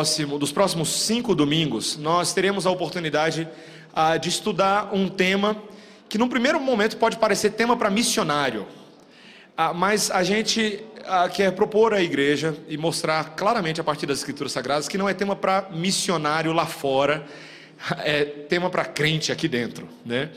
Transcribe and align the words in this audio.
próximo, 0.00 0.38
dos 0.38 0.50
próximos 0.50 0.88
cinco 0.88 1.34
domingos, 1.34 1.98
nós 1.98 2.32
teremos 2.32 2.64
a 2.64 2.70
oportunidade 2.70 3.46
ah, 3.92 4.16
de 4.16 4.30
estudar 4.30 4.94
um 4.94 5.10
tema 5.10 5.62
que, 6.08 6.16
num 6.16 6.26
primeiro 6.26 6.58
momento, 6.58 6.96
pode 6.96 7.18
parecer 7.18 7.50
tema 7.50 7.76
para 7.76 7.90
missionário, 7.90 8.66
ah, 9.54 9.74
mas 9.74 10.10
a 10.10 10.22
gente 10.22 10.82
ah, 11.04 11.28
quer 11.28 11.52
propor 11.52 11.92
à 11.92 12.00
igreja 12.00 12.56
e 12.66 12.78
mostrar 12.78 13.34
claramente 13.36 13.78
a 13.78 13.84
partir 13.84 14.06
das 14.06 14.20
Escrituras 14.20 14.52
Sagradas 14.52 14.88
que 14.88 14.96
não 14.96 15.06
é 15.06 15.12
tema 15.12 15.36
para 15.36 15.68
missionário 15.70 16.54
lá 16.54 16.64
fora, 16.64 17.26
é 18.02 18.24
tema 18.24 18.70
para 18.70 18.86
crente 18.86 19.30
aqui 19.30 19.48
dentro, 19.48 19.86
né? 20.02 20.30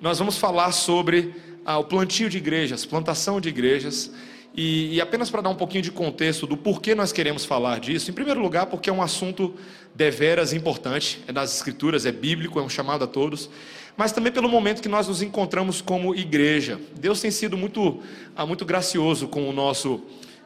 Nós 0.00 0.18
vamos 0.18 0.36
falar 0.36 0.72
sobre 0.72 1.32
o 1.64 1.84
plantio 1.84 2.28
de 2.28 2.38
igrejas, 2.38 2.84
plantação 2.84 3.40
de 3.40 3.50
igrejas. 3.50 4.10
E, 4.56 4.94
e, 4.94 5.00
apenas 5.02 5.28
para 5.28 5.42
dar 5.42 5.50
um 5.50 5.54
pouquinho 5.54 5.82
de 5.82 5.90
contexto 5.90 6.46
do 6.46 6.56
porquê 6.56 6.94
nós 6.94 7.12
queremos 7.12 7.44
falar 7.44 7.78
disso, 7.78 8.10
em 8.10 8.14
primeiro 8.14 8.40
lugar, 8.40 8.64
porque 8.66 8.88
é 8.88 8.92
um 8.92 9.02
assunto 9.02 9.54
deveras 9.94 10.54
importante, 10.54 11.22
é 11.28 11.32
nas 11.32 11.54
Escrituras, 11.54 12.06
é 12.06 12.12
bíblico, 12.12 12.58
é 12.58 12.62
um 12.62 12.68
chamado 12.68 13.04
a 13.04 13.06
todos, 13.06 13.50
mas 13.98 14.12
também 14.12 14.32
pelo 14.32 14.48
momento 14.48 14.80
que 14.80 14.88
nós 14.88 15.08
nos 15.08 15.20
encontramos 15.20 15.82
como 15.82 16.14
igreja. 16.14 16.80
Deus 16.98 17.20
tem 17.20 17.30
sido 17.30 17.54
muito, 17.54 18.02
ah, 18.34 18.46
muito 18.46 18.64
gracioso 18.64 19.28
com, 19.28 19.46
o 19.46 19.52
nosso, 19.52 20.02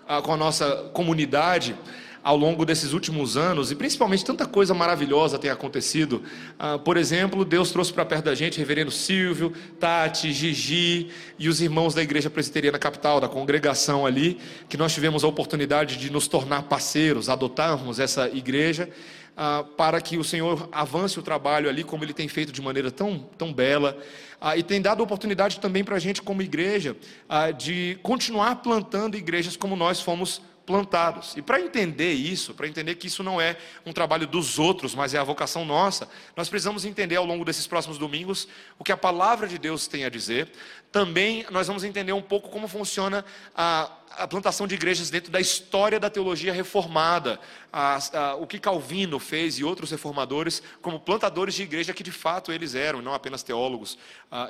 ah, 0.09 0.21
com 0.21 0.33
a 0.33 0.37
nossa 0.37 0.91
comunidade 0.93 1.77
ao 2.23 2.37
longo 2.37 2.65
desses 2.65 2.93
últimos 2.93 3.37
anos, 3.37 3.71
e 3.71 3.75
principalmente 3.75 4.25
tanta 4.25 4.47
coisa 4.47 4.75
maravilhosa 4.75 5.39
tem 5.39 5.51
acontecido. 5.51 6.23
Ah, 6.59 6.79
por 6.79 6.97
exemplo, 6.97 7.45
Deus 7.45 7.71
trouxe 7.71 7.93
para 7.93 8.05
perto 8.05 8.27
da 8.27 8.35
gente 8.35 8.59
Reverendo 8.59 8.91
Silvio, 8.91 9.53
Tati, 9.79 10.33
Gigi 10.33 11.09
e 11.39 11.49
os 11.49 11.61
irmãos 11.61 11.95
da 11.95 12.03
Igreja 12.03 12.29
Presbiteriana 12.29 12.79
Capital, 12.79 13.21
da 13.21 13.29
congregação 13.29 14.05
ali, 14.05 14.39
que 14.69 14.77
nós 14.77 14.93
tivemos 14.93 15.25
a 15.25 15.29
oportunidade 15.29 15.97
de 15.97 16.11
nos 16.11 16.29
tornar 16.29 16.65
parceiros, 16.65 17.29
adotarmos 17.29 17.99
essa 17.99 18.29
igreja. 18.29 18.89
Ah, 19.37 19.65
para 19.77 20.01
que 20.03 20.19
o 20.19 20.25
Senhor 20.25 20.69
avance 20.71 21.19
o 21.19 21.23
trabalho 21.23 21.69
ali, 21.69 21.83
como 21.83 22.05
Ele 22.05 22.13
tem 22.13 22.29
feito 22.29 22.53
de 22.53 22.61
maneira 22.61 22.91
tão, 22.91 23.19
tão 23.39 23.53
bela, 23.53 23.97
ah, 24.39 24.57
e 24.57 24.63
tem 24.63 24.83
dado 24.83 25.03
oportunidade 25.03 25.61
também 25.61 25.83
para 25.83 25.97
a 25.97 25.99
gente, 25.99 26.21
como 26.21 26.43
igreja, 26.43 26.97
ah, 27.29 27.51
de 27.51 27.99
continuar 28.03 28.57
plantando 28.57 29.17
igrejas 29.17 29.57
como 29.57 29.77
nós 29.77 30.01
fomos 30.01 30.43
plantados. 30.71 31.37
E 31.37 31.43
para 31.43 31.61
entender 31.61 32.13
isso, 32.13 32.55
para 32.55 32.69
entender 32.69 32.95
que 32.95 33.09
isso 33.09 33.25
não 33.25 33.41
é 33.41 33.57
um 33.85 33.93
trabalho 33.93 34.25
dos 34.25 34.57
outros, 34.57 34.95
mas 34.95 35.13
é 35.15 35.19
a 35.19 35.25
vocação 35.25 35.65
nossa, 35.65 36.09
nós 36.37 36.49
precisamos 36.49 36.85
entender 36.85 37.17
ao 37.17 37.27
longo 37.27 37.45
desses 37.45 37.67
próximos 37.67 37.99
domingos 37.99 38.47
o 38.79 38.85
que 38.85 38.93
a 38.93 38.97
palavra 38.97 39.49
de 39.49 39.59
Deus 39.59 39.89
tem 39.89 40.05
a 40.05 40.09
dizer. 40.09 40.49
Também 40.93 41.45
nós 41.51 41.67
vamos 41.67 41.83
entender 41.83 42.13
um 42.13 42.23
pouco 42.23 42.51
como 42.51 42.69
funciona 42.69 43.25
a, 43.53 43.91
a 44.11 44.29
plantação 44.29 44.65
de 44.65 44.77
igrejas 44.77 45.11
dentro 45.11 45.33
da 45.33 45.41
história 45.41 45.99
da 45.99 46.09
teologia 46.09 46.53
reformada, 46.53 47.41
a, 47.73 47.99
a, 48.17 48.35
o 48.37 48.47
que 48.47 48.61
Calvino 48.61 49.19
fez 49.19 49.59
e 49.59 49.65
outros 49.65 49.91
reformadores 49.91 50.63
como 50.81 51.01
plantadores 51.01 51.57
de 51.57 51.65
igreja 51.65 51.93
que 51.93 52.05
de 52.05 52.13
fato 52.13 52.53
eles 52.53 52.77
eram, 52.77 53.03
não 53.03 53.13
apenas 53.13 53.43
teólogos 53.43 53.99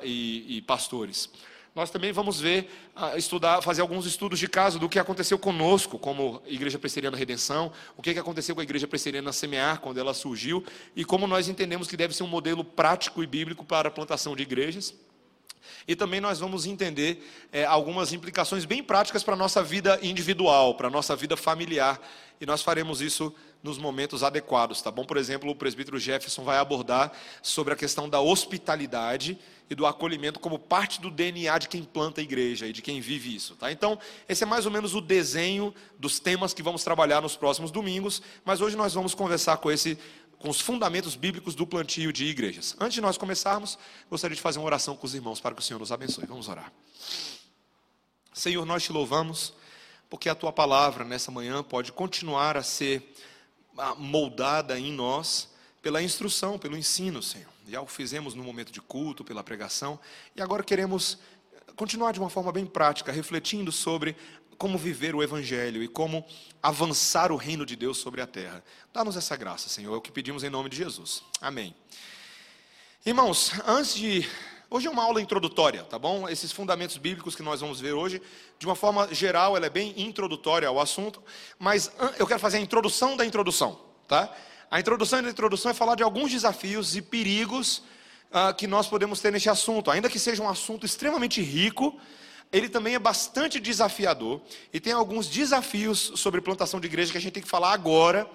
e, 0.03 0.57
e 0.57 0.61
pastores 0.61 1.31
nós 1.73 1.89
também 1.89 2.11
vamos 2.11 2.39
ver, 2.39 2.69
ah, 2.95 3.17
estudar, 3.17 3.61
fazer 3.61 3.81
alguns 3.81 4.05
estudos 4.05 4.37
de 4.37 4.47
caso 4.47 4.77
do 4.77 4.89
que 4.89 4.99
aconteceu 4.99 5.39
conosco, 5.39 5.97
como 5.97 6.41
Igreja 6.45 6.77
Presbiteriana 6.77 7.15
Redenção, 7.15 7.71
o 7.95 8.01
que 8.01 8.09
aconteceu 8.11 8.53
com 8.53 8.61
a 8.61 8.63
Igreja 8.63 8.87
Presbiteriana 8.87 9.31
Semear, 9.31 9.79
quando 9.79 9.97
ela 9.97 10.13
surgiu, 10.13 10.63
e 10.95 11.05
como 11.05 11.27
nós 11.27 11.47
entendemos 11.47 11.87
que 11.87 11.95
deve 11.95 12.13
ser 12.13 12.23
um 12.23 12.27
modelo 12.27 12.63
prático 12.63 13.23
e 13.23 13.27
bíblico 13.27 13.63
para 13.63 13.87
a 13.87 13.91
plantação 13.91 14.35
de 14.35 14.43
igrejas. 14.43 14.93
E 15.87 15.95
também 15.95 16.19
nós 16.21 16.39
vamos 16.39 16.65
entender 16.65 17.27
é, 17.51 17.65
algumas 17.65 18.13
implicações 18.13 18.65
bem 18.65 18.83
práticas 18.83 19.23
para 19.23 19.33
a 19.33 19.37
nossa 19.37 19.63
vida 19.63 19.99
individual, 20.01 20.75
para 20.75 20.87
a 20.87 20.91
nossa 20.91 21.15
vida 21.15 21.37
familiar. 21.37 21.99
E 22.39 22.45
nós 22.45 22.61
faremos 22.61 23.01
isso 23.01 23.33
nos 23.63 23.77
momentos 23.77 24.23
adequados, 24.23 24.81
tá 24.81 24.89
bom? 24.89 25.05
Por 25.05 25.17
exemplo, 25.17 25.49
o 25.49 25.55
presbítero 25.55 25.99
Jefferson 25.99 26.43
vai 26.43 26.57
abordar 26.57 27.11
sobre 27.41 27.73
a 27.73 27.77
questão 27.77 28.09
da 28.09 28.19
hospitalidade 28.19 29.37
e 29.69 29.75
do 29.75 29.85
acolhimento 29.85 30.39
como 30.39 30.59
parte 30.59 30.99
do 30.99 31.09
DNA 31.09 31.57
de 31.59 31.69
quem 31.69 31.83
planta 31.83 32.19
a 32.19 32.23
igreja 32.23 32.67
e 32.67 32.73
de 32.73 32.81
quem 32.81 32.99
vive 32.99 33.33
isso, 33.33 33.55
tá? 33.55 33.71
Então, 33.71 33.97
esse 34.27 34.43
é 34.43 34.45
mais 34.45 34.65
ou 34.65 34.71
menos 34.71 34.93
o 34.95 34.99
desenho 34.99 35.73
dos 35.97 36.19
temas 36.19 36.53
que 36.53 36.61
vamos 36.61 36.83
trabalhar 36.83 37.21
nos 37.21 37.37
próximos 37.37 37.71
domingos, 37.71 38.21
mas 38.43 38.59
hoje 38.59 38.75
nós 38.75 38.93
vamos 38.93 39.13
conversar 39.13 39.57
com 39.57 39.71
esse 39.71 39.97
com 40.41 40.49
os 40.49 40.59
fundamentos 40.59 41.15
bíblicos 41.15 41.53
do 41.53 41.67
plantio 41.67 42.11
de 42.11 42.25
igrejas. 42.25 42.75
Antes 42.79 42.95
de 42.95 43.01
nós 43.01 43.17
começarmos, 43.17 43.77
gostaria 44.09 44.35
de 44.35 44.41
fazer 44.41 44.59
uma 44.59 44.65
oração 44.65 44.95
com 44.95 45.05
os 45.05 45.13
irmãos 45.13 45.39
para 45.39 45.55
que 45.55 45.61
o 45.61 45.63
Senhor 45.63 45.79
nos 45.79 45.91
abençoe. 45.91 46.25
Vamos 46.25 46.49
orar. 46.49 46.73
Senhor, 48.33 48.65
nós 48.65 48.83
te 48.83 48.91
louvamos 48.91 49.53
porque 50.09 50.27
a 50.27 50.35
tua 50.35 50.51
palavra 50.51 51.05
nessa 51.05 51.31
manhã 51.31 51.63
pode 51.63 51.91
continuar 51.91 52.57
a 52.57 52.63
ser 52.63 53.13
ah, 53.77 53.95
moldada 53.95 54.77
em 54.77 54.91
nós 54.91 55.49
pela 55.81 56.01
instrução, 56.01 56.57
pelo 56.57 56.75
ensino, 56.75 57.21
Senhor. 57.21 57.49
Já 57.67 57.81
o 57.81 57.87
fizemos 57.87 58.33
no 58.33 58.43
momento 58.43 58.71
de 58.71 58.81
culto, 58.81 59.23
pela 59.23 59.43
pregação, 59.43 59.99
e 60.35 60.41
agora 60.41 60.63
queremos 60.63 61.17
continuar 61.75 62.11
de 62.11 62.19
uma 62.19 62.29
forma 62.29 62.51
bem 62.51 62.65
prática, 62.65 63.11
refletindo 63.11 63.71
sobre 63.71 64.15
como 64.61 64.77
viver 64.77 65.15
o 65.15 65.23
Evangelho 65.23 65.81
e 65.81 65.87
como 65.87 66.23
avançar 66.61 67.31
o 67.31 67.35
reino 67.35 67.65
de 67.65 67.75
Deus 67.75 67.97
sobre 67.97 68.21
a 68.21 68.27
terra. 68.27 68.63
Dá-nos 68.93 69.17
essa 69.17 69.35
graça, 69.35 69.67
Senhor, 69.67 69.91
é 69.91 69.97
o 69.97 69.99
que 69.99 70.11
pedimos 70.11 70.43
em 70.43 70.51
nome 70.51 70.69
de 70.69 70.77
Jesus. 70.77 71.23
Amém. 71.41 71.73
Irmãos, 73.03 73.53
antes 73.65 73.95
de. 73.95 74.29
Hoje 74.69 74.85
é 74.85 74.91
uma 74.91 75.01
aula 75.01 75.19
introdutória, 75.19 75.83
tá 75.85 75.97
bom? 75.97 76.29
Esses 76.29 76.51
fundamentos 76.51 76.97
bíblicos 76.97 77.35
que 77.35 77.41
nós 77.41 77.59
vamos 77.59 77.79
ver 77.79 77.93
hoje, 77.93 78.21
de 78.59 78.67
uma 78.67 78.75
forma 78.75 79.11
geral, 79.11 79.57
ela 79.57 79.65
é 79.65 79.69
bem 79.69 79.95
introdutória 79.97 80.67
ao 80.67 80.79
assunto, 80.79 81.23
mas 81.57 81.91
eu 82.19 82.27
quero 82.27 82.39
fazer 82.39 82.57
a 82.57 82.61
introdução 82.61 83.17
da 83.17 83.25
introdução, 83.25 83.81
tá? 84.07 84.31
A 84.69 84.79
introdução 84.79 85.23
da 85.23 85.29
introdução 85.31 85.71
é 85.71 85.73
falar 85.73 85.95
de 85.95 86.03
alguns 86.03 86.29
desafios 86.29 86.95
e 86.95 87.01
perigos 87.01 87.79
uh, 88.29 88.53
que 88.55 88.67
nós 88.67 88.87
podemos 88.87 89.19
ter 89.21 89.31
neste 89.31 89.49
assunto. 89.49 89.89
Ainda 89.89 90.07
que 90.07 90.19
seja 90.19 90.43
um 90.43 90.47
assunto 90.47 90.85
extremamente 90.85 91.41
rico, 91.41 91.99
ele 92.51 92.67
também 92.67 92.95
é 92.95 92.99
bastante 92.99 93.59
desafiador 93.59 94.41
e 94.73 94.79
tem 94.79 94.93
alguns 94.93 95.27
desafios 95.27 96.11
sobre 96.15 96.41
plantação 96.41 96.79
de 96.79 96.87
igreja 96.87 97.11
que 97.11 97.17
a 97.17 97.21
gente 97.21 97.33
tem 97.33 97.43
que 97.43 97.49
falar 97.49 97.71
agora, 97.71 98.29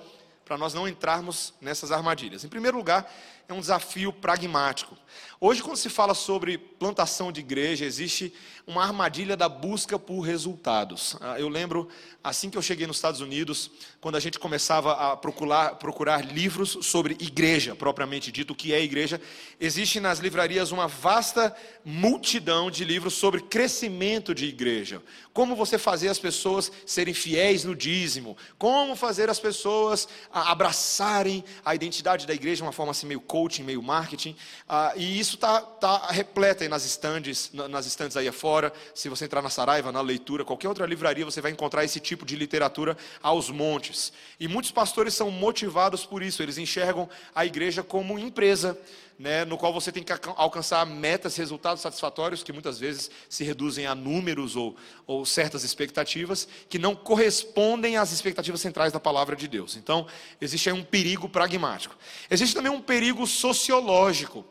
para 0.45 0.57
nós 0.57 0.73
não 0.73 0.89
entrarmos 0.89 1.53
nessas 1.61 1.91
armadilhas. 1.91 2.45
Em 2.45 2.49
primeiro 2.49 2.77
lugar, 2.77 3.13
é 3.49 3.55
um 3.55 3.61
desafio 3.61 4.13
pragmático. 4.13 4.97
Hoje, 5.41 5.63
quando 5.63 5.77
se 5.77 5.89
fala 5.89 6.15
sobre 6.15 6.57
plantação 6.57 7.31
de 7.31 7.41
igreja, 7.41 7.85
existe 7.85 8.33
uma 8.67 8.83
armadilha 8.83 9.37
da 9.37 9.49
busca 9.49 9.99
por 9.99 10.21
resultados. 10.21 11.17
Ah, 11.21 11.39
eu 11.39 11.49
lembro, 11.49 11.89
assim 12.25 12.51
que 12.51 12.59
eu 12.59 12.63
cheguei 12.63 12.87
nos 12.87 12.97
Estados 12.97 13.21
Unidos, 13.21 13.71
quando 14.01 14.17
a 14.17 14.21
gente 14.21 14.39
começava 14.39 14.93
a 14.93 15.17
procurar, 15.17 15.77
procurar 15.77 16.25
livros 16.25 16.79
sobre 16.83 17.15
igreja, 17.21 17.77
propriamente 17.77 18.33
dito, 18.33 18.53
o 18.53 18.57
que 18.57 18.73
é 18.73 18.83
igreja, 18.83 19.21
existe 19.61 20.01
nas 20.01 20.19
livrarias 20.19 20.73
uma 20.73 20.89
vasta 20.89 21.55
multidão 21.85 22.71
de 22.71 22.85
livros 22.85 23.15
sobre 23.15 23.43
crescimento 23.43 24.35
de 24.35 24.47
igreja. 24.47 25.01
Como 25.33 25.55
você 25.55 25.79
fazer 25.79 26.09
as 26.09 26.19
pessoas 26.19 26.73
serem 26.85 27.15
fiéis 27.15 27.63
no 27.63 27.77
dízimo, 27.77 28.37
como 28.59 28.97
fazer 28.97 29.31
as 29.31 29.39
pessoas 29.39 30.09
abraçarem 30.33 31.45
a 31.65 31.75
identidade 31.75 32.27
da 32.27 32.35
igreja 32.35 32.57
de 32.57 32.63
uma 32.63 32.73
forma 32.73 32.91
assim 32.91 33.07
meio 33.07 33.21
coaching, 33.37 33.65
meio 33.65 33.83
marketing. 33.83 34.35
Ah, 34.67 34.93
e 34.97 35.19
isso 35.21 35.35
está 35.35 35.61
tá 35.61 36.07
repleto 36.09 36.63
aí 36.63 36.69
nas 36.69 36.87
estandes, 36.87 37.51
nas 37.53 37.85
estandes 37.87 38.17
aí 38.17 38.27
afora 38.27 38.47
fora. 38.47 38.73
Se 38.95 39.09
você 39.09 39.25
entrar 39.25 39.43
na 39.43 39.51
Saraiva, 39.51 39.93
na 39.93 40.01
leitura, 40.01 40.45
qualquer 40.45 40.69
outra 40.69 40.87
livraria, 40.87 41.25
você 41.25 41.41
vai 41.41 41.51
encontrar 41.51 41.85
esse 41.85 42.01
tipo 42.01 42.25
de 42.25 42.37
literatura 42.37 42.97
aos 43.23 43.51
montes. 43.51 44.13
E 44.41 44.49
muitos 44.49 44.71
pastores 44.71 45.15
são 45.15 45.31
motivados 45.31 46.07
por 46.07 46.23
isso, 46.23 46.43
eles 46.43 46.57
enxergam 46.57 47.09
a 47.35 47.45
igreja 47.45 47.83
como 47.83 48.19
empresa. 48.19 48.79
Né, 49.19 49.47
no 49.47 49.57
qual 49.57 49.73
você 49.73 49.91
tem 49.91 50.03
que 50.03 50.13
alcançar 50.37 50.85
metas, 50.85 51.37
resultados 51.37 51.81
satisfatórios, 51.81 52.43
que 52.43 52.53
muitas 52.53 52.79
vezes 52.79 53.11
se 53.31 53.45
reduzem 53.45 53.87
a 53.87 53.95
números 53.95 54.57
ou, 54.57 54.77
ou 55.07 55.25
certas 55.25 55.65
expectativas, 55.65 56.47
que 56.69 56.79
não 56.79 56.95
correspondem 56.95 57.97
às 57.97 58.13
expectativas 58.13 58.61
centrais 58.61 58.93
da 58.93 59.01
palavra 59.01 59.35
de 59.35 59.49
Deus. 59.49 59.75
Então, 59.75 60.07
existe 60.39 60.69
aí 60.69 60.75
um 60.75 60.85
perigo 60.85 61.31
pragmático. 61.31 61.97
Existe 62.31 62.55
também 62.55 62.71
um 62.71 62.83
perigo 62.83 63.27
sociológico 63.27 64.45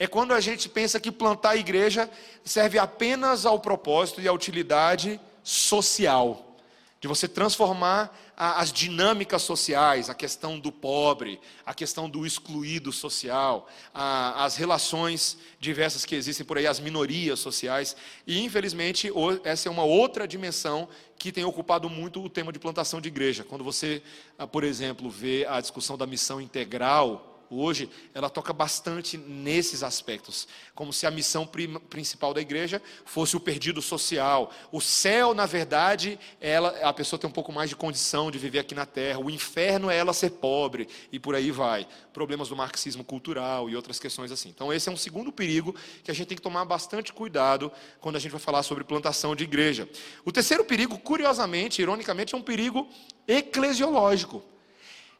é 0.00 0.06
quando 0.06 0.32
a 0.32 0.40
gente 0.40 0.66
pensa 0.66 0.98
que 0.98 1.12
plantar 1.12 1.50
a 1.50 1.56
igreja 1.56 2.10
serve 2.42 2.78
apenas 2.78 3.44
ao 3.44 3.60
propósito 3.60 4.18
e 4.22 4.26
à 4.26 4.32
utilidade 4.32 5.20
social, 5.42 6.56
de 6.98 7.06
você 7.06 7.28
transformar 7.28 8.18
as 8.42 8.72
dinâmicas 8.72 9.42
sociais, 9.42 10.08
a 10.08 10.14
questão 10.14 10.58
do 10.58 10.72
pobre, 10.72 11.38
a 11.66 11.74
questão 11.74 12.08
do 12.08 12.24
excluído 12.24 12.90
social, 12.90 13.68
as 13.92 14.56
relações 14.56 15.36
diversas 15.58 16.06
que 16.06 16.14
existem 16.14 16.46
por 16.46 16.56
aí, 16.56 16.66
as 16.66 16.80
minorias 16.80 17.38
sociais. 17.38 17.94
E, 18.26 18.42
infelizmente, 18.42 19.12
essa 19.44 19.68
é 19.68 19.70
uma 19.70 19.84
outra 19.84 20.26
dimensão 20.26 20.88
que 21.18 21.30
tem 21.30 21.44
ocupado 21.44 21.90
muito 21.90 22.24
o 22.24 22.30
tema 22.30 22.50
de 22.50 22.58
plantação 22.58 22.98
de 22.98 23.08
igreja. 23.08 23.44
Quando 23.44 23.62
você, 23.62 24.02
ah, 24.38 24.46
por 24.46 24.64
exemplo, 24.64 25.10
vê 25.10 25.44
a 25.46 25.60
discussão 25.60 25.98
da 25.98 26.06
missão 26.06 26.40
integral 26.40 27.29
hoje, 27.50 27.90
ela 28.14 28.30
toca 28.30 28.52
bastante 28.52 29.18
nesses 29.18 29.82
aspectos, 29.82 30.46
como 30.74 30.92
se 30.92 31.06
a 31.06 31.10
missão 31.10 31.48
principal 31.88 32.32
da 32.32 32.40
igreja 32.40 32.80
fosse 33.04 33.36
o 33.36 33.40
perdido 33.40 33.82
social. 33.82 34.52
O 34.70 34.80
céu, 34.80 35.34
na 35.34 35.46
verdade, 35.46 36.18
ela, 36.40 36.68
a 36.82 36.92
pessoa 36.92 37.18
tem 37.18 37.28
um 37.28 37.32
pouco 37.32 37.52
mais 37.52 37.68
de 37.68 37.76
condição 37.76 38.30
de 38.30 38.38
viver 38.38 38.60
aqui 38.60 38.74
na 38.74 38.86
terra. 38.86 39.18
O 39.18 39.30
inferno 39.30 39.90
é 39.90 39.96
ela 39.96 40.12
ser 40.12 40.30
pobre 40.30 40.88
e 41.10 41.18
por 41.18 41.34
aí 41.34 41.50
vai. 41.50 41.86
Problemas 42.12 42.48
do 42.48 42.56
marxismo 42.56 43.04
cultural 43.04 43.68
e 43.68 43.76
outras 43.76 43.98
questões 43.98 44.30
assim. 44.30 44.48
Então, 44.48 44.72
esse 44.72 44.88
é 44.88 44.92
um 44.92 44.96
segundo 44.96 45.32
perigo 45.32 45.74
que 46.04 46.10
a 46.10 46.14
gente 46.14 46.28
tem 46.28 46.36
que 46.36 46.42
tomar 46.42 46.64
bastante 46.64 47.12
cuidado 47.12 47.72
quando 48.00 48.16
a 48.16 48.18
gente 48.18 48.32
vai 48.32 48.40
falar 48.40 48.62
sobre 48.62 48.84
plantação 48.84 49.34
de 49.34 49.44
igreja. 49.44 49.88
O 50.24 50.32
terceiro 50.32 50.64
perigo, 50.64 50.98
curiosamente, 50.98 51.82
ironicamente, 51.82 52.34
é 52.34 52.38
um 52.38 52.42
perigo 52.42 52.88
eclesiológico. 53.26 54.49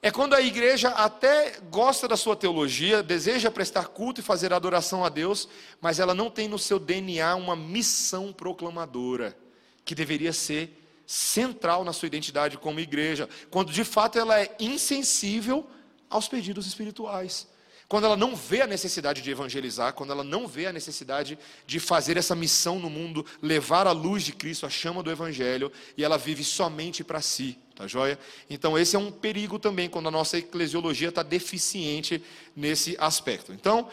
É 0.03 0.11
quando 0.11 0.35
a 0.35 0.41
igreja 0.41 0.89
até 0.91 1.61
gosta 1.71 2.09
da 2.09 2.17
sua 2.17 2.35
teologia, 2.35 3.03
deseja 3.03 3.51
prestar 3.51 3.89
culto 3.89 4.21
e 4.21 4.25
fazer 4.25 4.51
adoração 4.51 5.05
a 5.05 5.11
Deus, 5.11 5.47
mas 5.79 6.01
ela 6.01 6.15
não 6.15 6.31
tem 6.31 6.49
no 6.49 6.59
seu 6.59 6.79
DNA 6.79 7.35
uma 7.35 7.55
missão 7.55 8.33
proclamadora, 8.33 9.37
que 9.85 9.95
deveria 9.95 10.33
ser 10.33 10.81
central 11.07 11.85
na 11.85 11.93
sua 11.93 12.07
identidade 12.07 12.57
como 12.57 12.81
igreja, 12.81 13.29
quando 13.51 13.73
de 13.73 13.85
fato 13.85 14.19
ela 14.19 14.41
é 14.41 14.57
insensível 14.59 15.69
aos 16.09 16.29
pedidos 16.29 16.67
espirituais. 16.67 17.47
Quando 17.87 18.05
ela 18.05 18.17
não 18.17 18.37
vê 18.37 18.63
a 18.63 18.69
necessidade 18.69 19.21
de 19.21 19.31
evangelizar, 19.31 19.93
quando 19.93 20.13
ela 20.13 20.23
não 20.23 20.47
vê 20.47 20.67
a 20.67 20.73
necessidade 20.73 21.37
de 21.67 21.81
fazer 21.81 22.17
essa 22.17 22.37
missão 22.37 22.79
no 22.79 22.89
mundo, 22.89 23.27
levar 23.43 23.87
a 23.87 23.93
luz 23.93 24.23
de 24.23 24.33
Cristo, 24.33 24.65
a 24.65 24.71
chama 24.71 25.03
do 25.03 25.11
Evangelho, 25.11 25.73
e 25.97 26.05
ela 26.05 26.17
vive 26.17 26.45
somente 26.45 27.03
para 27.03 27.21
si, 27.21 27.59
tá 27.81 27.87
joia? 27.87 28.19
Então, 28.49 28.79
esse 28.79 28.95
é 28.95 28.99
um 28.99 29.11
perigo 29.11 29.59
também, 29.59 29.89
quando 29.89 30.09
a 30.09 30.11
nossa 30.11 30.37
eclesiologia 30.39 31.09
está 31.09 31.23
deficiente 31.23 32.23
nesse 32.55 32.95
aspecto. 32.99 33.53
Então, 33.53 33.89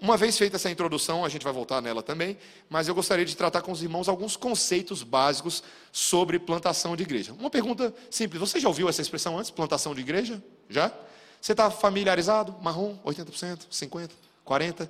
uma 0.00 0.16
vez 0.16 0.38
feita 0.38 0.56
essa 0.56 0.70
introdução, 0.70 1.24
a 1.24 1.28
gente 1.28 1.42
vai 1.42 1.52
voltar 1.52 1.82
nela 1.82 2.02
também, 2.02 2.38
mas 2.70 2.88
eu 2.88 2.94
gostaria 2.94 3.24
de 3.24 3.36
tratar 3.36 3.62
com 3.62 3.72
os 3.72 3.82
irmãos 3.82 4.08
alguns 4.08 4.36
conceitos 4.36 5.02
básicos 5.02 5.62
sobre 5.92 6.38
plantação 6.38 6.96
de 6.96 7.02
igreja. 7.02 7.32
Uma 7.32 7.50
pergunta 7.50 7.92
simples: 8.10 8.40
você 8.40 8.60
já 8.60 8.68
ouviu 8.68 8.88
essa 8.88 9.02
expressão 9.02 9.38
antes, 9.38 9.50
plantação 9.50 9.94
de 9.94 10.00
igreja? 10.00 10.42
Já? 10.68 10.92
Você 11.40 11.52
está 11.52 11.70
familiarizado? 11.70 12.54
Marrom, 12.62 12.96
80%, 13.04 13.66
50%, 13.70 14.10
40%. 14.46 14.88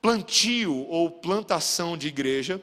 Plantio 0.00 0.86
ou 0.88 1.10
plantação 1.10 1.96
de 1.96 2.06
igreja, 2.06 2.62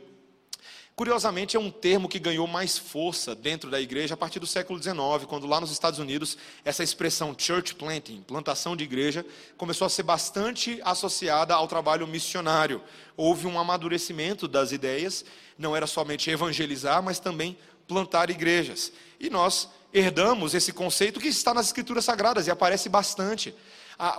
curiosamente, 0.95 1.57
é 1.57 1.60
um 1.60 1.72
termo 1.72 2.07
que 2.07 2.19
ganhou 2.19 2.45
mais 2.48 2.78
força 2.78 3.34
dentro 3.34 3.69
da 3.69 3.81
igreja 3.81 4.13
a 4.13 4.18
partir 4.18 4.40
do 4.40 4.48
século 4.48 4.81
XIX, 4.81 5.25
quando 5.28 5.48
lá 5.48 5.60
nos 5.60 5.72
Estados 5.72 6.00
Unidos 6.00 6.38
essa 6.63 6.84
expressão 6.84 7.36
church 7.38 7.75
planting, 7.75 8.22
plantação 8.22 8.75
de 8.75 8.84
igreja, 8.84 9.25
começou 9.57 9.86
a 9.86 9.90
ser 9.90 10.04
bastante 10.04 10.80
associada 10.84 11.56
ao 11.56 11.68
trabalho 11.68 12.07
missionário. 12.07 12.81
Houve 13.18 13.48
um 13.48 13.60
amadurecimento 13.60 14.48
das 14.48 14.72
ideias, 14.72 15.25
não 15.57 15.75
era 15.75 15.88
somente 15.88 16.30
evangelizar, 16.30 17.01
mas 17.01 17.19
também 17.19 17.57
plantar 17.88 18.30
igrejas. 18.30 18.92
E 19.19 19.30
nós 19.30 19.69
herdamos 19.94 20.54
esse 20.54 20.74
conceito 20.74 21.19
que 21.19 21.28
está 21.28 21.54
nas 21.54 21.68
Escrituras 21.68 22.06
Sagradas 22.06 22.48
e 22.48 22.51
aparece 22.51 22.89
bastante. 22.89 23.54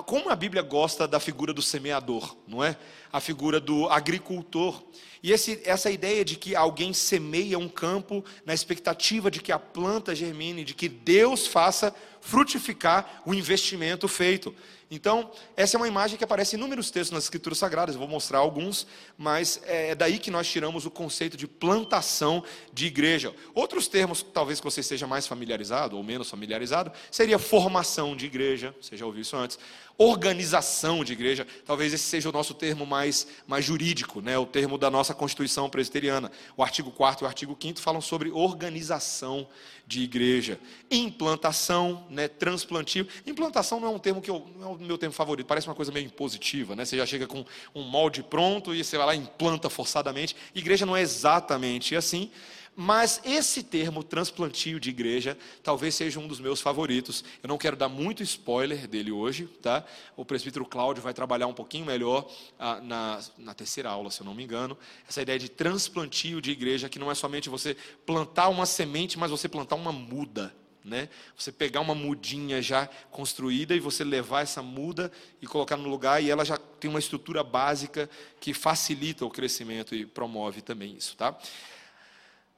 como 0.06 0.31
a 0.31 0.37
Bíblia 0.37 0.62
gosta 0.62 1.06
da 1.06 1.19
figura 1.19 1.53
do 1.53 1.61
semeador, 1.61 2.37
não 2.47 2.62
é? 2.62 2.77
A 3.12 3.20
figura 3.20 3.61
do 3.61 3.88
agricultor. 3.88 4.82
E 5.25 5.32
esse, 5.32 5.59
essa 5.65 5.91
ideia 5.91 6.23
de 6.23 6.37
que 6.37 6.55
alguém 6.55 6.93
semeia 6.93 7.59
um 7.59 7.67
campo 7.67 8.23
na 8.44 8.53
expectativa 8.53 9.31
de 9.31 9.41
que 9.41 9.50
a 9.50 9.59
planta 9.59 10.15
germine, 10.15 10.62
de 10.62 10.75
que 10.75 10.87
Deus 10.87 11.47
faça 11.47 11.94
frutificar 12.21 13.23
o 13.25 13.32
investimento 13.32 14.06
feito. 14.06 14.55
Então, 14.91 15.31
essa 15.56 15.76
é 15.76 15.79
uma 15.79 15.88
imagem 15.88 16.19
que 16.19 16.25
aparece 16.25 16.55
em 16.55 16.59
inúmeros 16.59 16.91
textos 16.91 17.11
nas 17.11 17.25
Escrituras 17.25 17.59
Sagradas, 17.59 17.94
eu 17.94 17.99
vou 17.99 18.09
mostrar 18.09 18.38
alguns, 18.38 18.87
mas 19.17 19.61
é, 19.65 19.91
é 19.91 19.94
daí 19.94 20.19
que 20.19 20.31
nós 20.31 20.47
tiramos 20.47 20.85
o 20.85 20.91
conceito 20.91 21.37
de 21.37 21.47
plantação 21.47 22.44
de 22.73 22.87
igreja. 22.87 23.35
Outros 23.55 23.88
termos, 23.88 24.23
talvez 24.23 24.61
que 24.61 24.65
você 24.65 24.81
esteja 24.81 25.06
mais 25.06 25.27
familiarizado 25.27 25.97
ou 25.97 26.03
menos 26.03 26.29
familiarizado, 26.29 26.93
seria 27.11 27.38
formação 27.38 28.15
de 28.15 28.27
igreja, 28.27 28.75
você 28.81 28.97
já 28.97 29.06
ouviu 29.06 29.23
isso 29.23 29.37
antes, 29.37 29.59
organização 29.97 31.05
de 31.05 31.12
igreja, 31.12 31.47
talvez 31.65 31.93
esse 31.93 32.05
seja 32.05 32.29
o 32.29 32.32
nosso 32.32 32.53
termo 32.53 32.85
mais, 32.85 33.27
mais 33.47 33.65
jurídico, 33.65 34.20
né? 34.20 34.37
o 34.37 34.47
termo 34.47 34.77
da 34.77 34.91
nossa 34.91 35.13
Constituição 35.14 35.69
presbiteriana. 35.70 36.31
O 36.56 36.62
artigo 36.62 36.90
4 36.90 37.25
e 37.25 37.25
o 37.25 37.28
artigo 37.28 37.56
5 37.61 37.81
falam 37.81 38.00
sobre 38.00 38.31
organização 38.31 39.46
de 39.87 40.02
igreja. 40.02 40.58
Implantação, 40.90 42.06
né? 42.11 42.28
transplantio. 42.28 43.06
Implantação 43.26 43.81
não 43.81 43.88
é 43.88 43.90
um 43.90 43.99
termo 43.99 44.20
que 44.20 44.31
eu, 44.31 44.46
não 44.56 44.72
é 44.72 44.75
o 44.75 44.78
meu 44.78 44.99
termo 44.99 45.14
favorito, 45.14 45.46
parece 45.46 45.66
uma 45.66 45.75
coisa 45.75 45.93
meio 45.93 46.06
impositiva. 46.06 46.75
Né? 46.75 46.84
Você 46.84 46.96
já 46.96 47.06
chega 47.06 47.26
com 47.26 47.44
um 47.75 47.82
molde 47.82 48.22
pronto 48.22 48.75
e 48.75 48.82
você 48.82 48.96
vai 48.96 49.06
lá 49.06 49.14
e 49.14 49.19
implanta 49.19 49.69
forçadamente. 49.69 50.34
Igreja 50.55 50.87
não 50.87 50.96
é 50.96 51.02
exatamente 51.02 51.94
assim. 51.94 52.31
Mas 52.76 53.21
esse 53.25 53.62
termo 53.62 54.03
transplantio 54.03 54.81
de 54.81 54.91
igreja 54.91 55.38
talvez 55.62 55.94
seja 55.94 56.19
um 56.19 56.26
dos 56.26 56.41
meus 56.41 56.61
favoritos. 56.61 57.25
Eu 57.43 57.49
não 57.49 57.56
quero 57.56 57.76
dar 57.76 57.88
muito 57.88 58.23
spoiler 58.23 58.88
dele 58.88 59.12
hoje, 59.12 59.47
tá? 59.62 59.85
O 60.17 60.25
presbítero 60.25 60.65
Cláudio 60.67 61.03
vai 61.03 61.15
trabalhar 61.15 61.47
um 61.47 61.55
pouquinho 61.55 61.87
melhor 61.87 62.29
ah, 62.59 62.81
na, 62.81 63.21
na 63.38 63.55
terceira 63.55 63.91
aula, 63.91 64.11
se 64.11 64.21
eu 64.21 64.25
não 64.25 64.35
me 64.35 64.43
engano. 64.43 64.76
Essa 65.09 65.23
ideia 65.23 65.38
de 65.38 65.49
transplantio 65.49 66.41
de 66.41 66.50
igreja, 66.50 66.88
que 66.88 66.99
não 66.99 67.11
é 67.11 67.15
somente 67.15 67.49
você 67.49 67.76
plantar 68.05 68.49
uma 68.49 68.67
semente, 68.67 69.19
mas 69.19 69.31
você 69.31 69.49
plantar 69.49 69.77
uma 69.77 69.93
muda. 69.93 70.53
Né? 70.85 71.09
Você 71.38 71.50
pegar 71.50 71.81
uma 71.81 71.94
mudinha 71.94 72.61
já 72.61 72.87
construída 73.11 73.75
e 73.75 73.81
você 73.81 74.05
levar 74.05 74.43
essa 74.43 74.62
muda 74.62 75.11
e 75.41 75.47
colocar 75.47 75.79
no 75.79 75.88
lugar 75.88 76.23
e 76.23 76.29
ela 76.29 76.44
já 76.44 76.59
tem 76.59 76.91
uma 76.91 76.99
estrutura 76.99 77.43
básica 77.43 78.11
que 78.38 78.53
facilita 78.53 79.25
o 79.25 79.31
crescimento 79.31 79.94
e 79.94 80.05
promove 80.05 80.61
também 80.61 80.94
isso, 80.94 81.17
tá? 81.17 81.38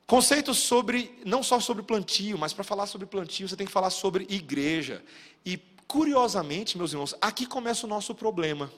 Conceitos 0.07 0.59
sobre, 0.59 1.19
não 1.25 1.43
só 1.43 1.59
sobre 1.59 1.83
plantio, 1.83 2.39
mas 2.39 2.53
para 2.53 2.63
falar 2.63 2.87
sobre 2.87 3.09
plantio, 3.09 3.49
você 3.49 3.57
tem 3.57 3.67
que 3.67 3.73
falar 3.73 3.91
sobre 3.91 4.25
igreja. 4.31 5.03
E, 5.45 5.59
curiosamente, 5.89 6.79
meus 6.79 6.93
irmãos, 6.93 7.17
aqui 7.21 7.45
começa 7.45 7.87
o 7.87 7.89
nosso 7.89 8.15
problema. 8.15 8.71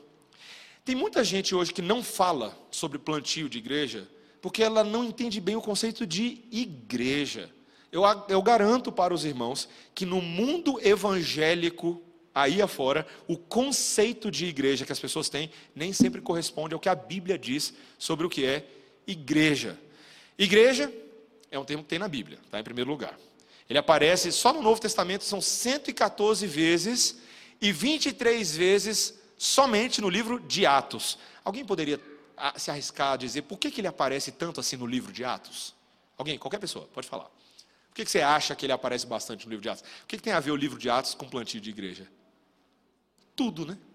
Tem 0.87 0.95
muita 0.95 1.23
gente 1.23 1.55
hoje 1.55 1.75
que 1.75 1.83
não 1.83 2.03
fala 2.03 2.59
sobre 2.71 2.99
plantio 2.99 3.47
de 3.47 3.59
igreja, 3.59 4.09
porque 4.41 4.63
ela 4.63 4.83
não 4.83 5.05
entende 5.05 5.39
bem 5.39 5.55
o 5.55 5.61
conceito 5.61 6.07
de 6.07 6.45
igreja. 6.51 7.51
Eu, 7.93 8.05
eu 8.27 8.41
garanto 8.41 8.91
para 8.91 9.13
os 9.13 9.27
irmãos 9.27 9.69
que 9.95 10.07
no 10.07 10.23
mundo 10.23 10.81
evangélico, 10.83 12.03
aí 12.35 12.63
afora, 12.63 13.07
o 13.27 13.37
conceito 13.37 14.31
de 14.31 14.47
igreja 14.47 14.87
que 14.87 14.93
as 14.93 15.01
pessoas 15.01 15.29
têm 15.29 15.51
nem 15.75 15.93
sempre 15.93 16.23
corresponde 16.23 16.73
ao 16.73 16.81
que 16.81 16.89
a 16.89 16.95
Bíblia 16.95 17.39
diz 17.39 17.75
sobre 17.99 18.27
o 18.27 18.31
que 18.31 18.47
é 18.47 18.67
igreja. 19.07 19.79
Igreja 20.39 20.91
é 21.51 21.59
um 21.59 21.65
termo 21.65 21.83
que 21.83 21.89
tem 21.89 21.99
na 21.99 22.09
Bíblia, 22.09 22.39
tá? 22.51 22.59
em 22.59 22.65
primeiro 22.65 22.91
lugar. 22.91 23.19
Ele 23.69 23.79
aparece 23.79 24.33
só 24.33 24.53
no 24.53 24.63
Novo 24.63 24.81
Testamento, 24.81 25.25
são 25.25 25.41
114 25.41 26.47
vezes 26.47 27.19
e 27.61 27.71
23 27.73 28.57
vezes 28.57 29.19
somente 29.37 30.01
no 30.01 30.09
livro 30.09 30.41
de 30.41 30.65
Atos. 30.65 31.19
Alguém 31.45 31.65
poderia 31.65 32.01
ah, 32.37 32.59
se 32.59 32.71
arriscar 32.71 33.13
a 33.13 33.17
dizer 33.17 33.43
por 33.43 33.59
que, 33.59 33.71
que 33.71 33.81
ele 33.81 33.89
aparece 33.89 34.33
tanto 34.33 34.61
assim 34.61 34.77
no 34.77 34.87
livro 34.87 35.13
de 35.13 35.25
Atos? 35.25 35.75
Alguém, 36.17 36.39
qualquer 36.39 36.59
pessoa, 36.59 36.89
pode 36.93 37.07
falar. 37.07 37.25
Por 37.25 37.95
que, 37.95 38.05
que 38.05 38.11
você 38.11 38.21
acha 38.21 38.55
que 38.57 38.65
ele 38.67 38.73
aparece 38.73 39.07
bastante 39.07 39.45
no 39.45 39.51
livro 39.51 39.63
de 39.63 39.69
Atos? 39.69 39.85
O 40.05 40.07
que, 40.07 40.17
que 40.17 40.23
tem 40.23 40.33
a 40.33 40.41
ver 40.41 40.51
o 40.51 40.57
livro 40.57 40.79
de 40.79 40.89
Atos 40.89 41.15
com 41.15 41.29
plantio 41.29 41.61
de 41.61 41.71
igreja? 41.71 42.09
Tudo, 43.37 43.67
né? 43.67 43.79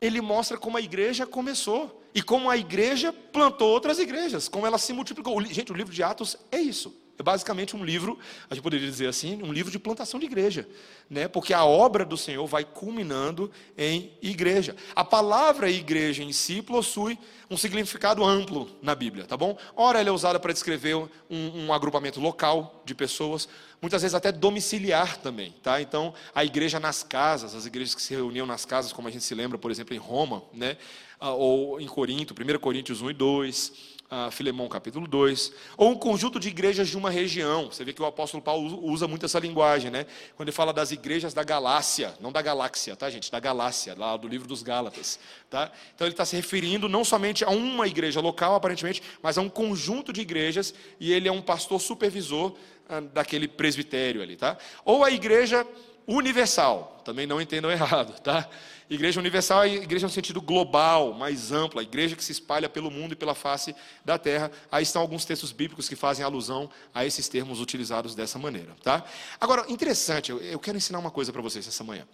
ele 0.00 0.20
mostra 0.20 0.58
como 0.58 0.76
a 0.76 0.80
igreja 0.80 1.26
começou 1.26 2.02
e 2.14 2.22
como 2.22 2.48
a 2.50 2.56
igreja 2.56 3.12
plantou 3.12 3.68
outras 3.68 3.98
igrejas, 3.98 4.48
como 4.48 4.66
ela 4.66 4.78
se 4.78 4.92
multiplicou. 4.92 5.40
Gente, 5.44 5.72
o 5.72 5.74
livro 5.74 5.92
de 5.92 6.02
Atos 6.02 6.36
é 6.50 6.58
isso. 6.58 7.05
É 7.18 7.22
basicamente 7.22 7.74
um 7.74 7.84
livro, 7.84 8.18
a 8.50 8.54
gente 8.54 8.62
poderia 8.62 8.88
dizer 8.88 9.08
assim, 9.08 9.42
um 9.42 9.52
livro 9.52 9.70
de 9.70 9.78
plantação 9.78 10.20
de 10.20 10.26
igreja, 10.26 10.68
né? 11.08 11.26
Porque 11.26 11.54
a 11.54 11.64
obra 11.64 12.04
do 12.04 12.16
Senhor 12.16 12.46
vai 12.46 12.64
culminando 12.64 13.50
em 13.76 14.12
igreja. 14.20 14.76
A 14.94 15.02
palavra 15.02 15.70
igreja 15.70 16.22
em 16.22 16.32
si 16.32 16.60
possui 16.60 17.18
um 17.50 17.56
significado 17.56 18.24
amplo 18.24 18.68
na 18.82 18.94
Bíblia, 18.94 19.24
tá 19.24 19.36
bom? 19.36 19.56
Ora, 19.74 20.00
ela 20.00 20.10
é 20.10 20.12
usada 20.12 20.38
para 20.38 20.52
descrever 20.52 20.94
um, 20.94 21.08
um 21.30 21.72
agrupamento 21.72 22.20
local 22.20 22.82
de 22.84 22.94
pessoas, 22.94 23.48
muitas 23.80 24.02
vezes 24.02 24.14
até 24.14 24.30
domiciliar 24.30 25.16
também, 25.16 25.54
tá? 25.62 25.80
Então, 25.80 26.12
a 26.34 26.44
igreja 26.44 26.78
nas 26.78 27.02
casas, 27.02 27.54
as 27.54 27.64
igrejas 27.64 27.94
que 27.94 28.02
se 28.02 28.14
reuniam 28.14 28.46
nas 28.46 28.66
casas, 28.66 28.92
como 28.92 29.08
a 29.08 29.10
gente 29.10 29.24
se 29.24 29.34
lembra, 29.34 29.56
por 29.56 29.70
exemplo, 29.70 29.94
em 29.94 29.98
Roma, 29.98 30.42
né? 30.52 30.76
Ah, 31.18 31.30
ou 31.30 31.80
em 31.80 31.86
Corinto, 31.86 32.34
1 32.34 32.58
Coríntios 32.58 33.00
1 33.00 33.10
e 33.10 33.14
2 33.14 33.95
Filemão 34.30 34.68
capítulo 34.68 35.06
2, 35.06 35.52
ou 35.76 35.90
um 35.90 35.94
conjunto 35.96 36.38
de 36.38 36.48
igrejas 36.48 36.88
de 36.88 36.96
uma 36.96 37.10
região. 37.10 37.66
Você 37.66 37.84
vê 37.84 37.92
que 37.92 38.00
o 38.00 38.06
apóstolo 38.06 38.42
Paulo 38.42 38.84
usa 38.84 39.08
muito 39.08 39.26
essa 39.26 39.38
linguagem, 39.38 39.90
né? 39.90 40.06
Quando 40.36 40.48
ele 40.48 40.54
fala 40.54 40.72
das 40.72 40.92
igrejas 40.92 41.34
da 41.34 41.42
Galácia, 41.42 42.14
não 42.20 42.30
da 42.30 42.40
galáxia, 42.40 42.94
tá, 42.94 43.10
gente? 43.10 43.30
Da 43.32 43.40
Galácia, 43.40 43.94
lá 43.98 44.16
do 44.16 44.28
livro 44.28 44.46
dos 44.46 44.62
Gálatas, 44.62 45.18
tá? 45.50 45.72
Então 45.94 46.06
ele 46.06 46.14
está 46.14 46.24
se 46.24 46.36
referindo 46.36 46.88
não 46.88 47.04
somente 47.04 47.44
a 47.44 47.50
uma 47.50 47.86
igreja 47.88 48.20
local, 48.20 48.54
aparentemente, 48.54 49.02
mas 49.20 49.38
a 49.38 49.40
um 49.40 49.48
conjunto 49.48 50.12
de 50.12 50.20
igrejas, 50.20 50.72
e 51.00 51.12
ele 51.12 51.28
é 51.28 51.32
um 51.32 51.42
pastor 51.42 51.80
supervisor 51.80 52.52
uh, 52.88 53.00
daquele 53.12 53.48
presbitério 53.48 54.22
ali, 54.22 54.36
tá? 54.36 54.56
Ou 54.84 55.04
a 55.04 55.10
igreja 55.10 55.66
universal. 56.06 57.02
Também 57.04 57.26
não 57.26 57.40
entendam 57.40 57.70
errado, 57.70 58.20
tá? 58.20 58.48
Igreja 58.88 59.18
universal 59.18 59.64
é 59.64 59.74
igreja 59.74 60.06
no 60.06 60.12
sentido 60.12 60.40
global, 60.40 61.12
mais 61.12 61.50
ampla, 61.50 61.82
igreja 61.82 62.14
que 62.14 62.22
se 62.22 62.30
espalha 62.30 62.68
pelo 62.68 62.88
mundo 62.88 63.12
e 63.12 63.16
pela 63.16 63.34
face 63.34 63.74
da 64.04 64.16
terra. 64.16 64.50
Aí 64.70 64.84
estão 64.84 65.02
alguns 65.02 65.24
textos 65.24 65.50
bíblicos 65.50 65.88
que 65.88 65.96
fazem 65.96 66.24
alusão 66.24 66.70
a 66.94 67.04
esses 67.04 67.28
termos 67.28 67.60
utilizados 67.60 68.14
dessa 68.14 68.38
maneira, 68.38 68.76
tá? 68.84 69.04
Agora, 69.40 69.64
interessante, 69.68 70.30
eu 70.30 70.58
quero 70.60 70.76
ensinar 70.76 71.00
uma 71.00 71.10
coisa 71.10 71.32
para 71.32 71.42
vocês 71.42 71.66
essa 71.66 71.82
manhã. 71.82 72.06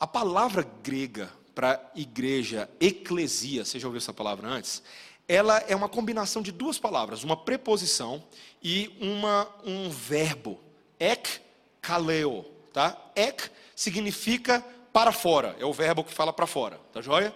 A 0.00 0.06
palavra 0.06 0.66
grega 0.82 1.30
para 1.54 1.80
igreja, 1.94 2.68
eclesia, 2.80 3.64
você 3.64 3.78
já 3.78 3.86
ouviu 3.86 3.98
essa 3.98 4.12
palavra 4.12 4.48
antes? 4.48 4.82
Ela 5.28 5.58
é 5.68 5.76
uma 5.76 5.88
combinação 5.88 6.42
de 6.42 6.50
duas 6.50 6.78
palavras, 6.78 7.22
uma 7.22 7.36
preposição 7.36 8.24
e 8.60 8.96
uma, 9.00 9.48
um 9.64 9.90
verbo, 9.90 10.58
ek 10.98 11.40
kaleo, 11.80 12.44
tá? 12.72 12.96
Ek 13.14 13.50
significa 13.76 14.64
para 14.92 15.12
fora, 15.12 15.56
é 15.58 15.64
o 15.64 15.72
verbo 15.72 16.02
que 16.04 16.12
fala 16.12 16.32
para 16.32 16.46
fora, 16.46 16.80
tá 16.92 17.00
joia? 17.00 17.34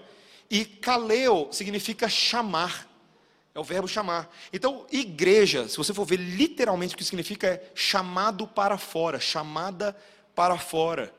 E 0.51 0.65
kaleo 0.65 1.49
significa 1.51 2.09
chamar, 2.09 2.89
é 3.55 3.61
o 3.61 3.65
verbo 3.65 3.89
chamar. 3.89 4.31
Então, 4.53 4.87
igreja, 4.91 5.69
se 5.69 5.77
você 5.77 5.95
for 5.95 6.05
ver 6.05 6.17
literalmente 6.17 6.95
o 6.95 6.99
que 6.99 7.05
significa 7.05 7.47
é 7.47 7.71
chamado 7.75 8.47
para 8.47 8.77
fora, 8.79 9.21
chamada 9.21 9.97
para 10.35 10.59
fora. 10.59 11.13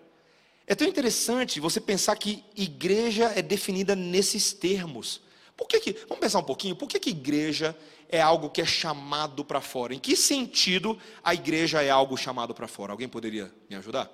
É 0.65 0.73
tão 0.75 0.87
interessante 0.87 1.59
você 1.59 1.81
pensar 1.81 2.15
que 2.15 2.43
igreja 2.55 3.31
é 3.35 3.41
definida 3.41 3.95
nesses 3.95 4.53
termos. 4.53 5.21
Por 5.57 5.67
que, 5.67 5.79
que 5.79 5.93
vamos 6.07 6.19
pensar 6.19 6.39
um 6.39 6.43
pouquinho, 6.43 6.75
por 6.75 6.87
que, 6.87 6.99
que 6.99 7.09
igreja 7.09 7.77
é 8.09 8.21
algo 8.21 8.49
que 8.49 8.61
é 8.61 8.65
chamado 8.65 9.43
para 9.43 9.61
fora? 9.61 9.93
Em 9.93 9.99
que 9.99 10.15
sentido 10.15 10.97
a 11.23 11.33
igreja 11.33 11.81
é 11.81 11.89
algo 11.89 12.17
chamado 12.17 12.53
para 12.53 12.67
fora? 12.67 12.93
Alguém 12.93 13.09
poderia 13.09 13.53
me 13.69 13.75
ajudar? 13.75 14.09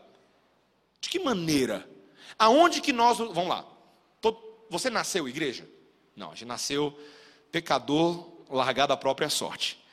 De 0.99 1.09
que 1.09 1.19
maneira 1.19 1.87
Aonde 2.37 2.81
que 2.81 2.93
nós. 2.93 3.17
Vamos 3.17 3.47
lá. 3.47 3.65
Você 4.69 4.89
nasceu 4.89 5.27
igreja? 5.27 5.67
Não, 6.15 6.27
a 6.27 6.35
gente 6.35 6.45
nasceu 6.45 6.97
pecador, 7.51 8.27
largado 8.49 8.93
à 8.93 8.97
própria 8.97 9.29
sorte. 9.29 9.83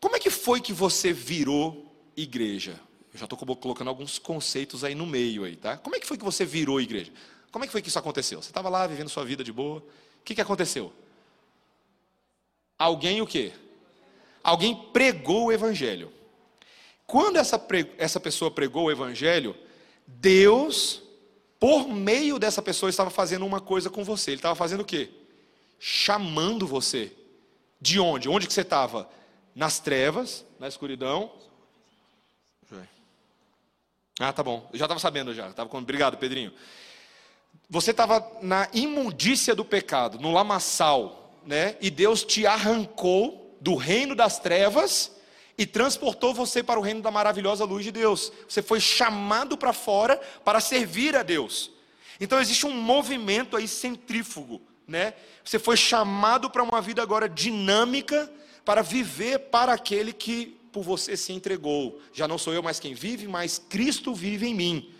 Como 0.00 0.16
é 0.16 0.18
que 0.18 0.30
foi 0.30 0.60
que 0.60 0.72
você 0.72 1.12
virou 1.12 1.94
igreja? 2.16 2.80
Eu 3.12 3.18
já 3.18 3.26
estou 3.26 3.38
colocando 3.38 3.88
alguns 3.88 4.18
conceitos 4.18 4.84
aí 4.84 4.94
no 4.94 5.06
meio 5.06 5.44
aí, 5.44 5.54
tá? 5.54 5.76
Como 5.76 5.94
é 5.94 6.00
que 6.00 6.06
foi 6.06 6.16
que 6.16 6.24
você 6.24 6.46
virou 6.46 6.80
igreja? 6.80 7.12
Como 7.50 7.64
é 7.64 7.68
que 7.68 7.72
foi 7.72 7.82
que 7.82 7.88
isso 7.88 7.98
aconteceu? 7.98 8.40
Você 8.40 8.48
estava 8.48 8.70
lá 8.70 8.86
vivendo 8.86 9.10
sua 9.10 9.24
vida 9.24 9.44
de 9.44 9.52
boa. 9.52 9.80
O 9.80 10.24
que, 10.24 10.34
que 10.34 10.40
aconteceu? 10.40 10.92
Alguém 12.78 13.20
o 13.20 13.26
quê? 13.26 13.52
Alguém 14.42 14.74
pregou 14.92 15.46
o 15.46 15.52
evangelho. 15.52 16.10
Quando 17.06 17.36
essa, 17.36 17.62
essa 17.98 18.18
pessoa 18.18 18.50
pregou 18.50 18.86
o 18.86 18.90
evangelho, 18.90 19.54
Deus 20.06 21.02
por 21.62 21.86
meio 21.86 22.40
dessa 22.40 22.60
pessoa, 22.60 22.90
estava 22.90 23.08
fazendo 23.08 23.46
uma 23.46 23.60
coisa 23.60 23.88
com 23.88 24.02
você. 24.02 24.32
Ele 24.32 24.38
estava 24.38 24.56
fazendo 24.56 24.80
o 24.80 24.84
quê? 24.84 25.10
Chamando 25.78 26.66
você. 26.66 27.12
De 27.80 28.00
onde? 28.00 28.28
Onde 28.28 28.48
que 28.48 28.52
você 28.52 28.62
estava? 28.62 29.08
Nas 29.54 29.78
trevas, 29.78 30.44
na 30.58 30.66
escuridão. 30.66 31.30
Ah, 34.18 34.32
tá 34.32 34.42
bom. 34.42 34.68
Eu 34.72 34.78
já 34.80 34.86
estava 34.86 34.98
sabendo 34.98 35.32
já. 35.32 35.52
Tava 35.52 35.70
com... 35.70 35.78
Obrigado, 35.78 36.16
Pedrinho. 36.16 36.52
Você 37.70 37.92
estava 37.92 38.28
na 38.42 38.68
imundícia 38.72 39.54
do 39.54 39.64
pecado, 39.64 40.18
no 40.18 40.32
lamaçal, 40.32 41.38
né? 41.46 41.76
E 41.80 41.90
Deus 41.90 42.24
te 42.24 42.44
arrancou 42.44 43.56
do 43.60 43.76
reino 43.76 44.16
das 44.16 44.40
trevas 44.40 45.12
e 45.56 45.66
transportou 45.66 46.32
você 46.32 46.62
para 46.62 46.80
o 46.80 46.82
reino 46.82 47.02
da 47.02 47.10
maravilhosa 47.10 47.64
luz 47.64 47.84
de 47.84 47.92
Deus. 47.92 48.32
Você 48.48 48.62
foi 48.62 48.80
chamado 48.80 49.56
para 49.56 49.72
fora 49.72 50.20
para 50.44 50.60
servir 50.60 51.14
a 51.16 51.22
Deus. 51.22 51.70
Então 52.20 52.40
existe 52.40 52.66
um 52.66 52.72
movimento 52.72 53.56
aí 53.56 53.66
centrífugo, 53.66 54.60
né? 54.86 55.14
Você 55.44 55.58
foi 55.58 55.76
chamado 55.76 56.48
para 56.48 56.62
uma 56.62 56.80
vida 56.80 57.02
agora 57.02 57.28
dinâmica 57.28 58.32
para 58.64 58.82
viver 58.82 59.38
para 59.38 59.72
aquele 59.72 60.12
que 60.12 60.56
por 60.72 60.82
você 60.82 61.16
se 61.16 61.32
entregou. 61.32 62.00
Já 62.12 62.26
não 62.26 62.38
sou 62.38 62.54
eu 62.54 62.62
mais 62.62 62.80
quem 62.80 62.94
vive, 62.94 63.28
mas 63.28 63.58
Cristo 63.58 64.14
vive 64.14 64.46
em 64.46 64.54
mim. 64.54 64.90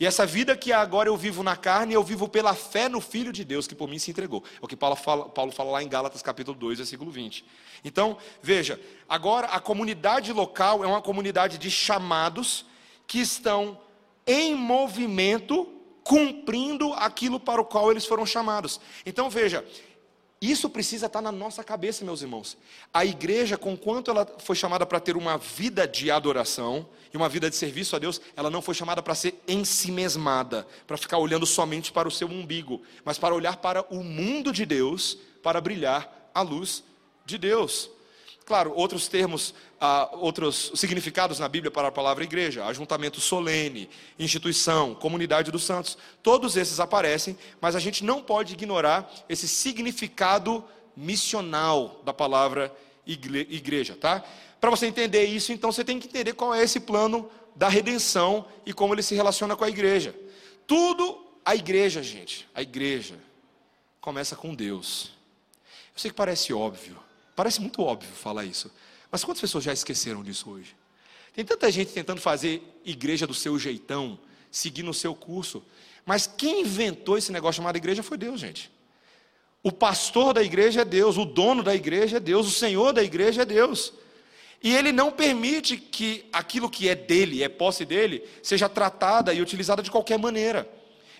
E 0.00 0.06
essa 0.06 0.24
vida 0.24 0.56
que 0.56 0.72
agora 0.72 1.10
eu 1.10 1.16
vivo 1.16 1.42
na 1.42 1.54
carne, 1.54 1.92
eu 1.92 2.02
vivo 2.02 2.26
pela 2.26 2.54
fé 2.54 2.88
no 2.88 3.02
Filho 3.02 3.30
de 3.30 3.44
Deus 3.44 3.66
que 3.66 3.74
por 3.74 3.86
mim 3.86 3.98
se 3.98 4.10
entregou. 4.10 4.42
É 4.54 4.58
o 4.62 4.66
que 4.66 4.74
Paulo 4.74 4.96
fala, 4.96 5.28
Paulo 5.28 5.52
fala 5.52 5.72
lá 5.72 5.82
em 5.82 5.88
Gálatas 5.90 6.22
capítulo 6.22 6.58
2, 6.58 6.78
versículo 6.78 7.10
20. 7.10 7.44
Então, 7.84 8.16
veja, 8.42 8.80
agora 9.06 9.48
a 9.48 9.60
comunidade 9.60 10.32
local 10.32 10.82
é 10.82 10.86
uma 10.86 11.02
comunidade 11.02 11.58
de 11.58 11.70
chamados 11.70 12.64
que 13.06 13.20
estão 13.20 13.78
em 14.26 14.54
movimento, 14.54 15.68
cumprindo 16.02 16.94
aquilo 16.94 17.38
para 17.38 17.60
o 17.60 17.64
qual 17.64 17.90
eles 17.90 18.06
foram 18.06 18.24
chamados. 18.24 18.80
Então, 19.04 19.28
veja, 19.28 19.62
isso 20.40 20.70
precisa 20.70 21.04
estar 21.06 21.20
na 21.20 21.30
nossa 21.30 21.62
cabeça, 21.62 22.02
meus 22.02 22.22
irmãos. 22.22 22.56
A 22.94 23.04
igreja, 23.04 23.58
conquanto 23.58 24.10
ela 24.10 24.26
foi 24.38 24.56
chamada 24.56 24.86
para 24.86 24.98
ter 24.98 25.14
uma 25.14 25.36
vida 25.36 25.86
de 25.86 26.10
adoração 26.10 26.88
e 27.12 27.16
uma 27.16 27.28
vida 27.28 27.50
de 27.50 27.56
serviço 27.56 27.94
a 27.94 27.98
Deus, 27.98 28.22
ela 28.34 28.48
não 28.48 28.62
foi 28.62 28.74
chamada 28.74 29.02
para 29.02 29.14
ser 29.14 29.34
ensimesmada, 29.46 30.66
para 30.86 30.96
ficar 30.96 31.18
olhando 31.18 31.44
somente 31.44 31.92
para 31.92 32.08
o 32.08 32.10
seu 32.10 32.26
umbigo, 32.26 32.80
mas 33.04 33.18
para 33.18 33.34
olhar 33.34 33.58
para 33.58 33.82
o 33.94 34.02
mundo 34.02 34.50
de 34.50 34.64
Deus, 34.64 35.18
para 35.42 35.60
brilhar 35.60 36.30
a 36.34 36.40
luz 36.40 36.82
de 37.26 37.36
Deus. 37.36 37.90
Claro, 38.50 38.72
outros 38.74 39.06
termos, 39.06 39.54
ah, 39.80 40.10
outros 40.14 40.72
significados 40.74 41.38
na 41.38 41.48
Bíblia 41.48 41.70
para 41.70 41.86
a 41.86 41.92
palavra 41.92 42.24
igreja, 42.24 42.66
ajuntamento 42.66 43.20
solene, 43.20 43.88
instituição, 44.18 44.92
comunidade 44.92 45.52
dos 45.52 45.62
santos, 45.62 45.96
todos 46.20 46.56
esses 46.56 46.80
aparecem, 46.80 47.38
mas 47.60 47.76
a 47.76 47.78
gente 47.78 48.02
não 48.02 48.20
pode 48.20 48.54
ignorar 48.54 49.08
esse 49.28 49.46
significado 49.46 50.64
missional 50.96 52.02
da 52.04 52.12
palavra 52.12 52.76
igreja, 53.06 53.94
tá? 53.94 54.24
Para 54.60 54.70
você 54.70 54.86
entender 54.86 55.26
isso, 55.26 55.52
então 55.52 55.70
você 55.70 55.84
tem 55.84 56.00
que 56.00 56.08
entender 56.08 56.32
qual 56.32 56.52
é 56.52 56.60
esse 56.60 56.80
plano 56.80 57.30
da 57.54 57.68
redenção 57.68 58.44
e 58.66 58.72
como 58.72 58.92
ele 58.94 59.02
se 59.04 59.14
relaciona 59.14 59.54
com 59.54 59.62
a 59.62 59.68
igreja. 59.68 60.12
Tudo 60.66 61.24
a 61.44 61.54
igreja, 61.54 62.02
gente, 62.02 62.48
a 62.52 62.62
igreja 62.62 63.14
começa 64.00 64.34
com 64.34 64.52
Deus. 64.52 65.12
Eu 65.94 66.00
sei 66.00 66.10
que 66.10 66.16
parece 66.16 66.52
óbvio, 66.52 66.98
Parece 67.34 67.60
muito 67.60 67.82
óbvio 67.82 68.10
falar 68.10 68.44
isso. 68.44 68.70
Mas 69.10 69.24
quantas 69.24 69.40
pessoas 69.40 69.64
já 69.64 69.72
esqueceram 69.72 70.22
disso 70.22 70.50
hoje? 70.50 70.76
Tem 71.34 71.44
tanta 71.44 71.70
gente 71.70 71.92
tentando 71.92 72.20
fazer 72.20 72.62
igreja 72.84 73.26
do 73.26 73.34
seu 73.34 73.58
jeitão, 73.58 74.18
seguindo 74.50 74.90
o 74.90 74.94
seu 74.94 75.14
curso. 75.14 75.62
Mas 76.04 76.26
quem 76.26 76.62
inventou 76.62 77.16
esse 77.16 77.32
negócio 77.32 77.60
chamado 77.60 77.76
igreja 77.76 78.02
foi 78.02 78.18
Deus, 78.18 78.40
gente. 78.40 78.70
O 79.62 79.70
pastor 79.70 80.32
da 80.32 80.42
igreja 80.42 80.80
é 80.80 80.84
Deus, 80.84 81.16
o 81.18 81.24
dono 81.24 81.62
da 81.62 81.74
igreja 81.74 82.16
é 82.16 82.20
Deus, 82.20 82.46
o 82.46 82.50
senhor 82.50 82.92
da 82.92 83.02
igreja 83.02 83.42
é 83.42 83.44
Deus. 83.44 83.92
E 84.62 84.74
ele 84.74 84.92
não 84.92 85.10
permite 85.10 85.76
que 85.76 86.24
aquilo 86.32 86.68
que 86.68 86.88
é 86.88 86.94
dele, 86.94 87.42
é 87.42 87.48
posse 87.48 87.84
dele, 87.84 88.22
seja 88.42 88.68
tratada 88.68 89.32
e 89.32 89.40
utilizada 89.40 89.82
de 89.82 89.90
qualquer 89.90 90.18
maneira. 90.18 90.68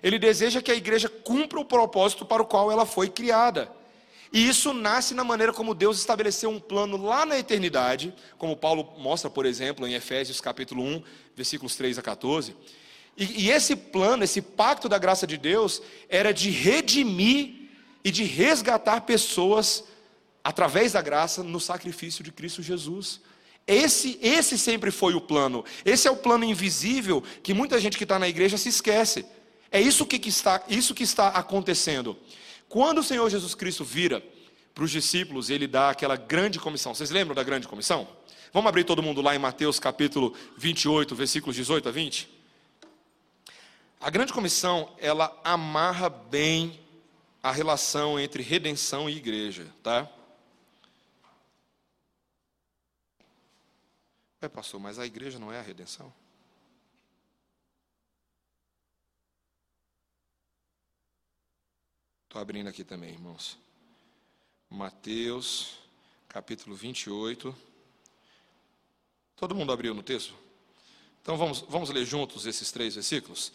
Ele 0.02 0.18
deseja 0.18 0.62
que 0.62 0.70
a 0.70 0.74
igreja 0.74 1.08
cumpra 1.08 1.60
o 1.60 1.64
propósito 1.64 2.24
para 2.24 2.42
o 2.42 2.46
qual 2.46 2.70
ela 2.70 2.86
foi 2.86 3.08
criada. 3.08 3.70
E 4.32 4.48
isso 4.48 4.72
nasce 4.72 5.12
na 5.12 5.24
maneira 5.24 5.52
como 5.52 5.74
Deus 5.74 5.98
estabeleceu 5.98 6.50
um 6.50 6.60
plano 6.60 6.96
lá 6.96 7.26
na 7.26 7.38
eternidade, 7.38 8.14
como 8.38 8.56
Paulo 8.56 8.94
mostra, 8.98 9.28
por 9.28 9.44
exemplo, 9.44 9.86
em 9.86 9.94
Efésios 9.94 10.40
capítulo 10.40 10.84
1, 10.84 11.02
versículos 11.34 11.74
3 11.74 11.98
a 11.98 12.02
14. 12.02 12.54
E, 13.16 13.46
e 13.46 13.50
esse 13.50 13.74
plano, 13.74 14.22
esse 14.22 14.40
pacto 14.40 14.88
da 14.88 14.98
graça 14.98 15.26
de 15.26 15.36
Deus, 15.36 15.82
era 16.08 16.32
de 16.32 16.48
redimir 16.50 17.68
e 18.04 18.10
de 18.10 18.22
resgatar 18.22 19.00
pessoas 19.02 19.84
através 20.44 20.92
da 20.92 21.02
graça 21.02 21.42
no 21.42 21.58
sacrifício 21.60 22.22
de 22.22 22.30
Cristo 22.30 22.62
Jesus. 22.62 23.20
Esse, 23.66 24.18
esse 24.22 24.56
sempre 24.56 24.90
foi 24.90 25.14
o 25.14 25.20
plano. 25.20 25.64
Esse 25.84 26.08
é 26.08 26.10
o 26.10 26.16
plano 26.16 26.44
invisível 26.44 27.22
que 27.42 27.52
muita 27.52 27.78
gente 27.80 27.98
que 27.98 28.04
está 28.04 28.18
na 28.18 28.28
igreja 28.28 28.56
se 28.56 28.68
esquece. 28.68 29.26
É 29.70 29.80
isso 29.80 30.06
que, 30.06 30.18
que 30.18 30.28
está, 30.28 30.62
isso 30.68 30.94
que 30.94 31.02
está 31.02 31.28
acontecendo. 31.28 32.16
Quando 32.70 32.98
o 32.98 33.02
Senhor 33.02 33.28
Jesus 33.28 33.52
Cristo 33.52 33.84
vira 33.84 34.22
para 34.72 34.84
os 34.84 34.92
discípulos, 34.92 35.50
ele 35.50 35.66
dá 35.66 35.90
aquela 35.90 36.14
grande 36.14 36.60
comissão. 36.60 36.94
Vocês 36.94 37.10
lembram 37.10 37.34
da 37.34 37.42
grande 37.42 37.66
comissão? 37.66 38.06
Vamos 38.52 38.68
abrir 38.68 38.84
todo 38.84 39.02
mundo 39.02 39.20
lá 39.20 39.34
em 39.34 39.40
Mateus 39.40 39.80
capítulo 39.80 40.36
28, 40.56 41.12
versículos 41.16 41.56
18 41.56 41.88
a 41.88 41.90
20? 41.90 42.30
A 44.00 44.08
grande 44.08 44.32
comissão, 44.32 44.94
ela 44.98 45.36
amarra 45.42 46.08
bem 46.08 46.78
a 47.42 47.50
relação 47.50 48.20
entre 48.20 48.40
redenção 48.40 49.10
e 49.10 49.16
igreja, 49.16 49.66
tá? 49.82 50.08
É, 54.40 54.48
pastor, 54.48 54.78
mas 54.78 54.96
a 55.00 55.04
igreja 55.04 55.40
não 55.40 55.52
é 55.52 55.58
a 55.58 55.62
redenção? 55.62 56.12
Estou 62.30 62.40
abrindo 62.40 62.68
aqui 62.68 62.84
também, 62.84 63.10
irmãos. 63.10 63.58
Mateus, 64.70 65.80
capítulo 66.28 66.76
28. 66.76 67.52
Todo 69.34 69.52
mundo 69.52 69.72
abriu 69.72 69.92
no 69.92 70.00
texto? 70.00 70.32
Então 71.20 71.36
vamos, 71.36 71.64
vamos 71.68 71.90
ler 71.90 72.04
juntos 72.04 72.46
esses 72.46 72.70
três 72.70 72.94
versículos? 72.94 73.52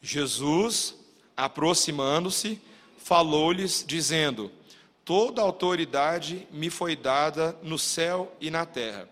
Jesus, 0.00 0.94
aproximando-se, 1.36 2.62
falou-lhes, 2.98 3.84
dizendo: 3.84 4.48
Toda 5.04 5.42
autoridade 5.42 6.46
me 6.52 6.70
foi 6.70 6.94
dada 6.94 7.58
no 7.64 7.80
céu 7.80 8.32
e 8.40 8.48
na 8.48 8.64
terra. 8.64 9.10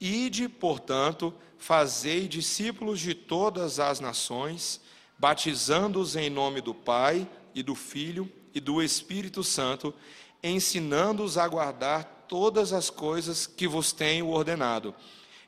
Ide, 0.00 0.48
portanto, 0.48 1.34
fazei 1.58 2.28
discípulos 2.28 3.00
de 3.00 3.14
todas 3.14 3.80
as 3.80 3.98
nações, 3.98 4.80
batizando-os 5.18 6.14
em 6.14 6.30
nome 6.30 6.60
do 6.60 6.72
Pai 6.72 7.28
e 7.54 7.62
do 7.62 7.74
Filho 7.74 8.30
e 8.54 8.60
do 8.60 8.82
Espírito 8.82 9.42
Santo, 9.44 9.94
ensinando-os 10.42 11.36
a 11.38 11.46
guardar 11.46 12.26
todas 12.28 12.72
as 12.72 12.90
coisas 12.90 13.46
que 13.46 13.66
vos 13.66 13.92
tenho 13.92 14.28
ordenado. 14.28 14.94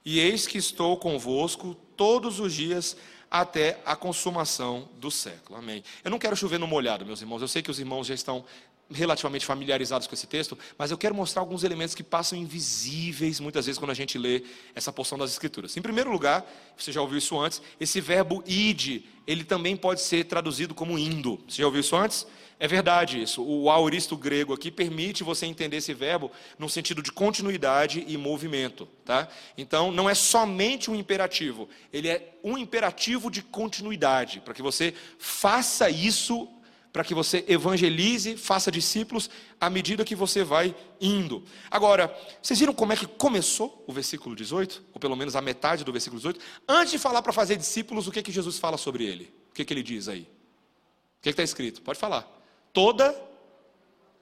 E 0.04 0.18
eis 0.18 0.46
que 0.46 0.58
estou 0.58 0.96
convosco 0.96 1.74
todos 1.96 2.40
os 2.40 2.54
dias 2.54 2.96
até 3.30 3.80
a 3.84 3.94
consumação 3.94 4.88
do 4.98 5.10
século. 5.10 5.58
Amém. 5.58 5.84
Eu 6.02 6.10
não 6.10 6.18
quero 6.18 6.34
chover 6.34 6.58
no 6.58 6.66
molhado, 6.66 7.06
meus 7.06 7.20
irmãos. 7.20 7.42
Eu 7.42 7.48
sei 7.48 7.62
que 7.62 7.70
os 7.70 7.78
irmãos 7.78 8.06
já 8.06 8.14
estão 8.14 8.44
relativamente 8.90 9.46
familiarizados 9.46 10.06
com 10.06 10.14
esse 10.14 10.26
texto, 10.26 10.58
mas 10.76 10.90
eu 10.90 10.98
quero 10.98 11.14
mostrar 11.14 11.42
alguns 11.42 11.62
elementos 11.62 11.94
que 11.94 12.02
passam 12.02 12.38
invisíveis 12.38 13.38
muitas 13.40 13.66
vezes 13.66 13.78
quando 13.78 13.92
a 13.92 13.94
gente 13.94 14.18
lê 14.18 14.42
essa 14.74 14.92
porção 14.92 15.16
das 15.16 15.30
Escrituras. 15.30 15.76
Em 15.76 15.82
primeiro 15.82 16.10
lugar, 16.10 16.44
você 16.76 16.90
já 16.90 17.00
ouviu 17.00 17.18
isso 17.18 17.38
antes, 17.38 17.62
esse 17.78 18.00
verbo 18.00 18.42
id, 18.46 19.04
ele 19.26 19.44
também 19.44 19.76
pode 19.76 20.00
ser 20.00 20.24
traduzido 20.24 20.74
como 20.74 20.98
indo. 20.98 21.40
Você 21.48 21.62
já 21.62 21.66
ouviu 21.66 21.80
isso 21.80 21.96
antes? 21.96 22.26
É 22.58 22.68
verdade 22.68 23.22
isso. 23.22 23.42
O 23.42 23.70
auristo 23.70 24.14
grego 24.16 24.52
aqui 24.52 24.70
permite 24.70 25.24
você 25.24 25.46
entender 25.46 25.78
esse 25.78 25.94
verbo 25.94 26.30
no 26.58 26.68
sentido 26.68 27.02
de 27.02 27.10
continuidade 27.10 28.04
e 28.06 28.18
movimento, 28.18 28.86
tá? 29.02 29.28
Então, 29.56 29.90
não 29.90 30.10
é 30.10 30.14
somente 30.14 30.90
um 30.90 30.94
imperativo, 30.94 31.70
ele 31.90 32.08
é 32.08 32.34
um 32.44 32.58
imperativo 32.58 33.30
de 33.30 33.40
continuidade, 33.40 34.40
para 34.40 34.52
que 34.52 34.60
você 34.60 34.92
faça 35.18 35.88
isso 35.88 36.46
para 36.92 37.04
que 37.04 37.14
você 37.14 37.44
evangelize, 37.46 38.36
faça 38.36 38.70
discípulos 38.70 39.30
à 39.60 39.70
medida 39.70 40.04
que 40.04 40.14
você 40.14 40.42
vai 40.42 40.74
indo. 41.00 41.44
Agora, 41.70 42.14
vocês 42.42 42.58
viram 42.58 42.72
como 42.72 42.92
é 42.92 42.96
que 42.96 43.06
começou 43.06 43.84
o 43.86 43.92
versículo 43.92 44.34
18? 44.34 44.82
Ou 44.92 45.00
pelo 45.00 45.16
menos 45.16 45.36
a 45.36 45.40
metade 45.40 45.84
do 45.84 45.92
versículo 45.92 46.18
18? 46.18 46.40
Antes 46.68 46.90
de 46.90 46.98
falar 46.98 47.22
para 47.22 47.32
fazer 47.32 47.56
discípulos, 47.56 48.08
o 48.08 48.12
que, 48.12 48.22
que 48.22 48.32
Jesus 48.32 48.58
fala 48.58 48.76
sobre 48.76 49.04
ele? 49.04 49.32
O 49.50 49.54
que, 49.54 49.64
que 49.64 49.72
ele 49.72 49.82
diz 49.82 50.08
aí? 50.08 50.22
O 50.22 51.22
que 51.22 51.28
está 51.28 51.42
escrito? 51.42 51.80
Pode 51.82 51.98
falar. 51.98 52.28
Toda 52.72 53.14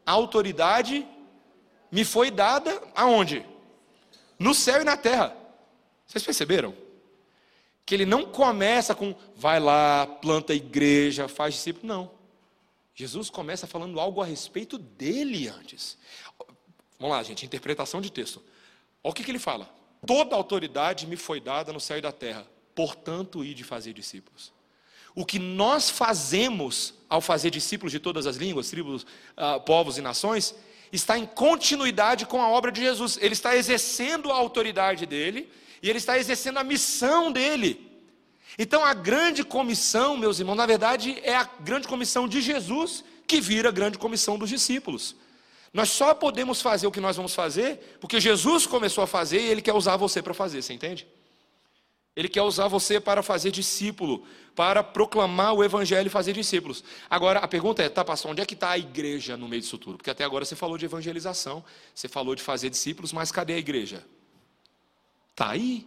autoridade 0.05 1.07
me 1.91 2.05
foi 2.05 2.31
dada 2.31 2.83
aonde? 2.95 3.45
No 4.39 4.55
céu 4.55 4.83
e 4.83 4.85
na 4.85 4.97
terra. 4.97 5.35
Vocês 6.07 6.23
perceberam? 6.23 6.75
Que 7.87 7.95
ele 7.95 8.05
não 8.05 8.27
começa 8.27 8.95
com 8.95 9.15
vai 9.35 9.59
lá, 9.59 10.07
planta 10.07 10.53
igreja, 10.53 11.29
faz 11.29 11.55
discípulo. 11.55 11.87
Não. 11.87 12.18
Jesus 12.99 13.31
começa 13.31 13.65
falando 13.65 14.01
algo 14.01 14.21
a 14.21 14.27
respeito 14.27 14.77
dele 14.77 15.47
antes. 15.47 15.97
Vamos 16.99 17.17
lá, 17.17 17.23
gente, 17.23 17.47
interpretação 17.47 18.01
de 18.01 18.11
texto. 18.11 18.43
Olha 19.05 19.13
o 19.13 19.15
que, 19.15 19.23
que 19.23 19.31
ele 19.31 19.39
fala. 19.39 19.73
Toda 20.05 20.35
autoridade 20.35 21.07
me 21.07 21.15
foi 21.15 21.41
dada 21.41 21.73
no 21.73 21.79
céu 21.79 21.99
e 21.99 22.01
da 22.01 22.11
terra, 22.11 22.45
portanto, 22.75 23.45
de 23.45 23.63
fazer 23.63 23.93
discípulos. 23.93 24.53
O 25.15 25.25
que 25.25 25.39
nós 25.39 25.89
fazemos 25.89 26.93
ao 27.09 27.21
fazer 27.21 27.51
discípulos 27.51 27.93
de 27.93 28.01
todas 28.01 28.27
as 28.27 28.35
línguas, 28.35 28.69
tribos, 28.69 29.05
uh, 29.05 29.61
povos 29.65 29.97
e 29.97 30.01
nações, 30.01 30.53
está 30.91 31.17
em 31.17 31.25
continuidade 31.25 32.27
com 32.27 32.43
a 32.43 32.49
obra 32.49 32.73
de 32.73 32.81
Jesus. 32.81 33.17
Ele 33.23 33.33
está 33.33 33.57
exercendo 33.57 34.33
a 34.33 34.35
autoridade 34.35 35.07
dele 35.07 35.49
e 35.81 35.89
ele 35.89 35.99
está 35.99 36.19
exercendo 36.19 36.59
a 36.59 36.65
missão 36.65 37.31
dele. 37.31 37.88
Então 38.59 38.85
a 38.85 38.93
grande 38.93 39.45
comissão, 39.45 40.17
meus 40.17 40.41
irmãos, 40.41 40.57
na 40.57 40.67
verdade 40.67 41.19
é 41.23 41.37
a 41.37 41.45
grande 41.61 41.87
comissão 41.87 42.27
de 42.27 42.41
Jesus 42.41 43.05
que 43.27 43.41
vira 43.41 43.69
a 43.69 43.73
grande 43.73 43.97
comissão 43.97 44.37
dos 44.37 44.49
discípulos. 44.51 45.15
Nós 45.73 45.91
só 45.91 46.13
podemos 46.15 46.61
fazer 46.61 46.87
o 46.87 46.91
que 46.91 47.01
nós 47.01 47.17
vamos 47.17 47.35
fazer 47.35 47.99
porque 48.01 48.21
Jesus 48.21 48.67
começou 48.67 49.05
a 49.05 49.07
fazer 49.07 49.41
e 49.41 49.47
Ele 49.47 49.63
quer 49.63 49.75
usar 49.75 49.97
você 49.97 50.21
para 50.21 50.35
fazer, 50.35 50.63
você 50.63 50.73
entende? 50.73 51.07
Ele 52.17 52.29
quer 52.29 52.43
usar 52.43 52.67
você 52.67 52.99
para 52.99 53.23
fazer 53.23 53.53
discípulo, 53.53 54.27
para 54.57 54.83
proclamar 54.83 55.55
o 55.55 55.63
Evangelho 55.63 56.09
e 56.09 56.11
fazer 56.11 56.33
discípulos. 56.33 56.83
Agora, 57.09 57.39
a 57.39 57.47
pergunta 57.47 57.81
é, 57.81 57.89
tá, 57.89 58.05
pastor, 58.05 58.33
onde 58.33 58.43
é 58.43 58.47
que 58.47 58.55
está 58.55 58.71
a 58.71 58.79
igreja 58.79 59.37
no 59.37 59.47
meio 59.47 59.63
disso 59.63 59.79
tudo? 59.79 59.99
Porque 59.99 60.11
até 60.11 60.25
agora 60.25 60.45
você 60.45 60.57
falou 60.57 60.77
de 60.77 60.85
evangelização, 60.85 61.65
você 61.95 62.09
falou 62.09 62.35
de 62.35 62.43
fazer 62.43 62.71
discípulos, 62.71 63.13
mas 63.13 63.31
cadê 63.31 63.53
a 63.53 63.59
igreja? 63.59 64.05
Está 65.31 65.51
aí. 65.51 65.87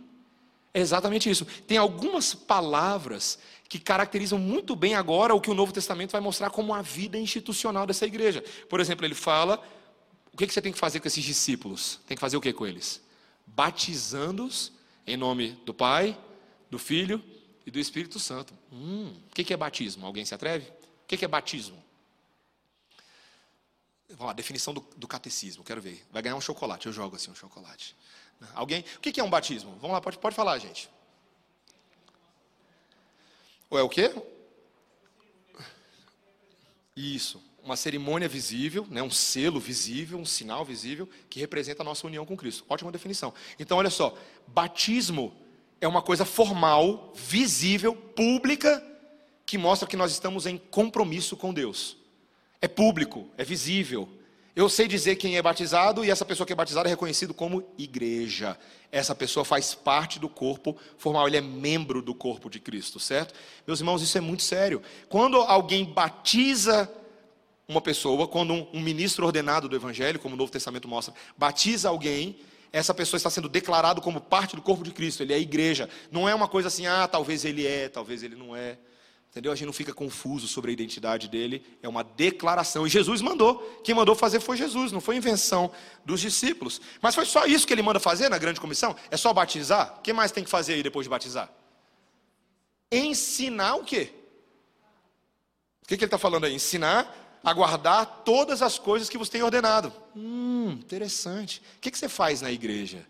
É 0.73 0.79
exatamente 0.79 1.29
isso. 1.29 1.45
Tem 1.67 1.77
algumas 1.77 2.34
palavras 2.34 3.38
que 3.67 3.79
caracterizam 3.79 4.39
muito 4.39 4.75
bem 4.75 4.95
agora 4.95 5.34
o 5.34 5.41
que 5.41 5.49
o 5.49 5.53
Novo 5.53 5.71
Testamento 5.71 6.12
vai 6.12 6.21
mostrar 6.21 6.49
como 6.49 6.73
a 6.73 6.81
vida 6.81 7.17
institucional 7.17 7.86
dessa 7.86 8.05
igreja. 8.05 8.43
Por 8.69 8.79
exemplo, 8.79 9.05
ele 9.05 9.15
fala: 9.15 9.62
o 10.34 10.38
que 10.38 10.47
você 10.47 10.62
tem 10.62 10.71
que 10.71 10.79
fazer 10.79 10.99
com 10.99 11.07
esses 11.07 11.23
discípulos? 11.23 11.99
Tem 12.07 12.15
que 12.15 12.21
fazer 12.21 12.38
o 12.38 12.41
que 12.41 12.53
com 12.53 12.65
eles? 12.65 13.01
Batizando-os 13.45 14.71
em 15.05 15.17
nome 15.17 15.51
do 15.65 15.73
Pai, 15.73 16.17
do 16.69 16.79
Filho 16.79 17.21
e 17.65 17.71
do 17.71 17.79
Espírito 17.79 18.19
Santo. 18.19 18.53
Hum, 18.71 19.13
o 19.29 19.34
que 19.34 19.53
é 19.53 19.57
batismo? 19.57 20.05
Alguém 20.05 20.25
se 20.25 20.34
atreve? 20.34 20.67
O 21.03 21.07
que 21.07 21.25
é 21.25 21.27
batismo? 21.27 21.81
a 24.19 24.34
definição 24.34 24.73
do, 24.73 24.86
do 24.97 25.07
catecismo, 25.07 25.63
quero 25.63 25.81
ver. 25.81 26.05
Vai 26.12 26.21
ganhar 26.21 26.36
um 26.36 26.41
chocolate, 26.41 26.88
eu 26.88 26.93
jogo 26.93 27.15
assim 27.15 27.31
um 27.31 27.36
chocolate. 27.36 27.95
Alguém? 28.54 28.84
O 28.97 28.99
que 28.99 29.19
é 29.19 29.23
um 29.23 29.30
batismo? 29.30 29.71
Vamos 29.82 29.91
lá, 29.91 30.01
pode, 30.01 30.17
pode 30.17 30.36
falar, 30.36 30.58
gente. 30.58 30.89
Ou 33.69 33.80
é 33.80 33.84
o 33.84 33.89
quê? 33.89 34.13
Isso, 36.95 37.41
uma 37.63 37.77
cerimônia 37.77 38.27
visível, 38.27 38.86
né, 38.89 39.01
um 39.01 39.10
selo 39.10 39.60
visível, 39.60 40.19
um 40.19 40.25
sinal 40.25 40.65
visível 40.65 41.08
que 41.30 41.39
representa 41.39 41.82
a 41.82 41.86
nossa 41.86 42.06
união 42.06 42.25
com 42.25 42.36
Cristo. 42.36 42.65
Ótima 42.67 42.91
definição. 42.91 43.34
Então, 43.58 43.77
olha 43.77 43.89
só, 43.89 44.17
batismo 44.47 45.34
é 45.80 45.88
uma 45.88 46.01
coisa 46.01 46.25
formal, 46.25 47.13
visível, 47.15 47.95
pública, 47.95 48.86
que 49.45 49.58
mostra 49.58 49.88
que 49.88 49.97
nós 49.97 50.12
estamos 50.12 50.45
em 50.45 50.58
compromisso 50.58 51.38
com 51.38 51.54
Deus. 51.54 51.97
É 52.62 52.67
público, 52.67 53.30
é 53.38 53.43
visível, 53.43 54.08
eu 54.55 54.67
sei 54.67 54.87
dizer 54.87 55.15
quem 55.15 55.37
é 55.37 55.41
batizado 55.41 56.03
e 56.03 56.11
essa 56.11 56.25
pessoa 56.25 56.45
que 56.45 56.53
é 56.53 56.55
batizada 56.55 56.89
é 56.89 56.91
reconhecido 56.91 57.33
como 57.33 57.63
igreja. 57.77 58.57
Essa 58.91 59.15
pessoa 59.15 59.45
faz 59.45 59.73
parte 59.73 60.19
do 60.19 60.27
corpo 60.27 60.75
formal, 60.97 61.27
ele 61.27 61.37
é 61.37 61.41
membro 61.41 62.01
do 62.01 62.13
corpo 62.13 62.49
de 62.49 62.59
Cristo, 62.59 62.99
certo? 62.99 63.33
Meus 63.65 63.79
irmãos, 63.79 64.01
isso 64.01 64.17
é 64.17 64.21
muito 64.21 64.43
sério. 64.43 64.81
Quando 65.07 65.37
alguém 65.37 65.85
batiza 65.85 66.91
uma 67.67 67.79
pessoa, 67.79 68.27
quando 68.27 68.53
um, 68.53 68.67
um 68.73 68.81
ministro 68.81 69.25
ordenado 69.25 69.69
do 69.69 69.75
Evangelho, 69.75 70.19
como 70.19 70.35
o 70.35 70.37
Novo 70.37 70.51
Testamento 70.51 70.87
mostra, 70.87 71.13
batiza 71.37 71.87
alguém, 71.87 72.37
essa 72.73 72.93
pessoa 72.93 73.17
está 73.17 73.29
sendo 73.29 73.47
declarado 73.47 74.01
como 74.01 74.19
parte 74.19 74.55
do 74.55 74.61
corpo 74.61 74.83
de 74.83 74.91
Cristo, 74.91 75.23
ele 75.23 75.33
é 75.33 75.39
igreja. 75.39 75.89
Não 76.11 76.27
é 76.27 76.35
uma 76.35 76.47
coisa 76.47 76.67
assim, 76.67 76.85
ah, 76.85 77.07
talvez 77.07 77.45
ele 77.45 77.65
é, 77.65 77.87
talvez 77.87 78.23
ele 78.23 78.35
não 78.35 78.55
é. 78.55 78.77
Entendeu? 79.32 79.54
A 79.54 79.56
gente 79.56 79.65
não 79.65 79.72
fica 79.74 79.94
confuso 79.94 80.46
sobre 80.46 80.72
a 80.72 80.74
identidade 80.74 81.30
dele, 81.30 81.65
é 81.82 81.88
uma 81.88 82.04
declaração. 82.04 82.86
E 82.86 82.89
Jesus 82.89 83.22
mandou. 83.22 83.60
Quem 83.82 83.96
mandou 83.96 84.13
fazer 84.13 84.41
foi 84.41 84.58
Jesus, 84.58 84.91
não 84.91 85.00
foi 85.00 85.15
invenção 85.15 85.72
dos 86.04 86.20
discípulos. 86.20 86.82
Mas 87.02 87.15
foi 87.15 87.26
só 87.26 87.46
isso 87.46 87.65
que 87.65 87.72
ele 87.72 87.82
manda 87.82 87.98
fazer 87.98 88.28
na 88.28 88.38
grande 88.38 88.60
comissão? 88.60 88.94
É 89.10 89.15
só 89.15 89.32
batizar? 89.32 89.96
O 89.98 90.02
que 90.02 90.12
mais 90.12 90.34
tem 90.34 90.44
que 90.44 90.50
fazer 90.50 90.74
aí 90.74 90.84
depois 90.84 91.06
de 91.06 91.10
batizar? 91.10 91.50
Ensinar 92.91 93.76
o 93.76 93.86
quê? 93.86 94.12
O 95.82 95.88
que, 95.88 95.96
que 95.96 96.04
ele 96.04 96.08
está 96.08 96.17
falando 96.17 96.44
aí? 96.44 96.54
Ensinar 96.54 97.39
a 97.41 97.54
guardar 97.54 98.24
todas 98.26 98.62
as 98.62 98.78
coisas 98.78 99.10
que 99.10 99.17
você 99.17 99.32
tem 99.32 99.44
ordenado. 99.44 99.94
Hum, 100.13 100.72
interessante. 100.72 101.62
O 101.78 101.80
que, 101.80 101.89
que 101.89 101.98
você 101.98 102.10
faz 102.10 102.41
na 102.41 102.52
igreja? 102.52 103.08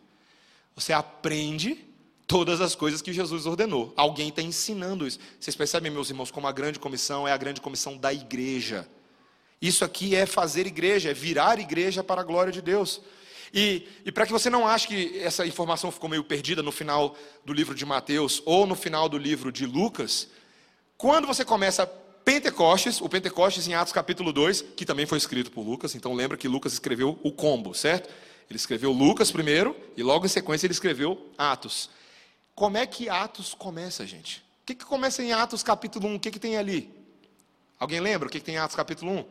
Você 0.76 0.94
aprende 0.94 1.84
todas 2.32 2.62
as 2.62 2.74
coisas 2.74 3.02
que 3.02 3.12
Jesus 3.12 3.46
ordenou. 3.46 3.94
Alguém 3.98 4.30
está 4.30 4.42
ensinando 4.42 5.06
isso. 5.06 5.20
Vocês 5.38 5.54
percebem, 5.54 5.92
meus 5.92 6.10
irmãos, 6.10 6.32
como 6.32 6.48
a 6.48 6.52
grande 6.54 6.80
comissão 6.80 7.28
é 7.28 7.34
a 7.34 7.38
grande 7.38 7.60
comissão 7.60 7.98
da 7.98 8.14
igreja. 8.14 8.88
Isso 9.62 9.84
aqui 9.84 10.16
é 10.16 10.26
fazer 10.26 10.66
igreja, 10.66 11.12
é 11.12 11.14
virar 11.14 11.60
igreja 11.60 12.02
para 12.02 12.22
a 12.22 12.24
glória 12.24 12.50
de 12.50 12.62
Deus. 12.62 13.02
E, 13.54 13.86
e 14.06 14.14
para 14.14 14.26
que 14.26 14.32
você 14.32 14.50
não 14.50 14.66
ache 14.66 14.88
que 14.88 15.20
essa 15.20 15.46
informação 15.46 15.92
ficou 15.92 16.10
meio 16.10 16.24
perdida 16.24 16.64
no 16.64 16.72
final 16.72 17.18
do 17.44 17.52
livro 17.52 17.76
de 17.76 17.86
Mateus 17.86 18.42
ou 18.46 18.66
no 18.66 18.76
final 18.76 19.10
do 19.10 19.18
livro 19.18 19.52
de 19.52 19.66
Lucas, 19.66 20.30
quando 20.98 21.28
você 21.28 21.44
começa 21.44 21.86
Pentecostes, 21.86 23.02
o 23.02 23.10
Pentecostes 23.10 23.68
em 23.68 23.74
Atos 23.74 23.92
capítulo 23.92 24.32
2, 24.32 24.62
que 24.78 24.86
também 24.86 25.06
foi 25.06 25.18
escrito 25.18 25.52
por 25.52 25.64
Lucas, 25.64 25.96
então 25.96 26.14
lembra 26.14 26.38
que 26.38 26.48
Lucas 26.48 26.72
escreveu 26.72 27.20
o 27.24 27.32
combo, 27.34 27.74
certo? 27.74 28.10
Ele 28.50 28.58
escreveu 28.58 28.94
Lucas 28.94 29.32
primeiro 29.32 29.76
e 29.98 30.02
logo 30.02 30.26
em 30.26 30.30
sequência 30.30 30.66
ele 30.66 30.74
escreveu 30.74 31.30
Atos. 31.38 31.90
Como 32.62 32.78
é 32.78 32.86
que 32.86 33.10
Atos 33.10 33.56
começa, 33.56 34.06
gente? 34.06 34.38
O 34.62 34.66
que, 34.68 34.76
que 34.76 34.86
começa 34.86 35.24
em 35.24 35.34
Atos 35.34 35.64
capítulo 35.64 36.08
1? 36.10 36.14
O 36.14 36.20
que, 36.20 36.30
que 36.30 36.38
tem 36.38 36.58
ali? 36.58 36.94
Alguém 37.80 38.00
lembra 38.00 38.28
o 38.28 38.32
que, 38.32 38.40
que 38.40 38.46
tem 38.46 38.54
em 38.54 38.60
Atos 38.60 38.76
capítulo 38.76 39.12
1? 39.12 39.26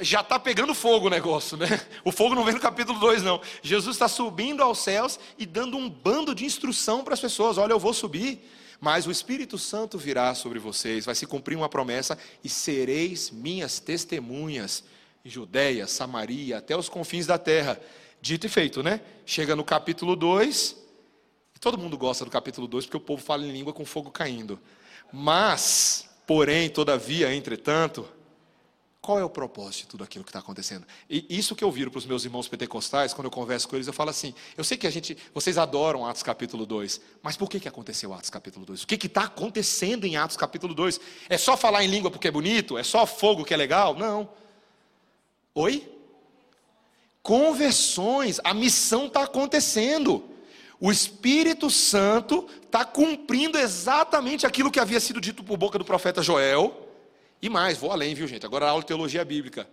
já 0.00 0.22
está 0.22 0.38
pegando 0.38 0.74
fogo 0.74 1.08
o 1.08 1.10
negócio, 1.10 1.58
né? 1.58 1.66
O 2.02 2.10
fogo 2.10 2.34
não 2.34 2.42
vem 2.42 2.54
no 2.54 2.60
capítulo 2.60 2.98
2, 2.98 3.22
não. 3.22 3.38
Jesus 3.60 3.96
está 3.96 4.08
subindo 4.08 4.62
aos 4.62 4.78
céus 4.78 5.20
e 5.36 5.44
dando 5.44 5.76
um 5.76 5.90
bando 5.90 6.34
de 6.34 6.46
instrução 6.46 7.04
para 7.04 7.12
as 7.12 7.20
pessoas: 7.20 7.58
olha, 7.58 7.74
eu 7.74 7.78
vou 7.78 7.92
subir, 7.92 8.40
mas 8.80 9.06
o 9.06 9.10
Espírito 9.10 9.58
Santo 9.58 9.98
virá 9.98 10.34
sobre 10.34 10.58
vocês, 10.58 11.04
vai 11.04 11.14
se 11.14 11.26
cumprir 11.26 11.54
uma 11.54 11.68
promessa 11.68 12.16
e 12.42 12.48
sereis 12.48 13.30
minhas 13.30 13.78
testemunhas 13.78 14.82
em 15.22 15.28
Judéia, 15.28 15.86
Samaria, 15.86 16.56
até 16.56 16.74
os 16.74 16.88
confins 16.88 17.26
da 17.26 17.36
terra. 17.36 17.78
Dito 18.22 18.46
e 18.46 18.48
feito, 18.48 18.84
né? 18.84 19.00
Chega 19.26 19.56
no 19.56 19.64
capítulo 19.64 20.14
2, 20.14 20.76
todo 21.60 21.76
mundo 21.76 21.98
gosta 21.98 22.24
do 22.24 22.30
capítulo 22.30 22.68
2 22.68 22.86
porque 22.86 22.96
o 22.96 23.00
povo 23.00 23.20
fala 23.20 23.44
em 23.44 23.50
língua 23.50 23.72
com 23.72 23.84
fogo 23.84 24.12
caindo. 24.12 24.60
Mas, 25.12 26.08
porém, 26.24 26.70
todavia, 26.70 27.34
entretanto, 27.34 28.08
qual 29.00 29.18
é 29.18 29.24
o 29.24 29.28
propósito 29.28 29.80
de 29.80 29.86
tudo 29.88 30.04
aquilo 30.04 30.22
que 30.22 30.30
está 30.30 30.38
acontecendo? 30.38 30.86
E 31.10 31.26
isso 31.28 31.56
que 31.56 31.64
eu 31.64 31.70
viro 31.72 31.90
para 31.90 31.98
os 31.98 32.06
meus 32.06 32.24
irmãos 32.24 32.46
pentecostais, 32.46 33.12
quando 33.12 33.24
eu 33.24 33.30
converso 33.32 33.68
com 33.68 33.74
eles, 33.74 33.88
eu 33.88 33.92
falo 33.92 34.10
assim: 34.10 34.32
eu 34.56 34.62
sei 34.62 34.78
que 34.78 34.86
a 34.86 34.90
gente, 34.90 35.18
vocês 35.34 35.58
adoram 35.58 36.06
Atos 36.06 36.22
capítulo 36.22 36.64
2, 36.64 37.00
mas 37.24 37.36
por 37.36 37.50
que, 37.50 37.58
que 37.58 37.66
aconteceu 37.66 38.14
Atos 38.14 38.30
capítulo 38.30 38.64
2? 38.64 38.84
O 38.84 38.86
que 38.86 39.04
está 39.04 39.24
acontecendo 39.24 40.04
em 40.06 40.16
Atos 40.16 40.36
capítulo 40.36 40.72
2? 40.74 41.00
É 41.28 41.36
só 41.36 41.56
falar 41.56 41.82
em 41.82 41.88
língua 41.88 42.08
porque 42.08 42.28
é 42.28 42.30
bonito? 42.30 42.78
É 42.78 42.84
só 42.84 43.04
fogo 43.04 43.44
que 43.44 43.52
é 43.52 43.56
legal? 43.56 43.96
Não. 43.96 44.30
Oi? 45.56 45.91
Conversões, 47.22 48.40
a 48.42 48.52
missão 48.52 49.06
está 49.06 49.22
acontecendo. 49.22 50.24
O 50.80 50.90
Espírito 50.90 51.70
Santo 51.70 52.48
está 52.64 52.84
cumprindo 52.84 53.56
exatamente 53.56 54.46
aquilo 54.46 54.70
que 54.70 54.80
havia 54.80 54.98
sido 54.98 55.20
dito 55.20 55.44
por 55.44 55.56
boca 55.56 55.78
do 55.78 55.84
profeta 55.84 56.22
Joel 56.22 56.88
e 57.42 57.48
mais, 57.48 57.76
vou 57.76 57.90
além, 57.90 58.14
viu 58.14 58.28
gente? 58.28 58.46
Agora 58.46 58.68
aula 58.68 58.82
de 58.82 58.86
teologia 58.86 59.24
bíblica. 59.24 59.68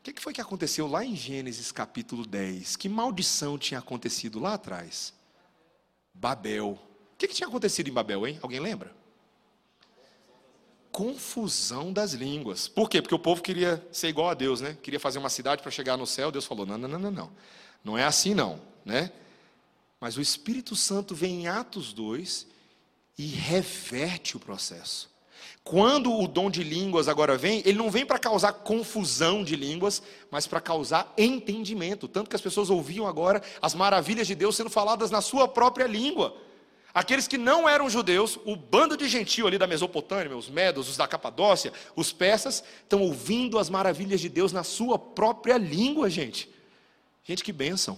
O 0.00 0.02
que 0.02 0.20
foi 0.20 0.32
que 0.32 0.40
aconteceu 0.40 0.86
lá 0.86 1.04
em 1.04 1.14
Gênesis 1.14 1.70
capítulo 1.70 2.26
10? 2.26 2.76
Que 2.76 2.88
maldição 2.88 3.58
tinha 3.58 3.78
acontecido 3.78 4.40
lá 4.40 4.54
atrás? 4.54 5.12
Babel. 6.14 6.78
O 7.12 7.16
que 7.18 7.28
tinha 7.28 7.46
acontecido 7.46 7.88
em 7.88 7.92
Babel, 7.92 8.26
hein? 8.26 8.38
Alguém 8.40 8.58
lembra? 8.58 8.99
Confusão 10.90 11.92
das 11.92 12.12
línguas. 12.12 12.66
Por 12.68 12.88
quê? 12.88 13.00
Porque 13.00 13.14
o 13.14 13.18
povo 13.18 13.42
queria 13.42 13.84
ser 13.92 14.08
igual 14.08 14.30
a 14.30 14.34
Deus, 14.34 14.60
né? 14.60 14.76
Queria 14.82 14.98
fazer 14.98 15.18
uma 15.18 15.30
cidade 15.30 15.62
para 15.62 15.70
chegar 15.70 15.96
no 15.96 16.06
céu. 16.06 16.30
Deus 16.32 16.44
falou: 16.44 16.66
não, 16.66 16.76
não, 16.76 16.88
não, 16.88 16.98
não, 16.98 17.10
não. 17.10 17.30
Não 17.84 17.98
é 17.98 18.04
assim, 18.04 18.34
não. 18.34 18.60
Né? 18.84 19.12
Mas 20.00 20.16
o 20.16 20.20
Espírito 20.20 20.74
Santo 20.74 21.14
vem 21.14 21.42
em 21.42 21.48
Atos 21.48 21.92
2 21.92 22.46
e 23.18 23.26
reverte 23.26 24.36
o 24.36 24.40
processo. 24.40 25.10
Quando 25.62 26.18
o 26.18 26.26
dom 26.26 26.50
de 26.50 26.64
línguas 26.64 27.06
agora 27.06 27.36
vem, 27.36 27.62
ele 27.66 27.78
não 27.78 27.90
vem 27.90 28.04
para 28.04 28.18
causar 28.18 28.52
confusão 28.52 29.44
de 29.44 29.54
línguas, 29.54 30.02
mas 30.30 30.46
para 30.46 30.60
causar 30.60 31.12
entendimento. 31.16 32.08
Tanto 32.08 32.30
que 32.30 32.36
as 32.36 32.42
pessoas 32.42 32.70
ouviam 32.70 33.06
agora 33.06 33.42
as 33.60 33.74
maravilhas 33.74 34.26
de 34.26 34.34
Deus 34.34 34.56
sendo 34.56 34.70
faladas 34.70 35.10
na 35.10 35.20
sua 35.20 35.46
própria 35.46 35.86
língua. 35.86 36.34
Aqueles 36.92 37.28
que 37.28 37.38
não 37.38 37.68
eram 37.68 37.88
judeus, 37.88 38.38
o 38.44 38.56
bando 38.56 38.96
de 38.96 39.08
gentil 39.08 39.46
ali 39.46 39.58
da 39.58 39.66
Mesopotâmia, 39.66 40.36
os 40.36 40.48
medos, 40.48 40.88
os 40.88 40.96
da 40.96 41.06
Capadócia, 41.06 41.72
os 41.94 42.12
persas, 42.12 42.64
estão 42.82 43.02
ouvindo 43.02 43.58
as 43.58 43.70
maravilhas 43.70 44.20
de 44.20 44.28
Deus 44.28 44.52
na 44.52 44.64
sua 44.64 44.98
própria 44.98 45.56
língua, 45.56 46.10
gente. 46.10 46.48
Gente, 47.24 47.44
que 47.44 47.52
bênção. 47.52 47.96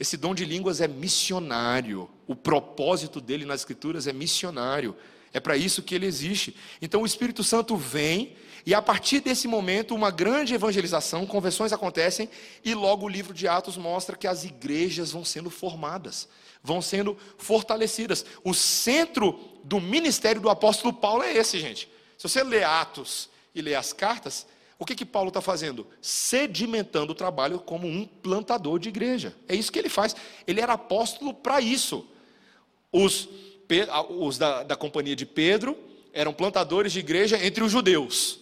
Esse 0.00 0.16
dom 0.16 0.34
de 0.34 0.44
línguas 0.44 0.80
é 0.80 0.88
missionário. 0.88 2.08
O 2.26 2.34
propósito 2.34 3.20
dele 3.20 3.44
nas 3.44 3.60
Escrituras 3.60 4.06
é 4.06 4.12
missionário. 4.12 4.96
É 5.32 5.40
para 5.40 5.56
isso 5.56 5.82
que 5.82 5.94
ele 5.94 6.06
existe. 6.06 6.56
Então 6.80 7.02
o 7.02 7.06
Espírito 7.06 7.44
Santo 7.44 7.76
vem, 7.76 8.36
e 8.64 8.72
a 8.72 8.80
partir 8.80 9.20
desse 9.20 9.46
momento, 9.46 9.94
uma 9.94 10.10
grande 10.10 10.54
evangelização, 10.54 11.26
conversões 11.26 11.72
acontecem, 11.72 12.30
e 12.64 12.72
logo 12.72 13.04
o 13.04 13.08
livro 13.08 13.34
de 13.34 13.46
Atos 13.46 13.76
mostra 13.76 14.16
que 14.16 14.26
as 14.26 14.44
igrejas 14.44 15.10
vão 15.10 15.24
sendo 15.24 15.50
formadas, 15.50 16.28
vão 16.64 16.80
sendo 16.80 17.16
fortalecidas. 17.36 18.24
O 18.42 18.54
centro 18.54 19.38
do 19.62 19.78
ministério 19.80 20.40
do 20.40 20.48
apóstolo 20.48 20.92
Paulo 20.92 21.22
é 21.22 21.36
esse, 21.36 21.60
gente. 21.60 21.88
Se 22.16 22.26
você 22.26 22.42
lê 22.42 22.64
Atos 22.64 23.28
e 23.54 23.60
lê 23.60 23.74
as 23.74 23.92
cartas, 23.92 24.46
o 24.78 24.86
que, 24.86 24.94
que 24.94 25.04
Paulo 25.04 25.28
está 25.28 25.42
fazendo? 25.42 25.86
Sedimentando 26.00 27.12
o 27.12 27.14
trabalho 27.14 27.60
como 27.60 27.86
um 27.86 28.06
plantador 28.06 28.78
de 28.78 28.88
igreja. 28.88 29.36
É 29.46 29.54
isso 29.54 29.70
que 29.70 29.78
ele 29.78 29.90
faz. 29.90 30.16
Ele 30.46 30.60
era 30.60 30.72
apóstolo 30.72 31.34
para 31.34 31.60
isso. 31.60 32.08
Os 32.90 33.28
os 34.10 34.38
da, 34.38 34.62
da 34.62 34.76
companhia 34.76 35.16
de 35.16 35.24
Pedro 35.24 35.76
eram 36.12 36.32
plantadores 36.32 36.92
de 36.92 37.00
igreja 37.00 37.42
entre 37.44 37.64
os 37.64 37.72
judeus. 37.72 38.40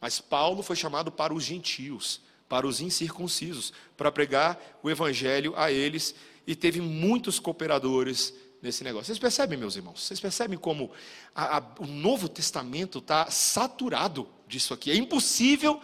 Mas 0.00 0.20
Paulo 0.20 0.62
foi 0.62 0.76
chamado 0.76 1.10
para 1.10 1.34
os 1.34 1.42
gentios, 1.42 2.20
para 2.48 2.66
os 2.66 2.80
incircuncisos, 2.80 3.72
para 3.96 4.12
pregar 4.12 4.78
o 4.82 4.90
evangelho 4.90 5.52
a 5.56 5.72
eles, 5.72 6.14
e 6.48 6.56
teve 6.56 6.80
muitos 6.80 7.38
cooperadores 7.38 8.32
nesse 8.62 8.82
negócio. 8.82 9.04
Vocês 9.04 9.18
percebem, 9.18 9.58
meus 9.58 9.76
irmãos? 9.76 10.02
Vocês 10.02 10.18
percebem 10.18 10.56
como 10.56 10.90
a, 11.34 11.58
a, 11.58 11.62
o 11.78 11.86
Novo 11.86 12.26
Testamento 12.26 13.00
está 13.00 13.30
saturado 13.30 14.26
disso 14.48 14.72
aqui? 14.72 14.90
É 14.90 14.96
impossível 14.96 15.78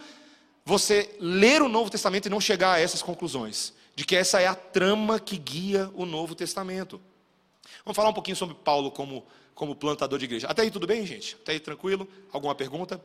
você 0.65 1.15
ler 1.19 1.61
o 1.61 1.69
Novo 1.69 1.91
Testamento 1.91 2.25
e 2.25 2.31
não 2.31 2.41
chegar 2.41 2.73
a 2.73 2.79
essas 2.79 3.03
conclusões, 3.03 3.73
de 3.95 4.03
que 4.03 4.15
essa 4.15 4.41
é 4.41 4.47
a 4.47 4.55
trama 4.55 5.19
que 5.19 5.37
guia 5.37 5.91
o 5.93 6.03
Novo 6.03 6.33
Testamento. 6.33 6.99
Vamos 7.85 7.95
falar 7.95 8.09
um 8.09 8.13
pouquinho 8.13 8.35
sobre 8.35 8.55
Paulo 8.55 8.89
como, 8.89 9.23
como 9.53 9.75
plantador 9.75 10.17
de 10.17 10.25
igreja. 10.25 10.47
Até 10.47 10.63
aí 10.63 10.71
tudo 10.71 10.87
bem, 10.87 11.05
gente? 11.05 11.37
Até 11.43 11.51
aí 11.51 11.59
tranquilo? 11.59 12.07
Alguma 12.33 12.55
pergunta? 12.55 12.99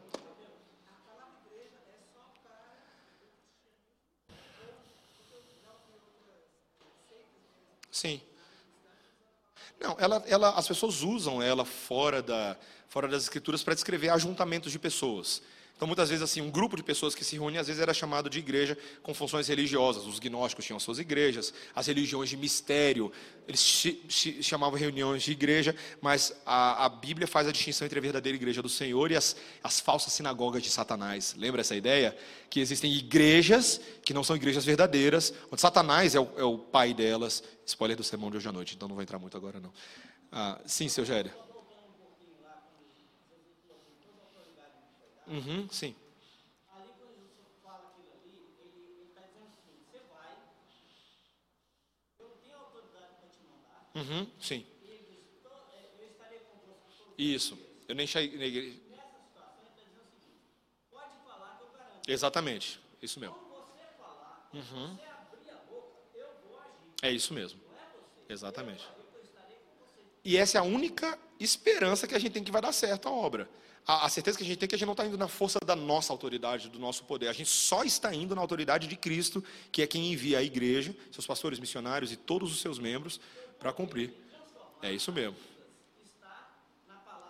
Sim. 8.01 8.19
Não, 9.79 9.95
ela, 9.99 10.25
ela, 10.27 10.51
as 10.53 10.67
pessoas 10.67 11.03
usam 11.03 11.43
ela 11.43 11.67
fora, 11.67 12.23
da, 12.23 12.57
fora 12.89 13.07
das 13.07 13.25
escrituras 13.25 13.63
para 13.63 13.75
descrever 13.75 14.09
ajuntamentos 14.09 14.73
de 14.73 14.79
pessoas. 14.79 15.43
Então, 15.77 15.87
muitas 15.87 16.11
vezes, 16.11 16.23
assim, 16.23 16.43
um 16.43 16.51
grupo 16.51 16.77
de 16.77 16.83
pessoas 16.83 17.15
que 17.15 17.25
se 17.25 17.37
reúne, 17.37 17.57
às 17.57 17.67
vezes 17.67 17.81
era 17.81 17.95
chamado 17.95 18.29
de 18.29 18.39
igreja 18.39 18.77
com 19.03 19.15
funções 19.15 19.49
religiosas. 19.49 20.05
Os 20.05 20.19
gnósticos 20.19 20.67
tinham 20.67 20.79
suas 20.79 20.99
igrejas, 20.99 21.55
as 21.75 21.87
religiões 21.87 22.29
de 22.29 22.37
mistério, 22.37 23.11
eles 23.49 23.61
chamavam 24.43 24.79
reuniões 24.79 25.23
de 25.23 25.33
igreja, 25.33 25.75
mas 26.01 26.33
a, 26.45 26.85
a, 26.85 26.89
Bíblia 26.89 27.27
faz 27.27 27.49
a 27.49 27.53
distinção 27.53 27.87
entre 27.87 27.99
a 27.99 28.03
verdadeira 28.03 28.37
igreja 28.37 28.63
do 28.63 28.69
Senhor 28.69 29.11
e 29.11 29.17
as, 29.17 29.35
as 29.65 29.81
falsas 29.81 30.13
sinagogas 30.13 30.63
de 30.63 30.71
Satanás. 30.71 31.35
Lembra 31.37 31.63
essa 31.63 31.75
ideia? 31.75 32.17
Que 32.49 32.61
existem 32.61 32.93
igrejas 32.93 33.81
que 34.05 34.13
não 34.13 34.23
são 34.23 34.37
igrejas 34.37 34.65
verdadeiras, 34.65 35.33
onde 35.51 35.61
Satanás 35.61 36.15
é 36.15 36.21
o, 36.21 36.29
é 36.37 36.45
o 36.45 36.59
pai 36.59 36.95
delas. 36.95 37.43
Spoiler 37.67 37.97
do 37.97 38.05
sermão 38.05 38.31
de 38.31 38.37
hoje 38.37 38.49
à 38.49 38.53
noite, 38.53 38.75
então 38.77 38.87
não 38.87 38.95
vou 38.95 39.03
entrar 39.03 39.19
muito 39.19 39.37
agora, 39.37 39.59
não. 39.59 39.73
Ah, 40.31 40.61
sim, 40.67 40.89
seu 40.89 41.05
Gério. 41.05 41.33
Uhum, 45.31 45.69
sim. 45.71 45.95
Ali, 46.75 46.91
quando 46.99 47.15
Jesus 47.15 47.47
fala 47.63 47.87
aquilo 47.91 48.11
ali, 48.19 48.35
ele 48.59 49.07
está 49.11 49.21
dizendo 49.21 49.47
assim: 49.47 49.71
você 49.87 50.01
vai, 50.11 50.35
eu 52.19 52.31
tenho 52.43 52.57
autoridade 52.57 53.15
para 53.21 53.29
te 53.29 53.39
mandar. 53.47 53.93
Uhum, 53.95 54.27
sim. 54.41 54.67
E 54.83 54.89
ele 54.91 55.07
diz: 55.09 55.47
é, 55.73 56.03
eu 56.03 56.11
estarei 56.11 56.41
você. 56.41 57.15
Isso, 57.17 57.57
eu 57.87 57.95
nem 57.95 58.09
cheguei. 58.09 58.83
Nessa 58.91 59.21
situação, 59.23 59.61
ele 59.61 59.69
está 59.69 59.85
dizendo 59.85 60.03
o 60.03 60.21
seguinte: 60.21 60.43
pode 60.91 61.17
falar 61.25 61.59
que 61.59 61.63
eu 61.63 61.79
garanto. 61.79 62.11
Exatamente, 62.11 62.81
isso 63.01 63.21
mesmo. 63.21 63.37
Quando 63.37 63.67
você 63.67 63.87
falar, 63.97 64.51
uhum. 64.53 64.97
você 64.97 65.05
abrir 65.05 65.51
a 65.53 65.57
boca, 65.71 65.95
eu 66.13 66.27
vou 66.43 66.59
agir. 66.59 66.97
É 67.03 67.13
isso 67.13 67.33
mesmo. 67.33 67.61
Não 67.63 67.79
é 67.79 67.87
você. 67.93 68.33
Exatamente. 68.33 68.85
Eu 69.15 69.23
estarei 69.23 69.59
com 69.59 69.87
você. 69.87 70.03
E 70.25 70.37
essa 70.37 70.59
é 70.59 70.61
a 70.61 70.65
única 70.65 71.17
esperança 71.39 72.09
que 72.09 72.17
a 72.17 72.19
gente 72.19 72.33
tem 72.33 72.43
que 72.43 72.51
vai 72.51 72.61
dar 72.61 72.73
certo 72.73 73.07
a 73.07 73.13
obra 73.13 73.49
a, 73.91 74.07
a, 74.07 74.09
certeza 74.09 74.39
que 74.39 74.45
a 74.45 74.47
gente 74.47 74.57
tem 74.57 74.67
é 74.67 74.69
que 74.69 74.75
a 74.77 74.79
gente 74.79 74.87
não 74.87 74.93
está 74.93 75.05
indo 75.05 75.19
na 75.19 75.27
força 75.27 75.59
da 75.59 75.75
nossa 75.75 76.13
autoridade, 76.13 76.69
do 76.69 76.79
nosso 76.79 77.03
poder. 77.05 77.27
A 77.27 77.33
gente 77.33 77.51
só 77.51 77.83
está 77.83 78.15
indo 78.15 78.37
na 78.37 78.41
autoridade 78.41 78.87
de 78.87 78.95
Cristo, 78.95 79.43
que 79.73 79.83
é 79.83 79.87
quem 79.87 80.13
envia 80.13 80.39
a 80.39 80.43
igreja, 80.43 80.95
seus 81.11 81.27
pastores, 81.27 81.59
missionários 81.59 82.13
e 82.13 82.17
todos 82.17 82.53
os 82.53 82.61
seus 82.61 82.79
membros 82.79 83.21
para 83.59 83.73
cumprir. 83.73 84.13
É 84.81 84.93
isso 84.93 85.11
mesmo. 85.11 85.37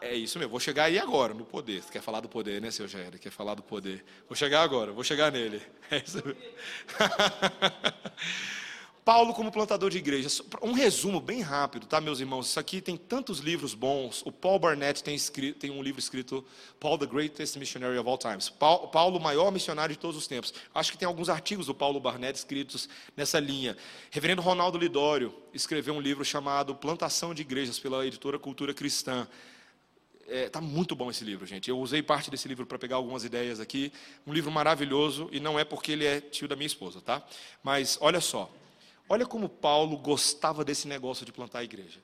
É 0.03 0.15
isso 0.15 0.39
mesmo. 0.39 0.51
Vou 0.51 0.61
chegar 0.61 0.85
aí 0.85 0.99
agora, 0.99 1.33
no 1.33 1.47
poder. 1.47 1.83
Você 1.83 1.93
quer 1.93 2.03
falar 2.03 2.21
do 2.21 2.29
poder, 2.29 2.61
né, 2.61 2.71
seu 2.71 2.87
Jair? 2.87 3.19
Quer 3.19 3.31
falar 3.31 3.55
do 3.55 3.63
poder. 3.63 4.05
Vou 4.29 4.37
chegar 4.37 4.63
agora, 4.63 4.93
vou 4.93 5.05
chegar 5.05 5.33
nele. 5.33 5.63
É 5.91 5.99
isso 5.99 6.23
mesmo. 6.25 6.37
Paulo 9.11 9.35
como 9.35 9.51
plantador 9.51 9.91
de 9.91 9.99
igrejas. 9.99 10.41
Um 10.63 10.71
resumo 10.71 11.21
bem 11.21 11.41
rápido, 11.41 11.85
tá, 11.85 12.01
meus 12.01 12.21
irmãos? 12.21 12.47
Isso 12.47 12.61
aqui 12.61 12.81
tem 12.81 12.97
tantos 12.97 13.41
livros 13.41 13.75
bons. 13.75 14.23
O 14.25 14.31
Paul 14.31 14.61
Barnett 14.61 15.03
tem, 15.03 15.17
escrito, 15.17 15.59
tem 15.59 15.69
um 15.69 15.83
livro 15.83 15.99
escrito 15.99 16.45
Paul, 16.79 16.97
the 16.97 17.07
Greatest 17.07 17.57
Missionary 17.57 17.99
of 17.99 18.09
All 18.09 18.17
Times. 18.17 18.49
Paulo, 18.49 19.19
o 19.19 19.21
maior 19.21 19.51
missionário 19.51 19.93
de 19.93 20.01
todos 20.01 20.17
os 20.17 20.29
tempos. 20.29 20.55
Acho 20.73 20.93
que 20.93 20.97
tem 20.97 21.09
alguns 21.09 21.29
artigos 21.29 21.67
do 21.67 21.75
Paulo 21.75 21.99
Barnett 21.99 22.39
escritos 22.39 22.89
nessa 23.17 23.41
linha. 23.41 23.77
Reverendo 24.13 24.43
Ronaldo 24.43 24.79
Lidório 24.79 25.35
escreveu 25.53 25.93
um 25.95 26.01
livro 26.01 26.25
chamado 26.25 26.73
Plantação 26.77 27.35
de 27.35 27.43
Igrejas 27.43 27.81
pela 27.81 28.07
editora 28.07 28.39
Cultura 28.39 28.73
Cristã. 28.73 29.27
é, 30.29 30.49
tá 30.49 30.61
muito 30.61 30.95
bom 30.95 31.11
esse 31.11 31.25
livro, 31.25 31.45
gente. 31.45 31.69
Eu 31.69 31.81
usei 31.81 32.01
parte 32.01 32.31
desse 32.31 32.47
livro 32.47 32.65
para 32.65 32.79
pegar 32.79 32.95
algumas 32.95 33.25
ideias 33.25 33.59
aqui. 33.59 33.93
Um 34.25 34.33
livro 34.33 34.53
maravilhoso 34.53 35.29
e 35.33 35.41
não 35.41 35.59
é 35.59 35.65
porque 35.65 35.91
ele 35.91 36.05
é 36.05 36.21
tio 36.21 36.47
da 36.47 36.55
minha 36.55 36.69
esposa, 36.69 37.01
tá? 37.01 37.21
Mas 37.65 37.99
olha 38.01 38.21
só, 38.21 38.49
olha 39.11 39.27
como 39.27 39.49
Paulo 39.49 39.97
gostava 39.97 40.65
desse 40.65 40.87
negócio 40.87 41.27
de 41.27 41.33
plantar 41.33 41.59
a 41.59 41.65
igreja. 41.65 41.99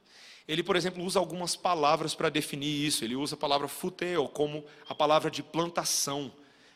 Ele, 0.48 0.60
por 0.60 0.74
exemplo, 0.74 1.04
usa 1.04 1.20
algumas 1.20 1.54
palavras 1.54 2.16
para 2.16 2.28
definir 2.28 2.84
isso. 2.84 3.04
Ele 3.04 3.14
usa 3.14 3.36
a 3.36 3.38
palavra 3.38 3.68
futeo 3.68 4.28
como 4.28 4.64
a 4.88 4.94
palavra 4.94 5.30
de 5.30 5.40
plantação. 5.40 6.32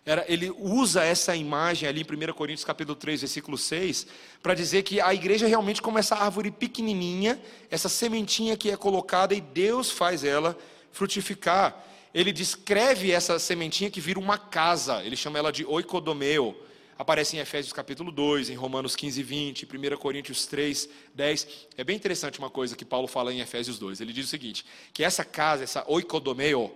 Era, 0.07 0.25
ele 0.29 0.49
usa 0.57 1.05
essa 1.05 1.35
imagem 1.35 1.89
ali 1.89 2.01
em 2.09 2.31
1 2.31 2.33
Coríntios 2.33 2.65
capítulo 2.65 2.95
3, 2.95 3.23
versículo 3.23 3.59
6, 3.59 4.07
para 4.41 4.55
dizer 4.55 4.85
que 4.85 5.01
a 5.01 5.13
igreja 5.13 5.49
realmente 5.49 5.83
como 5.83 5.99
essa 5.99 6.15
árvore 6.15 6.53
pequenininha, 6.53 7.41
essa 7.69 7.89
sementinha 7.89 8.57
que 8.57 8.71
é 8.71 8.77
colocada 8.77 9.35
e 9.35 9.41
Deus 9.41 9.91
faz 9.91 10.23
ela 10.23 10.57
frutificar. 10.93 11.85
Ele 12.15 12.33
descreve 12.33 13.11
essa 13.11 13.37
sementinha 13.41 13.91
que 13.91 14.01
vira 14.01 14.19
uma 14.19 14.39
casa, 14.39 15.03
ele 15.03 15.17
chama 15.17 15.39
ela 15.39 15.51
de 15.51 15.65
oikodomeo. 15.65 16.57
Aparece 17.01 17.35
em 17.35 17.41
Efésios 17.41 17.73
capítulo 17.73 18.13
2, 18.13 18.51
em 18.51 18.55
Romanos 18.55 18.95
15, 18.95 19.23
20, 19.23 19.65
1 19.65 19.97
Coríntios 19.97 20.45
3, 20.45 20.87
10. 21.15 21.49
É 21.79 21.83
bem 21.83 21.97
interessante 21.97 22.39
uma 22.39 22.51
coisa 22.51 22.77
que 22.77 22.85
Paulo 22.85 23.09
fala 23.09 23.33
em 23.33 23.41
Efésios 23.41 23.79
2. 23.79 24.03
Ele 24.03 24.13
diz 24.13 24.27
o 24.27 24.29
seguinte: 24.29 24.67
que 24.93 25.03
essa 25.03 25.25
casa, 25.25 25.65
essa 25.65 25.83
oikodomeo, 25.89 26.71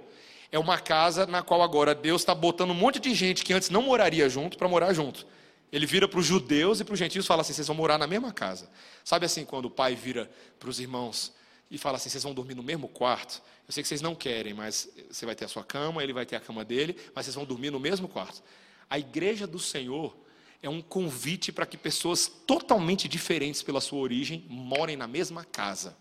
é 0.51 0.59
uma 0.59 0.79
casa 0.79 1.27
na 1.27 1.43
qual 1.43 1.61
agora 1.61 1.95
Deus 1.95 2.23
está 2.23 2.35
botando 2.35 2.71
um 2.71 2.75
monte 2.75 2.99
de 2.99 3.13
gente 3.13 3.45
que 3.45 3.53
antes 3.53 3.69
não 3.69 3.83
moraria 3.83 4.27
junto 4.27 4.57
para 4.57 4.67
morar 4.67 4.95
junto. 4.95 5.27
Ele 5.71 5.85
vira 5.85 6.09
para 6.09 6.19
os 6.19 6.25
judeus 6.25 6.81
e 6.81 6.85
para 6.85 6.95
os 6.95 6.99
gentios 6.99 7.27
e 7.27 7.29
fala 7.29 7.43
assim: 7.43 7.53
vocês 7.53 7.67
vão 7.67 7.77
morar 7.77 7.99
na 7.99 8.07
mesma 8.07 8.33
casa. 8.33 8.71
Sabe 9.05 9.27
assim, 9.27 9.45
quando 9.45 9.67
o 9.67 9.71
pai 9.71 9.95
vira 9.95 10.31
para 10.59 10.71
os 10.71 10.81
irmãos 10.81 11.35
e 11.71 11.77
fala 11.77 11.99
assim: 11.99 12.09
vocês 12.09 12.25
vão 12.25 12.33
dormir 12.33 12.55
no 12.55 12.63
mesmo 12.63 12.89
quarto? 12.89 13.43
Eu 13.69 13.75
sei 13.75 13.83
que 13.83 13.89
vocês 13.89 14.01
não 14.01 14.15
querem, 14.15 14.55
mas 14.55 14.89
você 15.11 15.27
vai 15.27 15.35
ter 15.35 15.45
a 15.45 15.49
sua 15.49 15.65
cama, 15.65 16.03
ele 16.03 16.15
vai 16.15 16.25
ter 16.25 16.37
a 16.37 16.41
cama 16.41 16.65
dele, 16.65 16.97
mas 17.15 17.27
vocês 17.27 17.35
vão 17.35 17.45
dormir 17.45 17.71
no 17.71 17.79
mesmo 17.79 18.09
quarto. 18.09 18.43
A 18.89 18.99
igreja 18.99 19.47
do 19.47 19.59
Senhor 19.59 20.17
é 20.63 20.69
um 20.69 20.81
convite 20.81 21.53
para 21.53 21.67
que 21.67 21.77
pessoas 21.77 22.27
totalmente 22.27 23.07
diferentes 23.07 23.63
pela 23.63 23.81
sua 23.81 23.99
origem 23.99 24.45
morem 24.49 24.97
na 24.97 25.07
mesma 25.07 25.45
casa. 25.45 25.97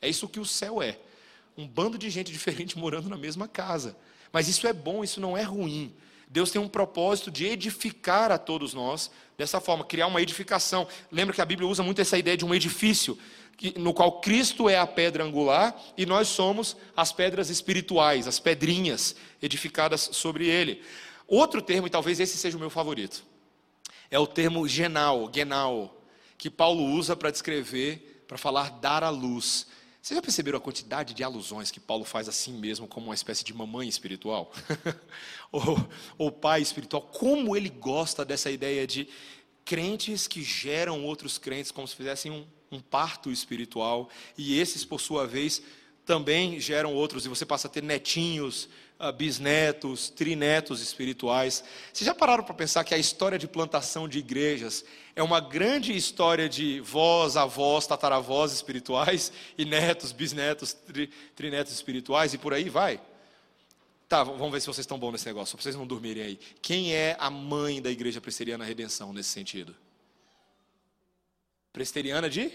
É 0.00 0.08
isso 0.08 0.28
que 0.28 0.40
o 0.40 0.44
céu 0.44 0.82
é. 0.82 0.98
Um 1.56 1.66
bando 1.66 1.96
de 1.96 2.10
gente 2.10 2.30
diferente 2.32 2.76
morando 2.76 3.08
na 3.08 3.16
mesma 3.16 3.46
casa. 3.46 3.96
Mas 4.32 4.48
isso 4.48 4.66
é 4.66 4.72
bom, 4.72 5.04
isso 5.04 5.20
não 5.20 5.36
é 5.36 5.42
ruim. 5.42 5.94
Deus 6.28 6.50
tem 6.50 6.60
um 6.60 6.68
propósito 6.68 7.30
de 7.30 7.46
edificar 7.46 8.32
a 8.32 8.38
todos 8.38 8.74
nós 8.74 9.10
dessa 9.38 9.60
forma, 9.60 9.84
criar 9.84 10.08
uma 10.08 10.20
edificação. 10.20 10.88
Lembra 11.10 11.34
que 11.34 11.40
a 11.40 11.44
Bíblia 11.44 11.68
usa 11.68 11.82
muito 11.82 12.00
essa 12.00 12.18
ideia 12.18 12.36
de 12.36 12.44
um 12.44 12.54
edifício 12.54 13.16
no 13.76 13.94
qual 13.94 14.20
Cristo 14.20 14.68
é 14.68 14.76
a 14.76 14.86
pedra 14.86 15.22
angular 15.22 15.80
e 15.96 16.04
nós 16.04 16.28
somos 16.28 16.76
as 16.96 17.12
pedras 17.12 17.50
espirituais, 17.50 18.26
as 18.26 18.40
pedrinhas 18.40 19.14
edificadas 19.40 20.10
sobre 20.12 20.48
ele. 20.48 20.82
Outro 21.26 21.62
termo, 21.62 21.86
e 21.86 21.90
talvez 21.90 22.20
esse 22.20 22.36
seja 22.36 22.56
o 22.56 22.60
meu 22.60 22.70
favorito, 22.70 23.24
é 24.10 24.18
o 24.18 24.26
termo 24.26 24.66
genal, 24.68 25.30
genal, 25.32 26.02
que 26.36 26.50
Paulo 26.50 26.84
usa 26.84 27.16
para 27.16 27.30
descrever, 27.30 28.24
para 28.28 28.36
falar 28.36 28.70
dar 28.70 29.02
à 29.02 29.10
luz. 29.10 29.66
Vocês 30.02 30.16
já 30.16 30.22
perceberam 30.22 30.58
a 30.58 30.60
quantidade 30.60 31.14
de 31.14 31.24
alusões 31.24 31.70
que 31.70 31.80
Paulo 31.80 32.04
faz 32.04 32.28
assim 32.28 32.52
mesmo, 32.52 32.86
como 32.86 33.06
uma 33.06 33.14
espécie 33.14 33.42
de 33.42 33.54
mamãe 33.54 33.88
espiritual? 33.88 34.52
ou, 35.50 35.88
ou 36.18 36.30
pai 36.30 36.60
espiritual? 36.60 37.00
Como 37.00 37.56
ele 37.56 37.70
gosta 37.70 38.24
dessa 38.24 38.50
ideia 38.50 38.86
de 38.86 39.08
crentes 39.64 40.26
que 40.26 40.42
geram 40.42 41.04
outros 41.04 41.38
crentes, 41.38 41.70
como 41.70 41.88
se 41.88 41.96
fizessem 41.96 42.30
um 42.30 42.46
um 42.74 42.80
parto 42.80 43.30
espiritual, 43.30 44.10
e 44.36 44.58
esses, 44.58 44.84
por 44.84 45.00
sua 45.00 45.26
vez, 45.26 45.62
também 46.04 46.60
geram 46.60 46.92
outros, 46.92 47.24
e 47.24 47.28
você 47.28 47.46
passa 47.46 47.68
a 47.68 47.70
ter 47.70 47.82
netinhos, 47.82 48.68
bisnetos, 49.16 50.08
trinetos 50.08 50.80
espirituais. 50.80 51.64
Vocês 51.92 52.06
já 52.06 52.14
pararam 52.14 52.44
para 52.44 52.54
pensar 52.54 52.84
que 52.84 52.94
a 52.94 52.98
história 52.98 53.38
de 53.38 53.46
plantação 53.46 54.08
de 54.08 54.18
igrejas 54.18 54.84
é 55.16 55.22
uma 55.22 55.40
grande 55.40 55.94
história 55.94 56.48
de 56.48 56.80
vós, 56.80 57.36
avós, 57.36 57.86
tataravós 57.86 58.52
espirituais, 58.52 59.32
e 59.58 59.64
netos, 59.64 60.12
bisnetos, 60.12 60.72
tri, 60.72 61.08
trinetos 61.34 61.72
espirituais, 61.72 62.34
e 62.34 62.38
por 62.38 62.54
aí 62.54 62.68
vai? 62.68 63.00
Tá, 64.08 64.22
vamos 64.22 64.52
ver 64.52 64.60
se 64.60 64.66
vocês 64.66 64.84
estão 64.84 64.98
bons 64.98 65.12
nesse 65.12 65.26
negócio, 65.26 65.52
só 65.52 65.56
para 65.56 65.62
vocês 65.62 65.76
não 65.76 65.86
dormirem 65.86 66.22
aí. 66.22 66.38
Quem 66.60 66.94
é 66.94 67.16
a 67.18 67.30
mãe 67.30 67.80
da 67.80 67.90
igreja 67.90 68.20
presteriana 68.20 68.64
redenção 68.64 69.12
nesse 69.12 69.30
sentido? 69.30 69.74
Presteriana 71.72 72.30
de 72.30 72.52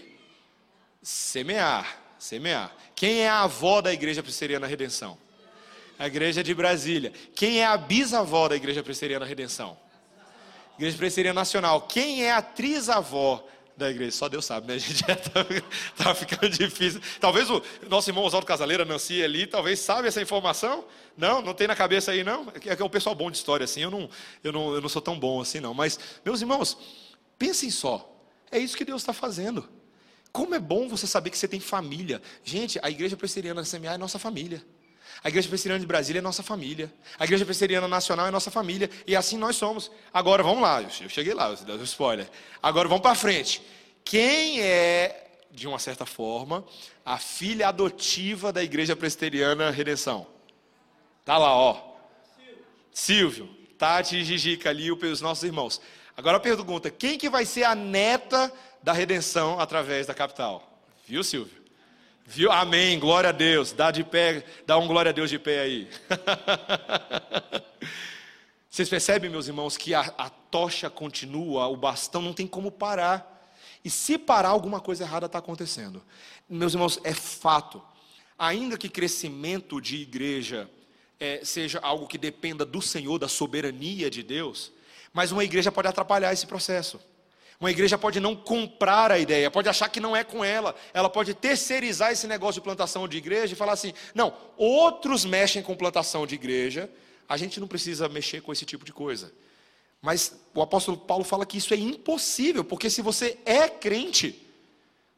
semear, 1.02 2.00
semear. 2.18 2.74
Quem 2.94 3.20
é 3.20 3.28
a 3.28 3.42
avó 3.42 3.80
da 3.80 3.92
igreja 3.92 4.22
presteriana 4.22 4.66
redenção? 4.66 5.18
A 6.00 6.06
igreja 6.06 6.42
de 6.42 6.54
Brasília. 6.54 7.12
Quem 7.34 7.60
é 7.60 7.66
a 7.66 7.76
bisavó 7.76 8.48
da 8.48 8.56
igreja 8.56 8.82
presteriana 8.82 9.26
redenção? 9.26 9.76
Igreja 10.78 10.96
presteriana 10.96 11.38
nacional. 11.38 11.82
Quem 11.82 12.24
é 12.24 12.32
a 12.32 12.40
trisavó 12.40 13.46
da 13.76 13.90
igreja? 13.90 14.12
Só 14.12 14.26
Deus 14.26 14.46
sabe, 14.46 14.66
né? 14.66 14.74
A 14.76 14.78
gente 14.80 15.00
já 15.06 15.14
tá, 15.14 15.44
tá 15.98 16.14
ficando 16.14 16.48
difícil. 16.48 17.02
Talvez 17.20 17.50
o 17.50 17.62
nosso 17.86 18.08
irmão 18.08 18.24
Oswaldo 18.24 18.46
Casaleira, 18.46 18.82
Nancy 18.82 19.22
ali, 19.22 19.46
talvez 19.46 19.78
sabe 19.78 20.08
essa 20.08 20.22
informação. 20.22 20.86
Não, 21.18 21.42
não 21.42 21.52
tem 21.52 21.66
na 21.66 21.76
cabeça 21.76 22.12
aí 22.12 22.24
não. 22.24 22.50
É 22.54 22.58
que 22.58 22.70
é 22.70 22.82
o 22.82 22.88
pessoal 22.88 23.14
bom 23.14 23.30
de 23.30 23.36
história 23.36 23.64
assim. 23.64 23.82
Eu 23.82 23.90
não, 23.90 24.08
eu 24.42 24.52
não, 24.52 24.74
eu 24.76 24.80
não 24.80 24.88
sou 24.88 25.02
tão 25.02 25.20
bom 25.20 25.42
assim 25.42 25.60
não. 25.60 25.74
Mas 25.74 26.00
meus 26.24 26.40
irmãos, 26.40 26.78
pensem 27.38 27.70
só. 27.70 28.10
É 28.50 28.58
isso 28.58 28.74
que 28.74 28.86
Deus 28.86 29.02
está 29.02 29.12
fazendo. 29.12 29.68
Como 30.32 30.54
é 30.54 30.58
bom 30.58 30.88
você 30.88 31.06
saber 31.06 31.28
que 31.28 31.36
você 31.36 31.46
tem 31.46 31.60
família. 31.60 32.22
Gente, 32.42 32.80
a 32.82 32.88
igreja 32.88 33.18
presbiteriana 33.18 33.62
CMA 33.64 33.92
é 33.92 33.98
nossa 33.98 34.18
família. 34.18 34.64
A 35.22 35.28
igreja 35.28 35.48
presbiteriana 35.48 35.80
de 35.80 35.86
Brasília 35.86 36.20
é 36.20 36.22
nossa 36.22 36.42
família. 36.42 36.92
A 37.18 37.24
igreja 37.24 37.44
presbiteriana 37.44 37.86
nacional 37.86 38.26
é 38.26 38.30
nossa 38.30 38.50
família. 38.50 38.88
E 39.06 39.14
assim 39.14 39.36
nós 39.36 39.56
somos. 39.56 39.90
Agora 40.12 40.42
vamos 40.42 40.62
lá, 40.62 40.82
eu 40.82 41.08
cheguei 41.08 41.34
lá, 41.34 41.52
deu 41.54 41.76
um 41.76 41.82
spoiler. 41.82 42.28
Agora 42.62 42.88
vamos 42.88 43.02
para 43.02 43.14
frente. 43.14 43.62
Quem 44.02 44.62
é, 44.62 45.30
de 45.50 45.68
uma 45.68 45.78
certa 45.78 46.06
forma, 46.06 46.64
a 47.04 47.18
filha 47.18 47.68
adotiva 47.68 48.50
da 48.50 48.62
igreja 48.62 48.96
presbiteriana 48.96 49.70
Redenção? 49.70 50.26
Tá 51.24 51.36
lá, 51.36 51.54
ó. 51.54 51.90
Silvio, 52.90 53.48
Tati 53.78 54.16
e 54.16 54.24
Gigica 54.24 54.70
ali, 54.70 54.90
os 54.90 55.20
nossos 55.20 55.44
irmãos. 55.44 55.80
Agora 56.16 56.38
a 56.38 56.40
pergunta: 56.40 56.90
quem 56.90 57.18
que 57.18 57.28
vai 57.28 57.44
ser 57.44 57.64
a 57.64 57.74
neta 57.74 58.50
da 58.82 58.92
redenção 58.92 59.60
através 59.60 60.06
da 60.06 60.14
capital? 60.14 60.82
Viu, 61.06 61.22
Silvio? 61.22 61.59
Viu? 62.32 62.52
Amém. 62.52 62.96
Glória 62.96 63.30
a 63.30 63.32
Deus. 63.32 63.72
Dá 63.72 63.90
de 63.90 64.04
pé, 64.04 64.44
dá 64.64 64.78
um 64.78 64.86
glória 64.86 65.08
a 65.08 65.12
Deus 65.12 65.28
de 65.28 65.36
pé 65.36 65.62
aí. 65.62 65.90
Vocês 68.70 68.88
percebem, 68.88 69.28
meus 69.28 69.48
irmãos, 69.48 69.76
que 69.76 69.94
a, 69.94 70.02
a 70.16 70.30
tocha 70.30 70.88
continua, 70.88 71.66
o 71.66 71.76
bastão 71.76 72.22
não 72.22 72.32
tem 72.32 72.46
como 72.46 72.70
parar. 72.70 73.52
E 73.84 73.90
se 73.90 74.16
parar, 74.16 74.50
alguma 74.50 74.78
coisa 74.78 75.02
errada 75.02 75.26
está 75.26 75.40
acontecendo. 75.40 76.00
Meus 76.48 76.72
irmãos, 76.72 77.00
é 77.02 77.12
fato. 77.12 77.82
Ainda 78.38 78.78
que 78.78 78.88
crescimento 78.88 79.80
de 79.80 79.96
igreja 79.96 80.70
é, 81.18 81.44
seja 81.44 81.80
algo 81.80 82.06
que 82.06 82.16
dependa 82.16 82.64
do 82.64 82.80
Senhor, 82.80 83.18
da 83.18 83.26
soberania 83.26 84.08
de 84.08 84.22
Deus, 84.22 84.70
mas 85.12 85.32
uma 85.32 85.42
igreja 85.42 85.72
pode 85.72 85.88
atrapalhar 85.88 86.32
esse 86.32 86.46
processo. 86.46 87.00
Uma 87.60 87.70
igreja 87.70 87.98
pode 87.98 88.18
não 88.20 88.34
comprar 88.34 89.12
a 89.12 89.18
ideia, 89.18 89.50
pode 89.50 89.68
achar 89.68 89.90
que 89.90 90.00
não 90.00 90.16
é 90.16 90.24
com 90.24 90.42
ela, 90.42 90.74
ela 90.94 91.10
pode 91.10 91.34
terceirizar 91.34 92.10
esse 92.10 92.26
negócio 92.26 92.54
de 92.54 92.64
plantação 92.64 93.06
de 93.06 93.18
igreja 93.18 93.52
e 93.52 93.56
falar 93.56 93.74
assim: 93.74 93.92
não, 94.14 94.34
outros 94.56 95.26
mexem 95.26 95.62
com 95.62 95.76
plantação 95.76 96.26
de 96.26 96.34
igreja, 96.34 96.90
a 97.28 97.36
gente 97.36 97.60
não 97.60 97.68
precisa 97.68 98.08
mexer 98.08 98.40
com 98.40 98.50
esse 98.50 98.64
tipo 98.64 98.82
de 98.82 98.94
coisa. 98.94 99.30
Mas 100.00 100.40
o 100.54 100.62
apóstolo 100.62 100.96
Paulo 100.96 101.22
fala 101.22 101.44
que 101.44 101.58
isso 101.58 101.74
é 101.74 101.76
impossível, 101.76 102.64
porque 102.64 102.88
se 102.88 103.02
você 103.02 103.38
é 103.44 103.68
crente, 103.68 104.40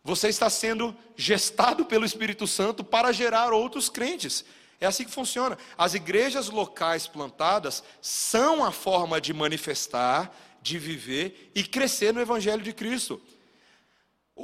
você 0.03 0.29
está 0.29 0.51
sendo 0.51 0.97
gestado 1.17 1.85
pelo 1.85 2.05
Espírito 2.05 2.49
Santo 2.49 2.83
para 2.83 3.13
gerar 3.13 3.53
outros 3.53 3.89
crentes. 3.89 4.45
É 4.81 4.87
assim 4.87 5.05
que 5.05 5.13
funciona. 5.13 5.57
As 5.79 5.95
igrejas 5.95 6.49
locais 6.51 7.07
plantadas 7.07 7.85
são 8.01 8.65
a 8.65 8.73
forma 8.73 9.21
de 9.21 9.33
manifestar, 9.33 10.37
de 10.63 10.79
viver 10.79 11.51
e 11.55 11.65
crescer 11.65 12.15
no 12.15 12.21
Evangelho 12.21 12.63
de 12.63 12.73
Cristo. 12.73 13.21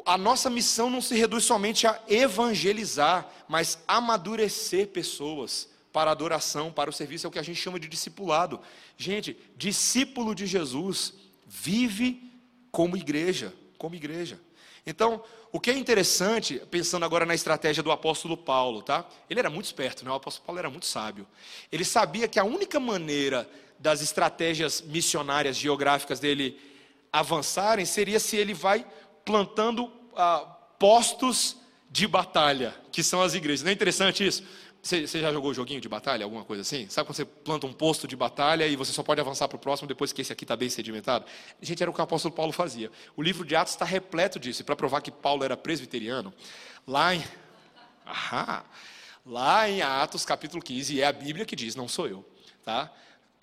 A 0.04 0.18
nossa 0.18 0.50
missão 0.50 0.90
não 0.90 1.00
se 1.00 1.14
reduz 1.14 1.44
somente 1.44 1.86
a 1.86 2.00
evangelizar, 2.08 3.26
mas 3.48 3.78
amadurecer 3.86 4.88
pessoas 4.88 5.68
para 5.92 6.10
a 6.10 6.12
adoração, 6.12 6.70
para 6.70 6.90
o 6.90 6.92
serviço, 6.92 7.26
é 7.26 7.28
o 7.28 7.30
que 7.30 7.38
a 7.38 7.42
gente 7.42 7.60
chama 7.60 7.80
de 7.80 7.88
discipulado. 7.88 8.60
Gente, 8.96 9.36
discípulo 9.56 10.34
de 10.34 10.46
Jesus 10.46 11.14
vive 11.46 12.30
como 12.70 12.96
igreja, 12.96 13.54
como 13.78 13.94
igreja. 13.94 14.38
Então, 14.84 15.22
o 15.50 15.58
que 15.58 15.70
é 15.70 15.76
interessante, 15.76 16.60
pensando 16.70 17.04
agora 17.04 17.24
na 17.24 17.34
estratégia 17.34 17.82
do 17.82 17.90
apóstolo 17.90 18.36
Paulo, 18.36 18.82
tá? 18.82 19.06
Ele 19.28 19.40
era 19.40 19.50
muito 19.50 19.64
esperto, 19.64 20.04
né? 20.04 20.10
O 20.10 20.14
apóstolo 20.14 20.46
Paulo 20.46 20.58
era 20.58 20.70
muito 20.70 20.86
sábio. 20.86 21.26
Ele 21.72 21.84
sabia 21.84 22.28
que 22.28 22.38
a 22.38 22.44
única 22.44 22.78
maneira 22.78 23.48
das 23.78 24.02
estratégias 24.02 24.80
missionárias 24.82 25.56
geográficas 25.56 26.18
dele 26.18 26.58
avançarem 27.12 27.84
seria 27.84 28.20
se 28.20 28.36
ele 28.36 28.54
vai 28.54 28.86
plantando 29.24 29.92
ah, 30.16 30.40
postos 30.78 31.56
de 31.90 32.06
batalha, 32.06 32.74
que 32.92 33.02
são 33.02 33.22
as 33.22 33.34
igrejas. 33.34 33.62
Não 33.62 33.70
é 33.70 33.72
interessante 33.72 34.26
isso? 34.26 34.42
Você, 34.82 35.06
já 35.06 35.32
jogou 35.32 35.52
joguinho 35.52 35.80
de 35.80 35.88
batalha, 35.88 36.24
alguma 36.24 36.44
coisa 36.44 36.62
assim? 36.62 36.88
Sabe 36.88 37.06
quando 37.06 37.16
você 37.16 37.24
planta 37.24 37.66
um 37.66 37.72
posto 37.72 38.06
de 38.06 38.14
batalha 38.14 38.66
e 38.66 38.76
você 38.76 38.92
só 38.92 39.02
pode 39.02 39.20
avançar 39.20 39.48
para 39.48 39.56
o 39.56 39.58
próximo 39.58 39.88
depois 39.88 40.12
que 40.12 40.22
esse 40.22 40.32
aqui 40.32 40.44
está 40.44 40.56
bem 40.56 40.70
sedimentado? 40.70 41.24
Gente, 41.60 41.82
era 41.82 41.90
o 41.90 41.94
que 41.94 42.00
o 42.00 42.04
apóstolo 42.04 42.32
Paulo 42.32 42.52
fazia. 42.52 42.90
O 43.16 43.22
livro 43.22 43.44
de 43.44 43.56
Atos 43.56 43.74
está 43.74 43.84
repleto 43.84 44.38
disso. 44.38 44.62
E 44.62 44.64
para 44.64 44.76
provar 44.76 45.00
que 45.00 45.10
Paulo 45.10 45.44
era 45.44 45.56
presbiteriano, 45.56 46.32
lá 46.86 47.14
em. 47.14 47.24
Ahá, 48.06 48.64
lá 49.26 49.68
em 49.68 49.82
Atos 49.82 50.24
capítulo 50.24 50.62
15, 50.62 50.94
e 50.94 51.02
é 51.02 51.06
a 51.06 51.12
Bíblia 51.12 51.44
que 51.44 51.54
diz, 51.54 51.74
não 51.74 51.86
sou 51.86 52.06
eu. 52.08 52.24
Tá? 52.64 52.90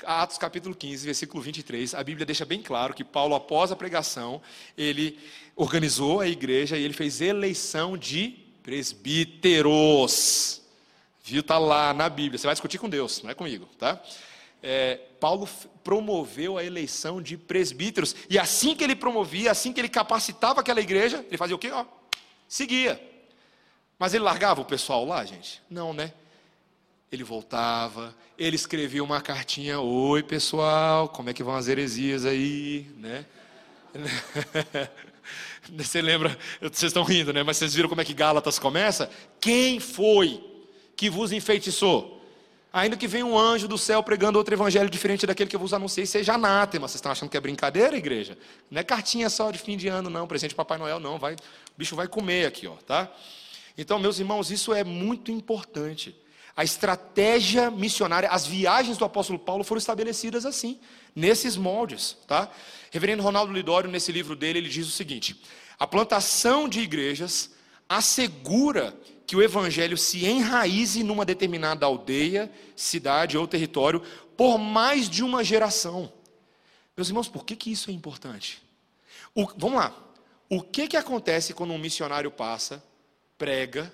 Atos 0.03 0.37
capítulo 0.37 0.75
15, 0.75 1.05
versículo 1.05 1.41
23, 1.41 1.95
a 1.95 2.03
Bíblia 2.03 2.25
deixa 2.25 2.43
bem 2.43 2.61
claro 2.61 2.93
que 2.93 3.03
Paulo, 3.03 3.35
após 3.35 3.71
a 3.71 3.75
pregação, 3.75 4.41
ele 4.77 5.17
organizou 5.55 6.19
a 6.19 6.27
igreja 6.27 6.77
e 6.77 6.83
ele 6.83 6.93
fez 6.93 7.21
eleição 7.21 7.97
de 7.97 8.37
presbíteros. 8.61 10.61
Viu? 11.23 11.39
Está 11.39 11.57
lá 11.57 11.93
na 11.93 12.09
Bíblia. 12.09 12.37
Você 12.37 12.45
vai 12.45 12.53
discutir 12.53 12.77
com 12.77 12.89
Deus, 12.89 13.23
não 13.23 13.29
é 13.29 13.33
comigo, 13.33 13.67
tá? 13.79 14.01
É, 14.61 14.99
Paulo 15.19 15.47
promoveu 15.83 16.57
a 16.57 16.63
eleição 16.63 17.21
de 17.21 17.37
presbíteros. 17.37 18.15
E 18.29 18.37
assim 18.37 18.75
que 18.75 18.83
ele 18.83 18.95
promovia, 18.95 19.51
assim 19.51 19.71
que 19.71 19.79
ele 19.79 19.89
capacitava 19.89 20.59
aquela 20.59 20.81
igreja, 20.81 21.23
ele 21.27 21.37
fazia 21.37 21.55
o 21.55 21.59
quê? 21.59 21.71
Ó, 21.71 21.85
seguia. 22.47 23.01
Mas 23.97 24.13
ele 24.13 24.23
largava 24.23 24.61
o 24.61 24.65
pessoal 24.65 25.05
lá, 25.05 25.23
gente? 25.23 25.61
Não, 25.69 25.93
né? 25.93 26.13
Ele 27.15 27.23
voltava, 27.23 28.13
ele 28.37 28.57
escrevia 28.57 29.01
uma 29.01 29.21
cartinha: 29.21 29.79
Oi, 29.79 30.21
pessoal, 30.21 31.07
como 31.07 31.29
é 31.29 31.33
que 31.33 31.41
vão 31.41 31.55
as 31.55 31.69
heresias 31.69 32.25
aí? 32.25 32.87
Né? 32.97 33.25
Você 35.77 36.01
lembra? 36.01 36.37
Vocês 36.61 36.83
estão 36.83 37.03
rindo, 37.03 37.31
né? 37.31 37.41
Mas 37.41 37.57
vocês 37.57 37.73
viram 37.73 37.89
como 37.89 38.01
é 38.01 38.05
que 38.05 38.13
Gálatas 38.13 38.59
começa? 38.59 39.09
Quem 39.39 39.79
foi 39.79 40.43
que 40.95 41.09
vos 41.09 41.31
enfeitiçou. 41.31 42.21
Ainda 42.71 42.97
que 42.97 43.07
venha 43.07 43.25
um 43.25 43.37
anjo 43.37 43.67
do 43.67 43.77
céu 43.77 44.03
pregando 44.03 44.37
outro 44.37 44.53
evangelho 44.53 44.89
diferente 44.89 45.25
daquele 45.25 45.49
que 45.49 45.55
eu 45.55 45.59
vos 45.59 45.73
anunciei, 45.73 46.05
seja 46.05 46.33
anátema. 46.33 46.87
Vocês 46.87 46.95
estão 46.95 47.11
achando 47.11 47.29
que 47.29 47.37
é 47.37 47.39
brincadeira, 47.39 47.95
igreja? 47.95 48.37
Não 48.69 48.81
é 48.81 48.83
cartinha 48.83 49.29
só 49.29 49.49
de 49.49 49.57
fim 49.57 49.77
de 49.77 49.87
ano, 49.87 50.09
não, 50.09 50.27
presente 50.27 50.49
de 50.49 50.55
Papai 50.55 50.77
Noel, 50.77 50.99
não. 50.99 51.17
Vai, 51.17 51.33
o 51.33 51.37
bicho 51.77 51.95
vai 51.95 52.07
comer 52.07 52.45
aqui, 52.45 52.67
ó, 52.67 52.75
tá? 52.85 53.09
Então, 53.77 53.97
meus 53.97 54.19
irmãos, 54.19 54.51
isso 54.51 54.73
é 54.73 54.83
muito 54.83 55.31
importante. 55.31 56.15
A 56.55 56.63
estratégia 56.63 57.69
missionária, 57.69 58.29
as 58.29 58.47
viagens 58.47 58.97
do 58.97 59.03
apóstolo 59.03 59.37
Paulo 59.37 59.63
foram 59.63 59.79
estabelecidas 59.79 60.45
assim, 60.45 60.79
nesses 61.13 61.57
moldes, 61.57 62.17
tá? 62.25 62.49
Reverendo 62.91 63.23
Ronaldo 63.23 63.51
Lidório, 63.51 63.89
nesse 63.89 64.11
livro 64.11 64.35
dele, 64.35 64.59
ele 64.59 64.69
diz 64.69 64.87
o 64.87 64.91
seguinte: 64.91 65.41
a 65.77 65.85
plantação 65.85 66.69
de 66.69 66.79
igrejas 66.79 67.51
assegura 67.89 68.97
que 69.27 69.35
o 69.35 69.41
evangelho 69.41 69.97
se 69.97 70.25
enraize 70.25 71.03
numa 71.03 71.25
determinada 71.25 71.85
aldeia, 71.85 72.51
cidade 72.75 73.37
ou 73.37 73.47
território 73.47 74.01
por 74.37 74.57
mais 74.57 75.09
de 75.09 75.23
uma 75.23 75.43
geração. 75.43 76.11
Meus 76.95 77.09
irmãos, 77.09 77.27
por 77.27 77.43
que, 77.45 77.55
que 77.55 77.71
isso 77.71 77.89
é 77.89 77.93
importante? 77.93 78.61
O, 79.33 79.45
vamos 79.57 79.77
lá. 79.77 79.93
O 80.49 80.61
que, 80.61 80.87
que 80.87 80.95
acontece 80.95 81.53
quando 81.53 81.73
um 81.73 81.77
missionário 81.77 82.29
passa, 82.31 82.83
prega, 83.37 83.91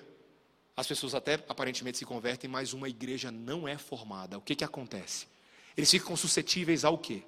as 0.76 0.86
pessoas 0.86 1.14
até 1.14 1.34
aparentemente 1.48 1.98
se 1.98 2.04
convertem, 2.04 2.48
mas 2.48 2.72
uma 2.72 2.88
igreja 2.88 3.30
não 3.30 3.68
é 3.68 3.76
formada? 3.76 4.38
O 4.38 4.40
que, 4.40 4.54
que 4.54 4.64
acontece? 4.64 5.26
Eles 5.76 5.90
ficam 5.90 6.16
suscetíveis 6.16 6.84
ao 6.84 6.96
quê? 6.98 7.22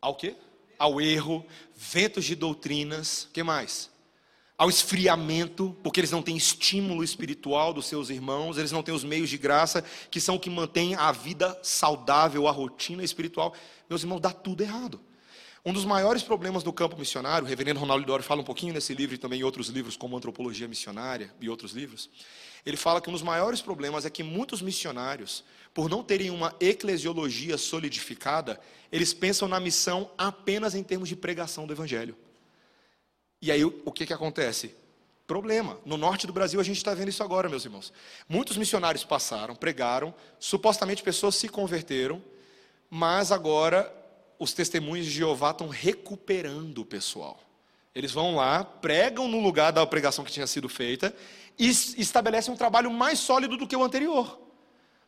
Ao 0.00 0.14
quê? 0.14 0.36
Ao 0.78 1.00
erro, 1.00 1.44
ventos 1.74 2.24
de 2.24 2.34
doutrinas, 2.34 3.24
o 3.24 3.30
que 3.30 3.42
mais? 3.42 3.90
ao 4.58 4.68
esfriamento, 4.68 5.76
porque 5.84 6.00
eles 6.00 6.10
não 6.10 6.20
têm 6.20 6.36
estímulo 6.36 7.04
espiritual 7.04 7.72
dos 7.72 7.86
seus 7.86 8.10
irmãos, 8.10 8.58
eles 8.58 8.72
não 8.72 8.82
têm 8.82 8.92
os 8.92 9.04
meios 9.04 9.30
de 9.30 9.38
graça, 9.38 9.84
que 10.10 10.20
são 10.20 10.34
o 10.34 10.40
que 10.40 10.50
mantém 10.50 10.96
a 10.96 11.12
vida 11.12 11.56
saudável, 11.62 12.48
a 12.48 12.50
rotina 12.50 13.04
espiritual. 13.04 13.54
Meus 13.88 14.02
irmãos, 14.02 14.18
dá 14.18 14.32
tudo 14.32 14.62
errado. 14.62 15.00
Um 15.68 15.72
dos 15.74 15.84
maiores 15.84 16.22
problemas 16.22 16.62
do 16.62 16.72
campo 16.72 16.96
missionário, 16.96 17.44
o 17.44 17.46
reverendo 17.46 17.78
Ronaldo 17.78 18.06
Dori 18.06 18.22
fala 18.22 18.40
um 18.40 18.44
pouquinho 18.44 18.72
nesse 18.72 18.94
livro 18.94 19.14
e 19.14 19.18
também 19.18 19.40
em 19.40 19.42
outros 19.42 19.68
livros, 19.68 19.98
como 19.98 20.16
Antropologia 20.16 20.66
Missionária 20.66 21.30
e 21.42 21.50
outros 21.50 21.72
livros. 21.72 22.08
Ele 22.64 22.78
fala 22.78 23.02
que 23.02 23.10
um 23.10 23.12
dos 23.12 23.20
maiores 23.20 23.60
problemas 23.60 24.06
é 24.06 24.08
que 24.08 24.22
muitos 24.22 24.62
missionários, 24.62 25.44
por 25.74 25.90
não 25.90 26.02
terem 26.02 26.30
uma 26.30 26.54
eclesiologia 26.58 27.58
solidificada, 27.58 28.58
eles 28.90 29.12
pensam 29.12 29.46
na 29.46 29.60
missão 29.60 30.10
apenas 30.16 30.74
em 30.74 30.82
termos 30.82 31.06
de 31.06 31.14
pregação 31.14 31.66
do 31.66 31.74
Evangelho. 31.74 32.16
E 33.42 33.52
aí 33.52 33.62
o 33.62 33.92
que, 33.92 34.06
que 34.06 34.14
acontece? 34.14 34.74
Problema. 35.26 35.78
No 35.84 35.98
norte 35.98 36.26
do 36.26 36.32
Brasil 36.32 36.58
a 36.58 36.64
gente 36.64 36.78
está 36.78 36.94
vendo 36.94 37.10
isso 37.10 37.22
agora, 37.22 37.46
meus 37.46 37.66
irmãos. 37.66 37.92
Muitos 38.26 38.56
missionários 38.56 39.04
passaram, 39.04 39.54
pregaram, 39.54 40.14
supostamente 40.38 41.02
pessoas 41.02 41.34
se 41.34 41.46
converteram, 41.46 42.22
mas 42.88 43.30
agora 43.30 43.97
os 44.38 44.52
testemunhos 44.52 45.06
de 45.06 45.12
Jeová 45.12 45.50
estão 45.50 45.68
recuperando 45.68 46.78
o 46.78 46.84
pessoal. 46.84 47.40
Eles 47.94 48.12
vão 48.12 48.36
lá, 48.36 48.62
pregam 48.62 49.26
no 49.26 49.40
lugar 49.40 49.72
da 49.72 49.84
pregação 49.86 50.24
que 50.24 50.30
tinha 50.30 50.46
sido 50.46 50.68
feita 50.68 51.14
e 51.58 51.68
estabelecem 51.68 52.54
um 52.54 52.56
trabalho 52.56 52.90
mais 52.92 53.18
sólido 53.18 53.56
do 53.56 53.66
que 53.66 53.76
o 53.76 53.82
anterior. 53.82 54.38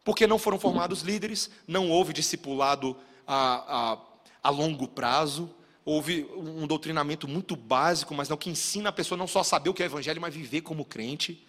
Porque 0.03 0.27
não 0.27 0.39
foram 0.39 0.59
formados 0.59 1.03
líderes, 1.03 1.51
não 1.69 1.91
houve 1.91 2.13
discipulado 2.13 2.97
a, 3.27 3.93
a, 3.93 3.99
a 4.43 4.51
longo 4.51 4.89
prazo, 4.89 5.55
houve 5.85 6.27
um 6.35 6.67
doutrinamento 6.67 7.29
muito 7.29 7.55
básico, 7.55 8.15
mas 8.15 8.29
não 8.29 8.37
que 8.37 8.51
ensina 8.51 8.89
a 8.89 8.93
pessoa 8.93 9.17
não 9.17 9.29
só 9.29 9.41
a 9.41 9.45
saber 9.45 9.71
o 9.71 9.75
que 9.75 9.83
é 9.83 9.87
evangelho, 9.87 10.21
mas 10.21 10.35
viver 10.35 10.63
como 10.63 10.85
crente. 10.85 11.47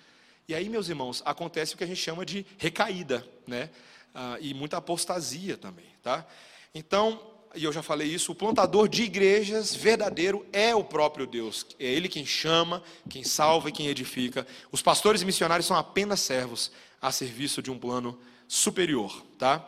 E 0.47 0.53
aí, 0.53 0.69
meus 0.69 0.89
irmãos, 0.89 1.23
acontece 1.25 1.73
o 1.73 1.77
que 1.77 1.83
a 1.83 1.87
gente 1.87 1.99
chama 2.01 2.25
de 2.25 2.45
recaída, 2.57 3.27
né? 3.47 3.69
Ah, 4.13 4.37
e 4.41 4.53
muita 4.53 4.77
apostasia 4.77 5.57
também, 5.57 5.85
tá? 6.03 6.27
Então, 6.75 7.30
e 7.55 7.63
eu 7.63 7.73
já 7.73 7.83
falei 7.83 8.07
isso, 8.07 8.31
o 8.31 8.35
plantador 8.35 8.87
de 8.87 9.03
igrejas 9.03 9.75
verdadeiro 9.75 10.45
é 10.53 10.73
o 10.73 10.83
próprio 10.83 11.27
Deus. 11.27 11.65
É 11.79 11.85
Ele 11.85 12.07
quem 12.07 12.25
chama, 12.25 12.83
quem 13.09 13.23
salva 13.23 13.69
e 13.69 13.71
quem 13.71 13.87
edifica. 13.87 14.47
Os 14.71 14.81
pastores 14.81 15.21
e 15.21 15.25
missionários 15.25 15.65
são 15.65 15.75
apenas 15.77 16.19
servos 16.21 16.71
a 17.01 17.11
serviço 17.11 17.61
de 17.61 17.71
um 17.71 17.77
plano 17.77 18.19
superior, 18.47 19.23
tá? 19.37 19.67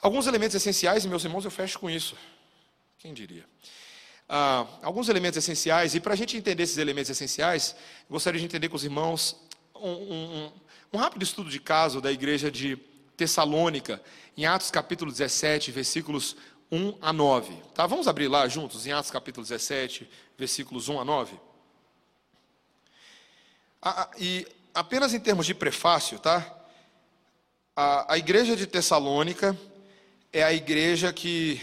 Alguns 0.00 0.26
elementos 0.26 0.54
essenciais, 0.54 1.04
e 1.04 1.08
meus 1.08 1.24
irmãos, 1.24 1.44
eu 1.44 1.50
fecho 1.50 1.78
com 1.78 1.88
isso. 1.88 2.16
Quem 2.98 3.12
diria? 3.14 3.44
ah, 4.28 4.66
alguns 4.82 5.08
elementos 5.08 5.36
essenciais, 5.36 5.94
e 5.94 6.00
para 6.00 6.14
a 6.14 6.16
gente 6.16 6.36
entender 6.36 6.62
esses 6.62 6.78
elementos 6.78 7.10
essenciais, 7.10 7.76
gostaria 8.08 8.40
de 8.40 8.46
entender 8.46 8.68
com 8.68 8.76
os 8.76 8.84
irmãos 8.84 9.36
um, 9.74 9.90
um, 9.90 10.52
um 10.92 10.98
rápido 10.98 11.22
estudo 11.22 11.50
de 11.50 11.60
caso 11.60 12.00
da 12.00 12.10
igreja 12.10 12.50
de 12.50 12.76
Tessalônica, 13.16 14.02
em 14.36 14.46
Atos 14.46 14.70
capítulo 14.70 15.10
17, 15.10 15.70
versículos 15.70 16.36
1 16.74 16.98
a 17.00 17.12
9. 17.12 17.54
Tá? 17.74 17.86
Vamos 17.86 18.08
abrir 18.08 18.28
lá 18.28 18.48
juntos, 18.48 18.86
em 18.86 18.92
Atos 18.92 19.10
capítulo 19.10 19.44
17, 19.44 20.08
versículos 20.36 20.88
1 20.88 21.00
a 21.00 21.04
9. 21.04 21.38
Ah, 23.80 24.10
e 24.18 24.46
apenas 24.74 25.14
em 25.14 25.20
termos 25.20 25.46
de 25.46 25.54
prefácio, 25.54 26.18
tá? 26.18 26.44
A, 27.76 28.14
a 28.14 28.18
igreja 28.18 28.56
de 28.56 28.66
Tessalônica 28.66 29.56
é 30.32 30.42
a 30.42 30.52
igreja 30.52 31.12
que 31.12 31.60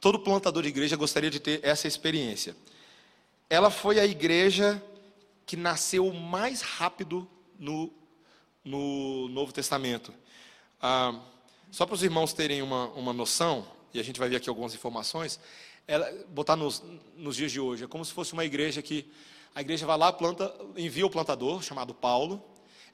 Todo 0.00 0.20
plantador 0.20 0.62
de 0.62 0.68
igreja 0.68 0.94
gostaria 0.94 1.30
de 1.30 1.40
ter 1.40 1.58
essa 1.64 1.88
experiência. 1.88 2.56
Ela 3.48 3.70
foi 3.70 3.98
a 3.98 4.06
igreja 4.06 4.82
que 5.44 5.56
nasceu 5.56 6.12
mais 6.12 6.60
rápido 6.60 7.28
no, 7.58 7.90
no 8.64 9.28
Novo 9.28 9.52
Testamento. 9.52 10.14
Ah, 10.80 11.18
só 11.72 11.86
para 11.86 11.94
os 11.94 12.02
irmãos 12.02 12.32
terem 12.32 12.62
uma, 12.62 12.86
uma 12.90 13.12
noção, 13.12 13.66
e 13.96 14.00
a 14.00 14.02
gente 14.02 14.18
vai 14.20 14.28
ver 14.28 14.36
aqui 14.36 14.48
algumas 14.48 14.74
informações, 14.74 15.40
ela, 15.86 16.10
botar 16.28 16.56
nos, 16.56 16.82
nos 17.16 17.36
dias 17.36 17.50
de 17.50 17.60
hoje, 17.60 17.84
é 17.84 17.86
como 17.86 18.04
se 18.04 18.12
fosse 18.12 18.32
uma 18.32 18.44
igreja 18.44 18.82
que 18.82 19.10
a 19.54 19.60
igreja 19.60 19.86
vai 19.86 19.96
lá, 19.96 20.12
planta, 20.12 20.54
envia 20.76 21.06
o 21.06 21.10
plantador, 21.10 21.62
chamado 21.62 21.94
Paulo, 21.94 22.44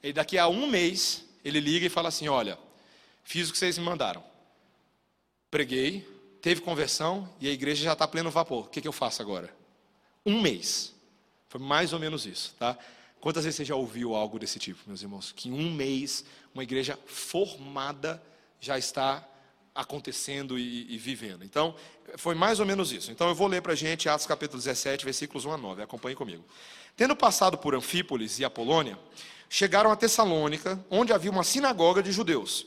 e 0.02 0.12
daqui 0.12 0.38
a 0.38 0.46
um 0.46 0.66
mês 0.66 1.24
ele 1.44 1.58
liga 1.58 1.84
e 1.86 1.88
fala 1.88 2.08
assim: 2.08 2.28
Olha, 2.28 2.58
fiz 3.24 3.48
o 3.48 3.52
que 3.52 3.58
vocês 3.58 3.76
me 3.78 3.84
mandaram, 3.84 4.22
preguei, 5.50 6.06
teve 6.40 6.60
conversão 6.60 7.28
e 7.40 7.48
a 7.48 7.52
igreja 7.52 7.82
já 7.82 7.92
está 7.94 8.06
pleno 8.06 8.30
vapor. 8.30 8.66
O 8.66 8.68
que, 8.68 8.80
que 8.80 8.88
eu 8.88 8.92
faço 8.92 9.22
agora? 9.22 9.52
Um 10.24 10.40
mês. 10.40 10.94
Foi 11.48 11.60
mais 11.60 11.92
ou 11.92 11.98
menos 11.98 12.26
isso, 12.26 12.54
tá? 12.58 12.78
Quantas 13.20 13.44
vezes 13.44 13.56
você 13.56 13.64
já 13.64 13.74
ouviu 13.74 14.14
algo 14.14 14.38
desse 14.38 14.58
tipo, 14.58 14.80
meus 14.86 15.02
irmãos? 15.02 15.32
Que 15.32 15.48
em 15.48 15.52
um 15.52 15.72
mês, 15.72 16.24
uma 16.54 16.62
igreja 16.62 16.98
formada 17.06 18.22
já 18.60 18.78
está 18.78 19.28
acontecendo 19.74 20.58
e, 20.58 20.94
e, 20.94 20.98
vivendo. 20.98 21.44
Então, 21.44 21.74
foi 22.16 22.34
mais 22.34 22.60
ou 22.60 22.66
menos 22.66 22.92
isso. 22.92 23.10
Então, 23.10 23.28
eu 23.28 23.34
vou 23.34 23.48
ler 23.48 23.62
para 23.62 23.72
a 23.72 23.76
gente 23.76 24.08
Atos 24.08 24.26
capítulo 24.26 24.58
17, 24.58 25.04
versículos 25.04 25.44
1 25.44 25.52
a 25.52 25.56
9. 25.56 25.82
Acompanhe 25.82 26.14
comigo. 26.14 26.44
Tendo 26.96 27.16
passado 27.16 27.56
por 27.56 27.74
Anfípolis 27.74 28.38
e 28.38 28.44
Apolônia, 28.44 28.98
chegaram 29.48 29.90
a 29.90 29.96
Tessalônica, 29.96 30.84
onde 30.90 31.12
havia 31.12 31.30
uma 31.30 31.44
sinagoga 31.44 32.02
de 32.02 32.12
judeus. 32.12 32.66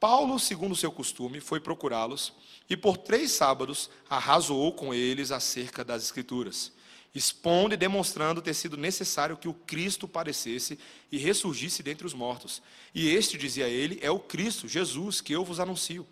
Paulo, 0.00 0.38
segundo 0.38 0.76
seu 0.76 0.92
costume, 0.92 1.40
foi 1.40 1.60
procurá-los 1.60 2.32
e 2.68 2.76
por 2.76 2.96
três 2.96 3.32
sábados 3.32 3.88
arrasou 4.08 4.72
com 4.72 4.92
eles 4.92 5.30
acerca 5.30 5.84
das 5.84 6.02
Escrituras. 6.02 6.72
expondo 7.14 7.74
e 7.74 7.76
demonstrando 7.76 8.42
ter 8.42 8.54
sido 8.54 8.76
necessário 8.76 9.36
que 9.36 9.46
o 9.46 9.54
Cristo 9.54 10.08
parecesse 10.08 10.76
e 11.12 11.16
ressurgisse 11.16 11.80
dentre 11.80 12.04
os 12.04 12.12
mortos. 12.12 12.60
E 12.92 13.08
este, 13.08 13.38
dizia 13.38 13.68
ele, 13.68 14.00
é 14.02 14.10
o 14.10 14.18
Cristo, 14.18 14.66
Jesus, 14.66 15.20
que 15.20 15.32
eu 15.32 15.44
vos 15.44 15.60
anuncio. 15.60 16.04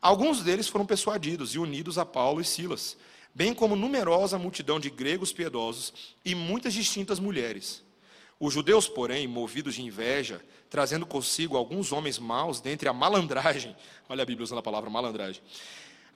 Alguns 0.00 0.42
deles 0.42 0.68
foram 0.68 0.86
persuadidos 0.86 1.54
e 1.54 1.58
unidos 1.58 1.98
a 1.98 2.06
Paulo 2.06 2.40
e 2.40 2.44
Silas, 2.44 2.96
bem 3.34 3.52
como 3.52 3.74
numerosa 3.74 4.38
multidão 4.38 4.78
de 4.78 4.90
gregos 4.90 5.32
piedosos 5.32 6.14
e 6.24 6.34
muitas 6.34 6.72
distintas 6.72 7.18
mulheres. 7.18 7.84
Os 8.38 8.54
judeus, 8.54 8.88
porém, 8.88 9.26
movidos 9.26 9.74
de 9.74 9.82
inveja, 9.82 10.40
trazendo 10.70 11.04
consigo 11.04 11.56
alguns 11.56 11.90
homens 11.90 12.18
maus 12.18 12.60
dentre 12.60 12.88
a 12.88 12.92
malandragem, 12.92 13.76
olha 14.08 14.22
a 14.22 14.26
Bíblia 14.26 14.44
usando 14.44 14.58
a 14.58 14.62
palavra 14.62 14.88
malandragem, 14.88 15.42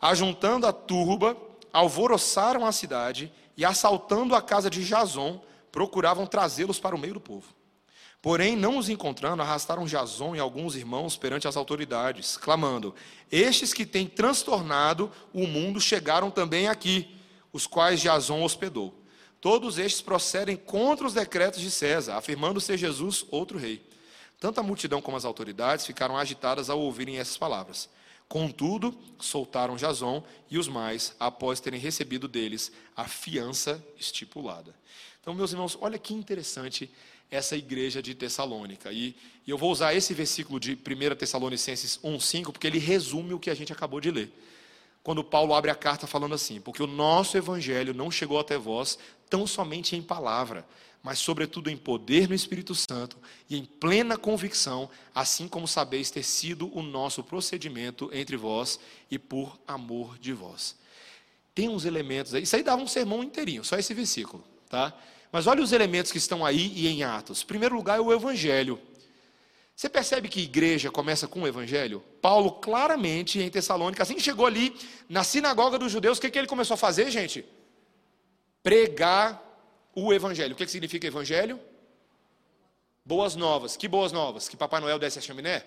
ajuntando 0.00 0.66
a 0.66 0.72
turba, 0.72 1.36
alvoroçaram 1.72 2.64
a 2.64 2.70
cidade 2.70 3.32
e, 3.56 3.64
assaltando 3.64 4.36
a 4.36 4.42
casa 4.42 4.70
de 4.70 4.84
Jason, 4.84 5.42
procuravam 5.72 6.26
trazê-los 6.26 6.78
para 6.78 6.94
o 6.94 6.98
meio 6.98 7.14
do 7.14 7.20
povo. 7.20 7.46
Porém, 8.22 8.54
não 8.54 8.78
os 8.78 8.88
encontrando, 8.88 9.42
arrastaram 9.42 9.84
Jason 9.84 10.36
e 10.36 10.38
alguns 10.38 10.76
irmãos 10.76 11.16
perante 11.16 11.48
as 11.48 11.56
autoridades, 11.56 12.36
clamando: 12.36 12.94
Estes 13.30 13.74
que 13.74 13.84
têm 13.84 14.06
transtornado 14.06 15.10
o 15.34 15.44
mundo 15.44 15.80
chegaram 15.80 16.30
também 16.30 16.68
aqui, 16.68 17.16
os 17.52 17.66
quais 17.66 18.00
Jason 18.00 18.40
hospedou. 18.44 18.94
Todos 19.40 19.76
estes 19.76 20.00
procedem 20.00 20.56
contra 20.56 21.04
os 21.04 21.14
decretos 21.14 21.60
de 21.60 21.68
César, 21.68 22.14
afirmando 22.14 22.60
ser 22.60 22.78
Jesus 22.78 23.26
outro 23.28 23.58
rei. 23.58 23.84
Tanto 24.38 24.60
a 24.60 24.62
multidão 24.62 25.02
como 25.02 25.16
as 25.16 25.24
autoridades 25.24 25.84
ficaram 25.84 26.16
agitadas 26.16 26.70
ao 26.70 26.78
ouvirem 26.78 27.18
essas 27.18 27.36
palavras. 27.36 27.88
Contudo, 28.28 28.96
soltaram 29.18 29.74
Jason 29.74 30.22
e 30.48 30.58
os 30.58 30.68
mais, 30.68 31.14
após 31.18 31.58
terem 31.58 31.80
recebido 31.80 32.28
deles 32.28 32.70
a 32.96 33.04
fiança 33.04 33.84
estipulada. 33.98 34.72
Então, 35.20 35.34
meus 35.34 35.52
irmãos, 35.52 35.76
olha 35.80 35.98
que 35.98 36.14
interessante 36.14 36.90
essa 37.32 37.56
igreja 37.56 38.00
de 38.00 38.14
Tessalônica. 38.14 38.92
E, 38.92 39.16
e 39.44 39.50
eu 39.50 39.58
vou 39.58 39.72
usar 39.72 39.92
esse 39.94 40.14
versículo 40.14 40.60
de 40.60 40.72
1 40.72 41.16
Tessalonicenses 41.16 41.98
1,5, 42.04 42.52
porque 42.52 42.68
ele 42.68 42.78
resume 42.78 43.34
o 43.34 43.40
que 43.40 43.50
a 43.50 43.54
gente 43.54 43.72
acabou 43.72 44.00
de 44.00 44.12
ler 44.12 44.32
quando 45.02 45.24
Paulo 45.24 45.54
abre 45.54 45.70
a 45.70 45.74
carta 45.74 46.06
falando 46.06 46.34
assim: 46.34 46.60
Porque 46.60 46.82
o 46.82 46.86
nosso 46.86 47.36
evangelho 47.36 47.92
não 47.92 48.10
chegou 48.10 48.38
até 48.38 48.56
vós 48.56 48.98
tão 49.28 49.46
somente 49.46 49.96
em 49.96 50.02
palavra, 50.02 50.66
mas 51.02 51.18
sobretudo 51.18 51.70
em 51.70 51.76
poder 51.76 52.28
no 52.28 52.34
Espírito 52.34 52.74
Santo 52.74 53.16
e 53.48 53.56
em 53.56 53.64
plena 53.64 54.16
convicção, 54.16 54.88
assim 55.14 55.48
como 55.48 55.66
sabeis 55.66 56.10
ter 56.10 56.22
sido 56.22 56.70
o 56.76 56.82
nosso 56.82 57.24
procedimento 57.24 58.10
entre 58.12 58.36
vós 58.36 58.78
e 59.10 59.18
por 59.18 59.58
amor 59.66 60.18
de 60.18 60.32
vós. 60.32 60.76
Tem 61.54 61.68
uns 61.68 61.84
elementos 61.84 62.34
aí, 62.34 62.44
isso 62.44 62.56
aí 62.56 62.62
dava 62.62 62.80
um 62.80 62.86
sermão 62.86 63.22
inteirinho, 63.22 63.64
só 63.64 63.76
esse 63.76 63.92
versículo, 63.92 64.44
tá? 64.68 64.96
Mas 65.32 65.46
olha 65.46 65.62
os 65.62 65.72
elementos 65.72 66.12
que 66.12 66.18
estão 66.18 66.44
aí 66.44 66.70
e 66.76 66.86
em 66.86 67.02
Atos. 67.02 67.42
Em 67.42 67.46
primeiro 67.46 67.74
lugar 67.74 67.96
é 67.96 68.00
o 68.00 68.12
evangelho. 68.12 68.78
Você 69.74 69.88
percebe 69.88 70.28
que 70.28 70.42
igreja 70.42 70.90
começa 70.90 71.26
com 71.26 71.42
o 71.42 71.48
evangelho? 71.48 72.04
Paulo, 72.20 72.52
claramente, 72.52 73.40
em 73.40 73.48
Tessalônica, 73.48 74.02
assim 74.02 74.14
que 74.14 74.20
chegou 74.20 74.46
ali 74.46 74.76
na 75.08 75.24
sinagoga 75.24 75.78
dos 75.78 75.90
judeus, 75.90 76.18
o 76.18 76.20
que, 76.20 76.30
que 76.30 76.38
ele 76.38 76.46
começou 76.46 76.74
a 76.74 76.76
fazer, 76.76 77.10
gente? 77.10 77.44
Pregar 78.62 79.42
o 79.94 80.12
evangelho. 80.12 80.52
O 80.52 80.56
que, 80.56 80.66
que 80.66 80.70
significa 80.70 81.06
evangelho? 81.06 81.58
Boas 83.04 83.34
novas. 83.34 83.74
Que 83.74 83.88
boas 83.88 84.12
novas? 84.12 84.48
Que 84.48 84.56
Papai 84.56 84.80
Noel 84.80 84.98
desce 84.98 85.18
a 85.18 85.22
chaminé? 85.22 85.64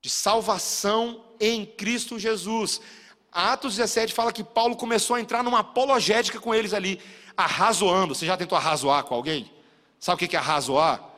De 0.00 0.08
salvação 0.08 1.24
em 1.40 1.66
Cristo 1.66 2.18
Jesus. 2.18 2.80
Atos 3.32 3.76
17 3.76 4.14
fala 4.14 4.32
que 4.32 4.42
Paulo 4.42 4.76
começou 4.76 5.16
a 5.16 5.20
entrar 5.20 5.42
numa 5.42 5.60
apologética 5.60 6.40
com 6.40 6.54
eles 6.54 6.72
ali, 6.72 7.00
arrazoando. 7.40 8.14
Você 8.14 8.26
já 8.26 8.36
tentou 8.36 8.56
arrazoar 8.56 9.04
com 9.04 9.14
alguém? 9.14 9.50
Sabe 9.98 10.24
o 10.24 10.28
que 10.28 10.36
é 10.36 10.38
arrazoar? 10.38 11.10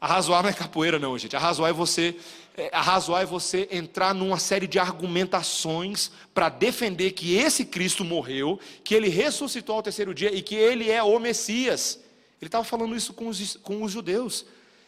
Arrazoar 0.00 0.42
não 0.42 0.50
é 0.50 0.52
capoeira, 0.52 0.98
não, 0.98 1.16
gente. 1.16 1.34
Arrazoar 1.34 1.70
é 1.70 1.72
você, 1.72 2.16
é, 2.56 2.70
arrazoar 2.72 3.22
é 3.22 3.26
você 3.26 3.66
entrar 3.70 4.14
numa 4.14 4.38
série 4.38 4.66
de 4.66 4.78
argumentações 4.78 6.10
para 6.34 6.48
defender 6.48 7.12
que 7.12 7.34
esse 7.34 7.64
Cristo 7.64 8.04
morreu, 8.04 8.60
que 8.84 8.94
ele 8.94 9.08
ressuscitou 9.08 9.76
ao 9.76 9.82
terceiro 9.82 10.14
dia 10.14 10.34
e 10.34 10.42
que 10.42 10.54
ele 10.54 10.90
é 10.90 11.02
o 11.02 11.18
Messias. 11.18 12.00
Ele 12.40 12.48
estava 12.48 12.64
falando 12.64 12.94
isso 12.94 13.14
com 13.14 13.28
os, 13.28 13.56
com 13.56 13.82
os 13.82 13.90
judeus. 13.90 14.44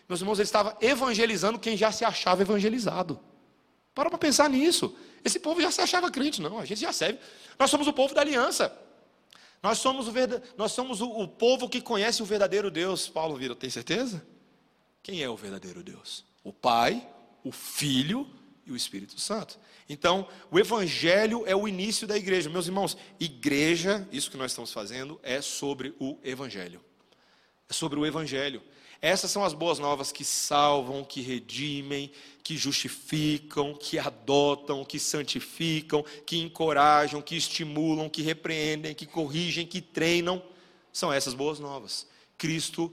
Meus 0.08 0.20
irmãos, 0.20 0.38
ele 0.38 0.44
estava 0.44 0.76
evangelizando 0.80 1.58
quem 1.58 1.76
já 1.76 1.90
se 1.90 2.04
achava 2.04 2.42
evangelizado. 2.42 3.18
Para 3.94 4.10
para 4.10 4.18
pensar 4.18 4.48
nisso. 4.48 4.94
Esse 5.24 5.40
povo 5.40 5.60
já 5.60 5.70
se 5.70 5.80
achava 5.80 6.10
crente, 6.10 6.40
não, 6.40 6.58
a 6.58 6.64
gente 6.64 6.80
já 6.80 6.92
serve. 6.92 7.18
Nós 7.58 7.70
somos 7.70 7.86
o 7.88 7.92
povo 7.92 8.14
da 8.14 8.20
aliança. 8.20 8.72
Nós 9.62 9.78
somos 9.78 10.08
o. 10.08 10.12
Nós 10.56 10.72
somos 10.72 11.00
o, 11.00 11.08
o 11.08 11.28
povo 11.28 11.68
que 11.68 11.80
conhece 11.80 12.22
o 12.22 12.26
verdadeiro 12.26 12.70
Deus. 12.70 13.08
Paulo 13.08 13.36
vira, 13.36 13.54
tem 13.54 13.70
certeza? 13.70 14.24
Quem 15.02 15.22
é 15.22 15.28
o 15.28 15.36
verdadeiro 15.36 15.82
Deus? 15.82 16.24
O 16.44 16.52
Pai, 16.52 17.06
o 17.42 17.50
Filho 17.50 18.28
e 18.66 18.72
o 18.72 18.76
Espírito 18.76 19.18
Santo. 19.20 19.58
Então, 19.88 20.28
o 20.50 20.58
Evangelho 20.58 21.44
é 21.46 21.56
o 21.56 21.66
início 21.66 22.06
da 22.06 22.16
igreja. 22.16 22.50
Meus 22.50 22.66
irmãos, 22.66 22.96
igreja, 23.18 24.06
isso 24.12 24.30
que 24.30 24.36
nós 24.36 24.52
estamos 24.52 24.72
fazendo, 24.72 25.18
é 25.22 25.40
sobre 25.40 25.94
o 25.98 26.18
Evangelho. 26.22 26.80
É 27.68 27.72
sobre 27.72 27.98
o 27.98 28.04
Evangelho. 28.04 28.62
Essas 29.00 29.30
são 29.30 29.44
as 29.44 29.54
boas 29.54 29.78
novas 29.78 30.10
que 30.10 30.24
salvam, 30.24 31.04
que 31.04 31.20
redimem, 31.20 32.10
que 32.42 32.56
justificam, 32.56 33.74
que 33.74 33.98
adotam, 33.98 34.84
que 34.84 34.98
santificam, 34.98 36.04
que 36.26 36.38
encorajam, 36.38 37.22
que 37.22 37.36
estimulam, 37.36 38.08
que 38.08 38.22
repreendem, 38.22 38.94
que 38.94 39.06
corrigem, 39.06 39.66
que 39.66 39.80
treinam. 39.80 40.42
São 40.92 41.12
essas 41.12 41.34
boas 41.34 41.60
novas. 41.60 42.08
Cristo 42.36 42.92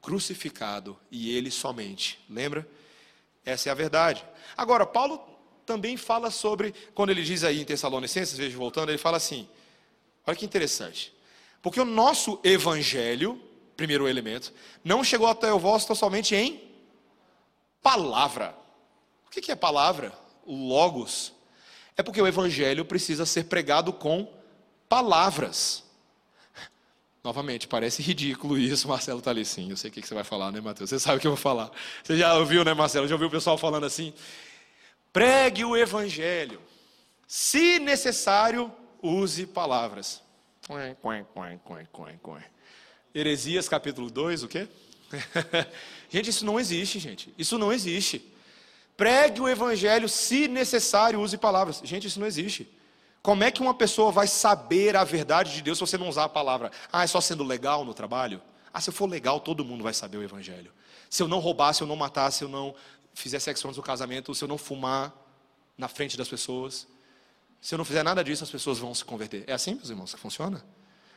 crucificado 0.00 0.96
e 1.10 1.34
ele 1.34 1.50
somente. 1.50 2.20
Lembra? 2.30 2.68
Essa 3.44 3.70
é 3.70 3.72
a 3.72 3.74
verdade. 3.74 4.24
Agora, 4.56 4.86
Paulo 4.86 5.20
também 5.66 5.96
fala 5.96 6.30
sobre, 6.30 6.74
quando 6.94 7.10
ele 7.10 7.22
diz 7.22 7.42
aí 7.42 7.60
em 7.60 7.64
Tessalonicenses, 7.64 8.38
veja 8.38 8.56
voltando, 8.56 8.90
ele 8.90 8.98
fala 8.98 9.16
assim: 9.16 9.48
olha 10.26 10.36
que 10.36 10.44
interessante. 10.44 11.12
Porque 11.62 11.80
o 11.80 11.84
nosso 11.84 12.38
evangelho, 12.44 13.40
primeiro 13.76 14.08
elemento, 14.08 14.52
não 14.82 15.02
chegou 15.02 15.26
até 15.26 15.52
o 15.52 15.60
tão 15.60 15.96
somente 15.96 16.34
em 16.34 16.62
palavra. 17.82 18.56
O 19.26 19.30
que 19.30 19.50
é 19.50 19.56
palavra? 19.56 20.12
Logos. 20.46 21.32
É 21.96 22.02
porque 22.02 22.20
o 22.20 22.26
evangelho 22.26 22.84
precisa 22.84 23.26
ser 23.26 23.44
pregado 23.44 23.92
com 23.92 24.32
palavras. 24.88 25.84
Novamente, 27.22 27.66
parece 27.66 28.02
ridículo 28.02 28.58
isso, 28.58 28.86
Marcelo 28.88 29.18
está 29.18 29.30
ali 29.30 29.44
sim. 29.44 29.70
Eu 29.70 29.76
sei 29.76 29.90
o 29.90 29.92
que 29.92 30.06
você 30.06 30.14
vai 30.14 30.24
falar, 30.24 30.52
né, 30.52 30.60
Mateus? 30.60 30.90
Você 30.90 30.98
sabe 30.98 31.18
o 31.18 31.20
que 31.20 31.26
eu 31.26 31.32
vou 31.32 31.40
falar. 31.40 31.70
Você 32.02 32.18
já 32.18 32.34
ouviu, 32.34 32.64
né, 32.64 32.74
Marcelo? 32.74 33.08
Já 33.08 33.14
ouviu 33.14 33.28
o 33.28 33.30
pessoal 33.30 33.56
falando 33.56 33.86
assim? 33.86 34.12
Pregue 35.12 35.64
o 35.64 35.76
evangelho. 35.76 36.60
Se 37.26 37.78
necessário, 37.78 38.70
use 39.02 39.46
palavras. 39.46 40.22
Heresias 43.14 43.68
capítulo 43.68 44.10
2, 44.10 44.42
o 44.42 44.48
quê? 44.48 44.66
gente, 46.10 46.30
isso 46.30 46.44
não 46.44 46.58
existe, 46.58 46.98
gente. 46.98 47.32
Isso 47.38 47.56
não 47.56 47.72
existe. 47.72 48.34
Pregue 48.96 49.40
o 49.40 49.48
evangelho, 49.48 50.08
se 50.08 50.48
necessário, 50.48 51.20
use 51.20 51.38
palavras. 51.38 51.80
Gente, 51.84 52.08
isso 52.08 52.18
não 52.18 52.26
existe. 52.26 52.68
Como 53.22 53.44
é 53.44 53.50
que 53.50 53.62
uma 53.62 53.72
pessoa 53.72 54.10
vai 54.10 54.26
saber 54.26 54.96
a 54.96 55.04
verdade 55.04 55.54
de 55.54 55.62
Deus 55.62 55.78
se 55.78 55.80
você 55.86 55.96
não 55.96 56.08
usar 56.08 56.24
a 56.24 56.28
palavra? 56.28 56.70
Ah, 56.92 57.04
é 57.04 57.06
só 57.06 57.20
sendo 57.20 57.44
legal 57.44 57.84
no 57.84 57.94
trabalho? 57.94 58.42
Ah, 58.72 58.80
se 58.80 58.90
eu 58.90 58.94
for 58.94 59.08
legal, 59.08 59.38
todo 59.40 59.64
mundo 59.64 59.84
vai 59.84 59.94
saber 59.94 60.18
o 60.18 60.22
evangelho. 60.22 60.72
Se 61.08 61.22
eu 61.22 61.28
não 61.28 61.38
roubar, 61.38 61.72
se 61.72 61.82
eu 61.82 61.86
não 61.86 61.96
matar, 61.96 62.30
se 62.32 62.42
eu 62.42 62.48
não 62.48 62.74
fizer 63.14 63.38
sexo 63.38 63.66
antes 63.68 63.76
do 63.76 63.82
casamento, 63.82 64.34
se 64.34 64.42
eu 64.42 64.48
não 64.48 64.58
fumar 64.58 65.14
na 65.78 65.86
frente 65.86 66.16
das 66.16 66.28
pessoas, 66.28 66.86
se 67.60 67.74
eu 67.74 67.78
não 67.78 67.84
fizer 67.84 68.02
nada 68.02 68.22
disso, 68.22 68.42
as 68.42 68.50
pessoas 68.50 68.78
vão 68.78 68.92
se 68.92 69.04
converter. 69.04 69.44
É 69.46 69.52
assim, 69.52 69.74
meus 69.74 69.88
irmãos, 69.88 70.12
que 70.12 70.20
funciona? 70.20 70.62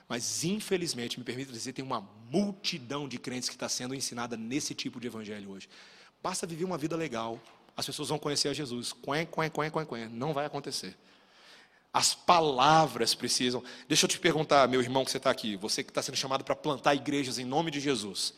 Mas, 0.08 0.44
infelizmente, 0.44 1.20
me 1.20 1.26
permita 1.26 1.52
dizer, 1.52 1.74
tem 1.74 1.84
uma 1.84 2.02
multidão 2.30 3.08
de 3.08 3.18
crentes 3.18 3.50
que 3.50 3.56
está 3.56 3.68
sendo 3.68 3.94
ensinada 3.94 4.38
nesse 4.38 4.74
tipo 4.74 5.00
de 5.00 5.08
evangelho 5.08 5.52
hoje. 5.52 5.68
Basta 6.24 6.48
viver 6.48 6.64
uma 6.64 6.78
vida 6.78 6.96
legal, 6.96 7.42
as 7.76 7.86
pessoas 7.86 8.10
vão 8.10 8.18
conhecer 8.18 8.48
a 8.48 8.54
Jesus. 8.54 8.92
Quen, 8.92 9.26
quen, 9.26 9.50
quen, 9.52 9.70
quen, 9.70 9.86
quen. 9.86 10.10
Não 10.10 10.34
vai 10.34 10.46
acontecer. 10.46 10.98
As 11.94 12.16
palavras 12.16 13.14
precisam. 13.14 13.64
Deixa 13.88 14.06
eu 14.06 14.10
te 14.10 14.20
perguntar, 14.20 14.68
meu 14.68 14.82
irmão 14.82 15.06
que 15.06 15.12
você 15.12 15.18
está 15.18 15.30
aqui, 15.30 15.56
você 15.56 15.84
que 15.84 15.92
está 15.92 16.02
sendo 16.02 16.16
chamado 16.16 16.44
para 16.44 16.56
plantar 16.56 16.96
igrejas 16.96 17.38
em 17.38 17.46
nome 17.46 17.70
de 17.70 17.80
Jesus. 17.80 18.34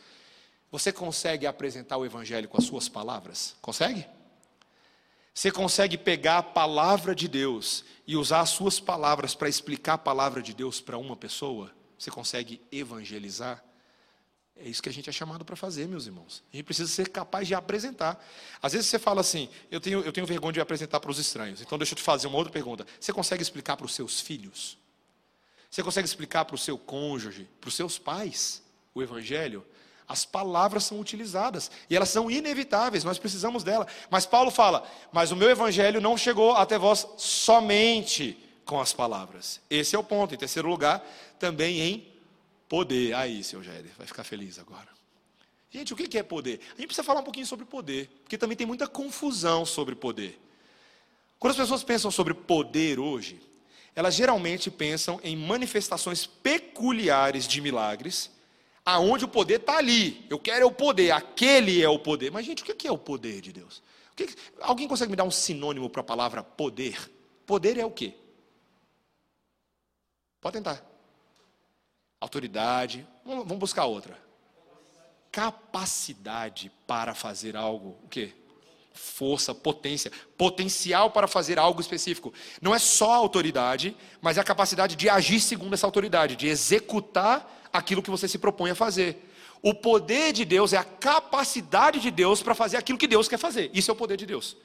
Você 0.70 0.92
consegue 0.92 1.46
apresentar 1.46 1.96
o 1.96 2.04
Evangelho 2.04 2.48
com 2.48 2.56
as 2.56 2.64
suas 2.64 2.88
palavras? 2.88 3.56
Consegue? 3.60 4.06
Você 5.32 5.50
consegue 5.50 5.96
pegar 5.96 6.38
a 6.38 6.42
palavra 6.42 7.14
de 7.14 7.28
Deus 7.28 7.84
e 8.06 8.16
usar 8.16 8.40
as 8.40 8.50
suas 8.50 8.80
palavras 8.80 9.34
para 9.34 9.48
explicar 9.48 9.94
a 9.94 9.98
palavra 9.98 10.42
de 10.42 10.52
Deus 10.52 10.80
para 10.80 10.98
uma 10.98 11.16
pessoa? 11.16 11.70
Você 11.98 12.10
consegue 12.10 12.60
evangelizar? 12.72 13.62
É 14.62 14.68
isso 14.68 14.82
que 14.82 14.88
a 14.88 14.92
gente 14.92 15.08
é 15.08 15.12
chamado 15.12 15.42
para 15.42 15.56
fazer, 15.56 15.88
meus 15.88 16.06
irmãos. 16.06 16.42
A 16.52 16.56
gente 16.56 16.66
precisa 16.66 16.90
ser 16.90 17.08
capaz 17.08 17.48
de 17.48 17.54
apresentar. 17.54 18.22
Às 18.60 18.72
vezes 18.72 18.88
você 18.88 18.98
fala 18.98 19.22
assim, 19.22 19.48
eu 19.70 19.80
tenho, 19.80 20.00
eu 20.00 20.12
tenho 20.12 20.26
vergonha 20.26 20.52
de 20.52 20.60
apresentar 20.60 21.00
para 21.00 21.10
os 21.10 21.18
estranhos. 21.18 21.62
Então 21.62 21.78
deixa 21.78 21.94
eu 21.94 21.96
te 21.96 22.02
fazer 22.02 22.26
uma 22.26 22.36
outra 22.36 22.52
pergunta. 22.52 22.86
Você 22.98 23.12
consegue 23.12 23.42
explicar 23.42 23.76
para 23.76 23.86
os 23.86 23.94
seus 23.94 24.20
filhos? 24.20 24.76
Você 25.70 25.82
consegue 25.82 26.06
explicar 26.06 26.44
para 26.44 26.56
o 26.56 26.58
seu 26.58 26.76
cônjuge, 26.76 27.48
para 27.58 27.68
os 27.68 27.74
seus 27.74 27.96
pais, 27.96 28.62
o 28.92 29.02
Evangelho? 29.02 29.64
As 30.10 30.24
palavras 30.24 30.82
são 30.82 30.98
utilizadas 30.98 31.70
e 31.88 31.94
elas 31.94 32.08
são 32.08 32.28
inevitáveis, 32.28 33.04
nós 33.04 33.16
precisamos 33.16 33.62
dela. 33.62 33.86
Mas 34.10 34.26
Paulo 34.26 34.50
fala: 34.50 34.84
Mas 35.12 35.30
o 35.30 35.36
meu 35.36 35.48
Evangelho 35.48 36.00
não 36.00 36.16
chegou 36.18 36.56
até 36.56 36.76
vós 36.76 37.06
somente 37.16 38.36
com 38.64 38.80
as 38.80 38.92
palavras. 38.92 39.60
Esse 39.70 39.94
é 39.94 39.98
o 40.00 40.02
ponto. 40.02 40.34
Em 40.34 40.36
terceiro 40.36 40.68
lugar, 40.68 41.00
também 41.38 41.80
em 41.80 42.08
poder. 42.68 43.14
Aí, 43.14 43.44
seu 43.44 43.62
Jair, 43.62 43.86
vai 43.96 44.04
ficar 44.04 44.24
feliz 44.24 44.58
agora. 44.58 44.88
Gente, 45.70 45.94
o 45.94 45.96
que 45.96 46.18
é 46.18 46.24
poder? 46.24 46.58
A 46.66 46.70
gente 46.70 46.86
precisa 46.86 47.04
falar 47.04 47.20
um 47.20 47.24
pouquinho 47.24 47.46
sobre 47.46 47.64
poder, 47.64 48.10
porque 48.24 48.36
também 48.36 48.56
tem 48.56 48.66
muita 48.66 48.88
confusão 48.88 49.64
sobre 49.64 49.94
poder. 49.94 50.40
Quando 51.38 51.52
as 51.52 51.56
pessoas 51.56 51.84
pensam 51.84 52.10
sobre 52.10 52.34
poder 52.34 52.98
hoje, 52.98 53.40
elas 53.94 54.16
geralmente 54.16 54.72
pensam 54.72 55.20
em 55.22 55.36
manifestações 55.36 56.26
peculiares 56.26 57.46
de 57.46 57.60
milagres, 57.60 58.28
aonde 58.84 59.24
o 59.24 59.28
poder 59.28 59.60
está 59.60 59.78
ali. 59.78 60.26
Eu 60.28 60.38
quero 60.38 60.62
é 60.62 60.66
o 60.66 60.72
poder, 60.72 61.10
aquele 61.12 61.82
é 61.82 61.88
o 61.88 61.98
poder. 61.98 62.30
Mas, 62.30 62.46
gente, 62.46 62.62
o 62.62 62.64
que 62.64 62.86
é 62.86 62.92
o 62.92 62.98
poder 62.98 63.40
de 63.40 63.52
Deus? 63.52 63.82
Que... 64.16 64.28
Alguém 64.60 64.88
consegue 64.88 65.10
me 65.10 65.16
dar 65.16 65.24
um 65.24 65.30
sinônimo 65.30 65.88
para 65.88 66.00
a 66.00 66.04
palavra 66.04 66.42
poder? 66.42 67.10
Poder 67.46 67.78
é 67.78 67.84
o 67.84 67.90
quê? 67.90 68.14
Pode 70.40 70.54
tentar. 70.54 70.84
Autoridade. 72.20 73.06
Vamos 73.24 73.58
buscar 73.58 73.84
outra. 73.84 74.18
Capacidade 75.30 76.70
para 76.86 77.14
fazer 77.14 77.56
algo. 77.56 77.98
O 78.04 78.08
quê? 78.08 78.34
força, 78.92 79.54
potência, 79.54 80.12
potencial 80.36 81.10
para 81.10 81.26
fazer 81.26 81.58
algo 81.58 81.80
específico. 81.80 82.34
Não 82.60 82.74
é 82.74 82.78
só 82.78 83.12
a 83.12 83.16
autoridade, 83.16 83.96
mas 84.20 84.36
é 84.36 84.40
a 84.40 84.44
capacidade 84.44 84.94
de 84.94 85.08
agir 85.08 85.40
segundo 85.40 85.72
essa 85.74 85.86
autoridade, 85.86 86.36
de 86.36 86.48
executar 86.48 87.59
aquilo 87.72 88.02
que 88.02 88.10
você 88.10 88.28
se 88.28 88.38
propõe 88.38 88.70
a 88.70 88.74
fazer. 88.74 89.28
O 89.62 89.74
poder 89.74 90.32
de 90.32 90.44
Deus 90.44 90.72
é 90.72 90.78
a 90.78 90.84
capacidade 90.84 92.00
de 92.00 92.10
Deus 92.10 92.42
para 92.42 92.54
fazer 92.54 92.76
aquilo 92.76 92.98
que 92.98 93.06
Deus 93.06 93.28
quer 93.28 93.38
fazer. 93.38 93.70
Isso 93.74 93.90
é 93.90 93.94
o 93.94 93.96
poder 93.96 94.16
de 94.16 94.26
Deus. 94.26 94.56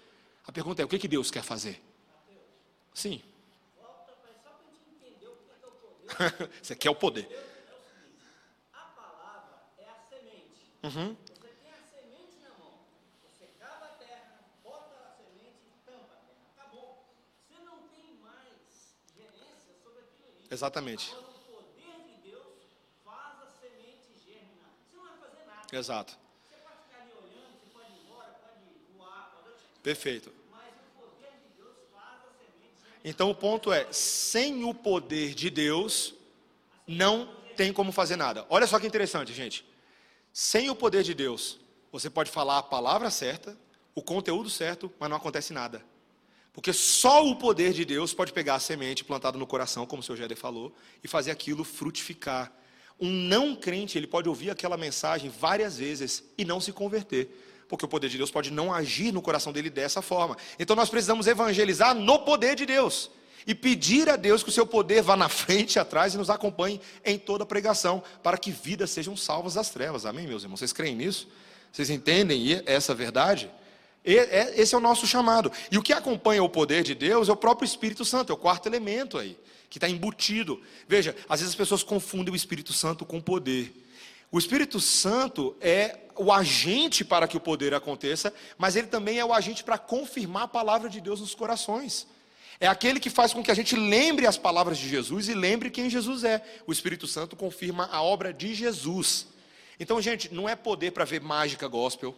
A 0.48 0.52
pergunta 0.52 0.82
é: 0.82 0.86
o 0.86 0.88
que, 0.88 1.00
que 1.00 1.08
Deus 1.08 1.30
quer 1.30 1.44
fazer? 1.44 1.82
Sim. 2.94 3.22
Você 6.62 6.76
quer 6.76 6.90
o 6.90 6.96
poder. 6.96 7.28
A 8.74 8.80
palavra 8.80 9.64
é 9.80 9.84
a 9.84 9.96
semente. 10.08 10.72
Uhum. 10.84 11.16
Exatamente. 20.50 21.14
Exato. 25.78 26.18
Você 26.50 26.58
pode 26.58 26.78
ficar 26.88 27.02
ali 27.02 27.12
olhando, 27.12 27.52
você 27.60 27.70
pode 27.74 27.92
ir 27.92 28.06
embora, 28.06 28.32
pode 28.42 28.98
voar, 28.98 29.42
pode... 29.44 29.56
Perfeito. 29.84 30.34
Mas 30.50 30.62
o 30.70 31.02
poder 31.02 31.32
de 31.44 31.62
Deus 31.62 31.76
faz 31.94 32.22
a 32.22 32.38
semente 32.40 33.00
Então 33.04 33.30
o 33.30 33.36
ponto 33.36 33.74
é, 33.74 33.92
sem 33.92 34.64
o 34.64 34.74
poder 34.74 35.34
de 35.34 35.50
Deus, 35.50 36.14
não 36.88 37.30
tem 37.58 37.74
como 37.74 37.92
fazer 37.92 38.16
nada. 38.16 38.46
Olha 38.50 38.68
só 38.68 38.80
que 38.80 38.88
interessante, 38.88 39.34
gente. 39.34 39.66
Sem 40.32 40.70
o 40.70 40.76
poder 40.76 41.04
de 41.04 41.14
Deus, 41.14 41.60
você 41.92 42.10
pode 42.10 42.32
falar 42.32 42.58
a 42.58 42.64
palavra 42.64 43.10
certa, 43.10 43.58
o 43.94 44.02
conteúdo 44.02 44.50
certo, 44.50 44.92
mas 45.00 45.10
não 45.10 45.18
acontece 45.18 45.54
nada. 45.54 45.84
Porque 46.54 46.72
só 46.72 47.26
o 47.26 47.36
poder 47.36 47.74
de 47.74 47.84
Deus 47.84 48.14
pode 48.14 48.32
pegar 48.32 48.56
a 48.56 48.60
semente 48.60 49.04
plantada 49.04 49.38
no 49.38 49.46
coração, 49.46 49.86
como 49.86 50.02
o 50.02 50.04
seu 50.04 50.16
Géder 50.16 50.38
falou, 50.38 50.74
e 51.04 51.08
fazer 51.08 51.32
aquilo 51.32 51.66
frutificar. 51.66 52.52
Um 53.00 53.12
não 53.12 53.56
crente, 53.56 53.98
ele 53.98 54.08
pode 54.08 54.30
ouvir 54.30 54.50
aquela 54.50 54.78
mensagem 54.78 55.30
várias 55.30 55.78
vezes 55.78 56.24
e 56.38 56.46
não 56.46 56.62
se 56.62 56.72
converter. 56.72 57.30
Porque 57.68 57.84
o 57.84 57.88
poder 57.88 58.10
de 58.10 58.18
Deus 58.18 58.32
pode 58.32 58.52
não 58.52 58.74
agir 58.74 59.12
no 59.12 59.22
coração 59.22 59.52
dele 59.52 59.70
dessa 59.70 60.02
forma. 60.02 60.38
Então 60.60 60.76
nós 60.76 60.90
precisamos 60.90 61.28
evangelizar 61.28 61.94
no 61.94 62.20
poder 62.20 62.56
de 62.56 62.66
Deus. 62.66 63.10
E 63.48 63.54
pedir 63.54 64.10
a 64.10 64.16
Deus 64.16 64.42
que 64.42 64.50
o 64.50 64.52
seu 64.52 64.66
poder 64.66 65.02
vá 65.04 65.16
na 65.16 65.30
frente 65.30 65.76
e 65.76 65.80
atrás 65.80 66.16
e 66.16 66.18
nos 66.18 66.30
acompanhe 66.30 66.82
em 67.04 67.18
toda 67.18 67.44
a 67.44 67.48
pregação, 67.48 68.02
para 68.24 68.38
que 68.38 68.50
vidas 68.50 68.90
sejam 68.90 69.16
salvas 69.16 69.54
das 69.54 69.70
trevas. 69.70 70.06
Amém, 70.06 70.26
meus 70.26 70.44
irmãos? 70.44 70.60
Vocês 70.60 70.74
creem 70.74 70.96
nisso? 70.96 71.28
Vocês 71.72 71.90
entendem 71.90 72.64
essa 72.66 72.96
verdade? 72.96 73.52
É, 74.06 74.54
esse 74.62 74.76
é 74.76 74.78
o 74.78 74.82
nosso 74.82 75.08
chamado. 75.08 75.52
E 75.72 75.78
o 75.78 75.82
que 75.82 75.92
acompanha 75.92 76.44
o 76.44 76.50
poder 76.50 76.84
de 76.84 76.94
Deus 76.94 77.28
é 77.28 77.32
o 77.32 77.36
próprio 77.36 77.66
Espírito 77.66 78.06
Santo, 78.06 78.32
é 78.32 78.36
o 78.36 78.38
quarto 78.38 78.68
elemento 78.68 79.18
aí, 79.18 79.36
que 79.70 79.78
está 79.78 79.90
embutido. 79.90 80.62
Veja, 80.88 81.16
às 81.28 81.40
vezes 81.40 81.54
as 81.54 81.58
pessoas 81.58 81.82
confundem 81.82 82.32
o 82.32 82.36
Espírito 82.36 82.72
Santo 82.72 83.04
com 83.04 83.20
poder. 83.20 83.74
O 84.32 84.38
Espírito 84.38 84.80
Santo 84.80 85.56
é 85.60 86.02
o 86.16 86.32
agente 86.32 87.04
para 87.04 87.28
que 87.28 87.36
o 87.36 87.40
poder 87.40 87.74
aconteça, 87.74 88.34
mas 88.58 88.76
ele 88.76 88.88
também 88.88 89.18
é 89.18 89.26
o 89.26 89.34
agente 89.34 89.64
para 89.64 89.78
confirmar 89.78 90.44
a 90.44 90.48
palavra 90.48 90.88
de 90.88 91.02
Deus 91.02 91.20
nos 91.20 91.34
corações. 91.34 92.08
É 92.60 92.68
aquele 92.68 93.00
que 93.00 93.10
faz 93.10 93.34
com 93.34 93.44
que 93.44 93.52
a 93.52 93.56
gente 93.56 93.76
lembre 93.76 94.28
as 94.28 94.38
palavras 94.38 94.78
de 94.78 94.88
Jesus 94.88 95.28
e 95.28 95.34
lembre 95.34 95.70
quem 95.70 95.90
Jesus 95.90 96.24
é. 96.24 96.44
O 96.68 96.72
Espírito 96.72 97.08
Santo 97.08 97.36
confirma 97.36 97.90
a 97.92 98.02
obra 98.02 98.32
de 98.32 98.54
Jesus. 98.54 99.28
Então, 99.80 100.02
gente, 100.02 100.34
não 100.34 100.48
é 100.48 100.56
poder 100.56 100.92
para 100.92 101.04
ver 101.04 101.22
mágica 101.22 101.68
gospel 101.68 102.16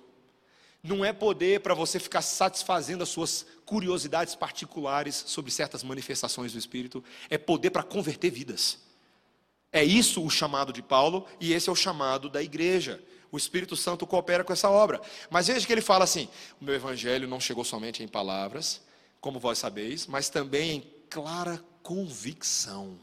não 0.88 1.04
é 1.04 1.12
poder 1.12 1.60
para 1.60 1.74
você 1.74 2.00
ficar 2.00 2.22
satisfazendo 2.22 3.04
as 3.04 3.10
suas 3.10 3.46
curiosidades 3.66 4.34
particulares 4.34 5.24
sobre 5.28 5.52
certas 5.52 5.84
manifestações 5.84 6.54
do 6.54 6.58
Espírito, 6.58 7.04
é 7.30 7.38
poder 7.38 7.70
para 7.70 7.84
converter 7.84 8.32
vidas. 8.32 8.80
É 9.72 9.84
isso 9.84 10.26
o 10.26 10.30
chamado 10.30 10.72
de 10.72 10.82
Paulo 10.82 11.28
e 11.40 11.54
esse 11.54 11.70
é 11.70 11.72
o 11.72 11.76
chamado 11.76 12.30
da 12.30 12.42
igreja. 12.42 13.04
O 13.32 13.38
Espírito 13.38 13.76
Santo 13.76 14.08
coopera 14.08 14.44
com 14.44 14.54
essa 14.54 14.70
obra. 14.70 15.02
Mas 15.30 15.48
veja 15.48 15.68
que 15.68 15.74
ele 15.74 15.82
fala 15.82 16.06
assim: 16.06 16.30
o 16.62 16.66
meu 16.66 16.74
evangelho 16.74 17.28
não 17.28 17.40
chegou 17.40 17.66
somente 17.66 18.02
em 18.02 18.08
palavras, 18.08 18.82
como 19.20 19.40
vós 19.40 19.58
sabeis, 19.58 20.08
mas 20.08 20.30
também 20.30 20.72
em 20.72 20.94
clara 21.10 21.62
convicção. 21.84 22.98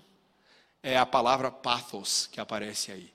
É 0.82 0.96
a 0.96 1.06
palavra 1.06 1.50
pathos 1.50 2.28
que 2.32 2.40
aparece 2.40 2.90
aí. 2.92 3.12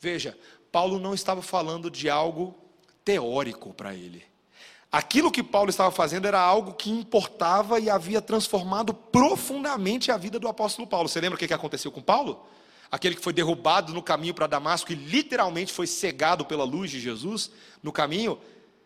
Veja, 0.00 0.38
Paulo 0.70 0.98
não 0.98 1.14
estava 1.14 1.42
falando 1.42 1.90
de 1.90 2.08
algo 2.08 2.63
teórico 3.04 3.72
para 3.74 3.94
ele. 3.94 4.24
Aquilo 4.90 5.30
que 5.30 5.42
Paulo 5.42 5.70
estava 5.70 5.90
fazendo 5.90 6.26
era 6.26 6.40
algo 6.40 6.74
que 6.74 6.88
importava 6.88 7.80
e 7.80 7.90
havia 7.90 8.22
transformado 8.22 8.94
profundamente 8.94 10.12
a 10.12 10.16
vida 10.16 10.38
do 10.38 10.46
apóstolo 10.46 10.86
Paulo. 10.86 11.08
Você 11.08 11.20
lembra 11.20 11.34
o 11.34 11.38
que 11.38 11.52
aconteceu 11.52 11.90
com 11.90 12.00
Paulo? 12.00 12.46
Aquele 12.90 13.16
que 13.16 13.20
foi 13.20 13.32
derrubado 13.32 13.92
no 13.92 14.00
caminho 14.00 14.34
para 14.34 14.46
Damasco 14.46 14.92
e 14.92 14.94
literalmente 14.94 15.72
foi 15.72 15.88
cegado 15.88 16.44
pela 16.44 16.62
luz 16.62 16.92
de 16.92 17.00
Jesus 17.00 17.50
no 17.82 17.90
caminho. 17.90 18.38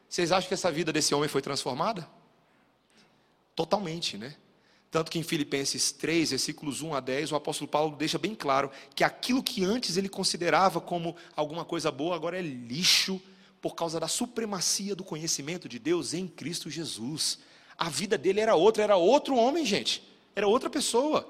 Vocês 0.08 0.32
acham 0.32 0.48
que 0.48 0.54
essa 0.54 0.72
vida 0.72 0.90
desse 0.90 1.14
homem 1.14 1.28
foi 1.28 1.42
transformada? 1.42 2.08
Totalmente, 3.54 4.16
né? 4.16 4.34
Tanto 4.90 5.10
que 5.10 5.18
em 5.18 5.22
Filipenses 5.22 5.92
3, 5.92 6.30
versículos 6.30 6.80
1 6.80 6.94
a 6.94 7.00
10, 7.00 7.32
o 7.32 7.36
apóstolo 7.36 7.68
Paulo 7.68 7.94
deixa 7.96 8.16
bem 8.16 8.34
claro 8.34 8.70
que 8.94 9.04
aquilo 9.04 9.42
que 9.42 9.62
antes 9.62 9.98
ele 9.98 10.08
considerava 10.08 10.80
como 10.80 11.14
alguma 11.36 11.66
coisa 11.66 11.90
boa, 11.90 12.16
agora 12.16 12.38
é 12.38 12.42
lixo 12.42 13.20
por 13.60 13.74
causa 13.74 13.98
da 13.98 14.08
supremacia 14.08 14.94
do 14.94 15.04
conhecimento 15.04 15.68
de 15.68 15.78
Deus 15.78 16.14
em 16.14 16.26
Cristo 16.26 16.70
Jesus. 16.70 17.38
A 17.76 17.88
vida 17.88 18.16
dele 18.16 18.40
era 18.40 18.54
outra, 18.54 18.82
era 18.82 18.96
outro 18.96 19.36
homem, 19.36 19.64
gente, 19.64 20.02
era 20.34 20.46
outra 20.46 20.70
pessoa. 20.70 21.28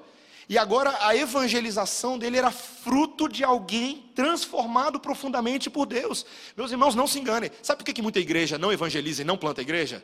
E 0.49 0.57
agora 0.57 0.97
a 1.01 1.15
evangelização 1.15 2.17
dele 2.17 2.37
era 2.37 2.49
fruto 2.49 3.29
de 3.29 3.43
alguém 3.43 4.11
transformado 4.15 4.99
profundamente 4.99 5.69
por 5.69 5.85
Deus. 5.85 6.25
Meus 6.57 6.71
irmãos, 6.71 6.95
não 6.95 7.05
se 7.05 7.19
enganem. 7.19 7.51
Sabe 7.61 7.83
por 7.83 7.93
que 7.93 8.01
muita 8.01 8.19
igreja 8.19 8.57
não 8.57 8.73
evangeliza 8.73 9.21
e 9.21 9.25
não 9.25 9.37
planta 9.37 9.61
igreja? 9.61 10.03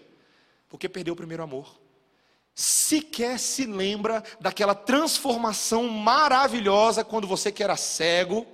Porque 0.69 0.88
perdeu 0.88 1.15
o 1.15 1.17
primeiro 1.17 1.41
amor. 1.41 1.80
Sequer 2.53 3.39
se 3.39 3.65
lembra 3.65 4.23
daquela 4.39 4.76
transformação 4.76 5.89
maravilhosa 5.89 7.03
quando 7.03 7.28
você 7.28 7.51
que 7.51 7.63
era 7.63 7.76
cego, 7.76 8.45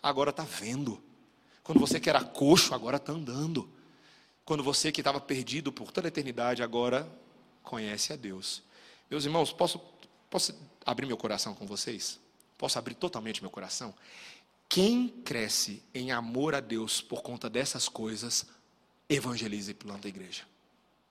agora 0.00 0.30
está 0.30 0.44
vendo. 0.44 1.02
Quando 1.62 1.78
você 1.78 2.00
que 2.00 2.10
era 2.10 2.22
coxo, 2.22 2.74
agora 2.74 2.96
está 2.96 3.12
andando. 3.12 3.68
Quando 4.44 4.62
você 4.62 4.90
que 4.90 5.00
estava 5.00 5.20
perdido 5.20 5.72
por 5.72 5.92
toda 5.92 6.08
a 6.08 6.10
eternidade, 6.10 6.62
agora 6.62 7.08
conhece 7.62 8.12
a 8.12 8.16
Deus. 8.16 8.62
Meus 9.10 9.24
irmãos, 9.24 9.52
posso, 9.52 9.80
posso 10.28 10.54
abrir 10.84 11.06
meu 11.06 11.16
coração 11.16 11.54
com 11.54 11.66
vocês? 11.66 12.18
Posso 12.58 12.78
abrir 12.78 12.94
totalmente 12.94 13.40
meu 13.40 13.50
coração? 13.50 13.94
Quem 14.68 15.08
cresce 15.08 15.82
em 15.94 16.12
amor 16.12 16.54
a 16.54 16.60
Deus 16.60 17.00
por 17.00 17.22
conta 17.22 17.48
dessas 17.48 17.88
coisas, 17.88 18.46
evangeliza 19.08 19.70
e 19.70 19.74
planta 19.74 20.08
a 20.08 20.10
igreja. 20.10 20.44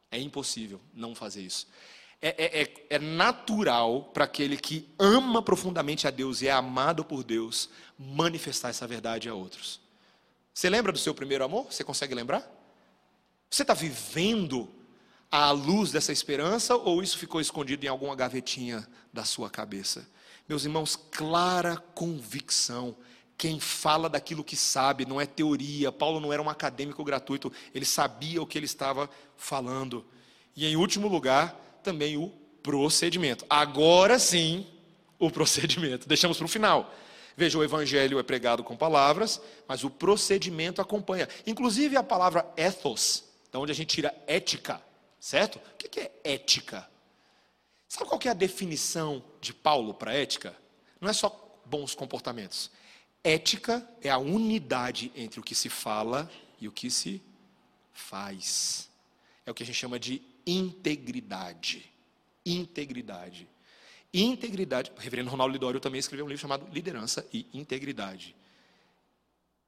É 0.09 0.19
impossível 0.19 0.81
não 0.93 1.15
fazer 1.15 1.43
isso. 1.43 1.67
É, 2.21 2.29
é, 2.29 2.61
é, 2.63 2.85
é 2.89 2.99
natural 2.99 4.03
para 4.13 4.25
aquele 4.25 4.57
que 4.57 4.87
ama 4.99 5.41
profundamente 5.41 6.07
a 6.07 6.11
Deus 6.11 6.41
e 6.41 6.47
é 6.47 6.51
amado 6.51 7.05
por 7.05 7.23
Deus 7.23 7.69
manifestar 7.97 8.69
essa 8.69 8.85
verdade 8.85 9.29
a 9.29 9.33
outros. 9.33 9.79
Você 10.53 10.69
lembra 10.69 10.91
do 10.91 10.99
seu 10.99 11.13
primeiro 11.13 11.43
amor? 11.43 11.71
Você 11.71 11.83
consegue 11.83 12.13
lembrar? 12.13 12.49
Você 13.49 13.63
está 13.63 13.73
vivendo 13.73 14.69
à 15.29 15.51
luz 15.51 15.91
dessa 15.91 16.11
esperança 16.11 16.75
ou 16.75 17.01
isso 17.01 17.17
ficou 17.17 17.39
escondido 17.39 17.85
em 17.85 17.87
alguma 17.87 18.15
gavetinha 18.15 18.87
da 19.11 19.23
sua 19.23 19.49
cabeça? 19.49 20.07
Meus 20.47 20.65
irmãos, 20.65 20.95
clara 20.95 21.77
convicção. 21.93 22.95
Quem 23.37 23.59
fala 23.59 24.09
daquilo 24.09 24.43
que 24.43 24.55
sabe, 24.55 25.05
não 25.05 25.19
é 25.19 25.25
teoria. 25.25 25.91
Paulo 25.91 26.19
não 26.19 26.31
era 26.31 26.41
um 26.41 26.49
acadêmico 26.49 27.03
gratuito, 27.03 27.51
ele 27.73 27.85
sabia 27.85 28.41
o 28.41 28.45
que 28.45 28.57
ele 28.57 28.65
estava 28.65 29.09
falando. 29.35 30.05
E 30.55 30.65
em 30.65 30.75
último 30.75 31.07
lugar, 31.07 31.79
também 31.81 32.17
o 32.17 32.29
procedimento. 32.61 33.45
Agora 33.49 34.19
sim, 34.19 34.67
o 35.17 35.31
procedimento. 35.31 36.07
Deixamos 36.07 36.37
para 36.37 36.45
o 36.45 36.49
final. 36.49 36.93
Veja, 37.41 37.57
o 37.57 37.63
evangelho 37.63 38.19
é 38.19 38.23
pregado 38.23 38.63
com 38.63 38.77
palavras, 38.77 39.41
mas 39.67 39.83
o 39.83 39.89
procedimento 39.89 40.79
acompanha. 40.79 41.27
Inclusive 41.47 41.97
a 41.97 42.03
palavra 42.03 42.47
ethos, 42.55 43.23
da 43.51 43.57
onde 43.57 43.71
a 43.71 43.73
gente 43.73 43.95
tira 43.95 44.13
ética, 44.27 44.79
certo? 45.19 45.55
O 45.55 45.75
que 45.75 45.99
é 46.01 46.11
ética? 46.23 46.87
Sabe 47.89 48.07
qual 48.07 48.21
é 48.23 48.29
a 48.29 48.35
definição 48.35 49.23
de 49.41 49.55
Paulo 49.55 49.91
para 49.91 50.13
ética? 50.13 50.55
Não 50.99 51.09
é 51.09 51.13
só 51.13 51.59
bons 51.65 51.95
comportamentos. 51.95 52.69
Ética 53.23 53.89
é 54.03 54.11
a 54.11 54.19
unidade 54.19 55.11
entre 55.15 55.39
o 55.39 55.43
que 55.43 55.55
se 55.55 55.67
fala 55.67 56.29
e 56.59 56.67
o 56.67 56.71
que 56.71 56.91
se 56.91 57.23
faz. 57.91 58.87
É 59.47 59.49
o 59.49 59.53
que 59.55 59.63
a 59.63 59.65
gente 59.65 59.79
chama 59.79 59.97
de 59.97 60.21
integridade. 60.45 61.91
Integridade. 62.45 63.49
Integridade. 64.13 64.91
O 64.97 64.99
reverendo 64.99 65.29
Ronaldo 65.29 65.53
Lidório 65.53 65.79
também 65.79 65.99
escreveu 65.99 66.25
um 66.25 66.29
livro 66.29 66.41
chamado 66.41 66.67
Liderança 66.71 67.25
e 67.33 67.45
Integridade. 67.53 68.35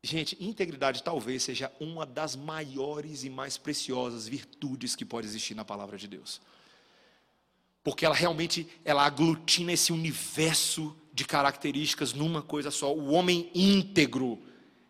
Gente, 0.06 0.36
integridade 0.44 1.02
talvez 1.02 1.44
seja 1.44 1.72
uma 1.80 2.06
das 2.06 2.36
maiores 2.36 3.24
e 3.24 3.30
mais 3.30 3.58
preciosas 3.58 4.28
virtudes 4.28 4.98
que 4.98 5.06
pode 5.06 5.26
existir 5.26 5.56
na 5.56 5.64
palavra 5.64 5.98
de 5.98 6.10
Deus. 6.10 6.42
Porque 7.82 8.06
ela 8.06 8.14
realmente 8.14 8.68
ela 8.84 9.06
aglutina 9.06 9.72
esse 9.72 9.94
universo 9.94 10.94
de 11.14 11.24
características 11.24 12.12
numa 12.12 12.42
coisa 12.42 12.70
só. 12.70 12.94
O 12.94 13.12
homem 13.12 13.50
íntegro 13.56 14.42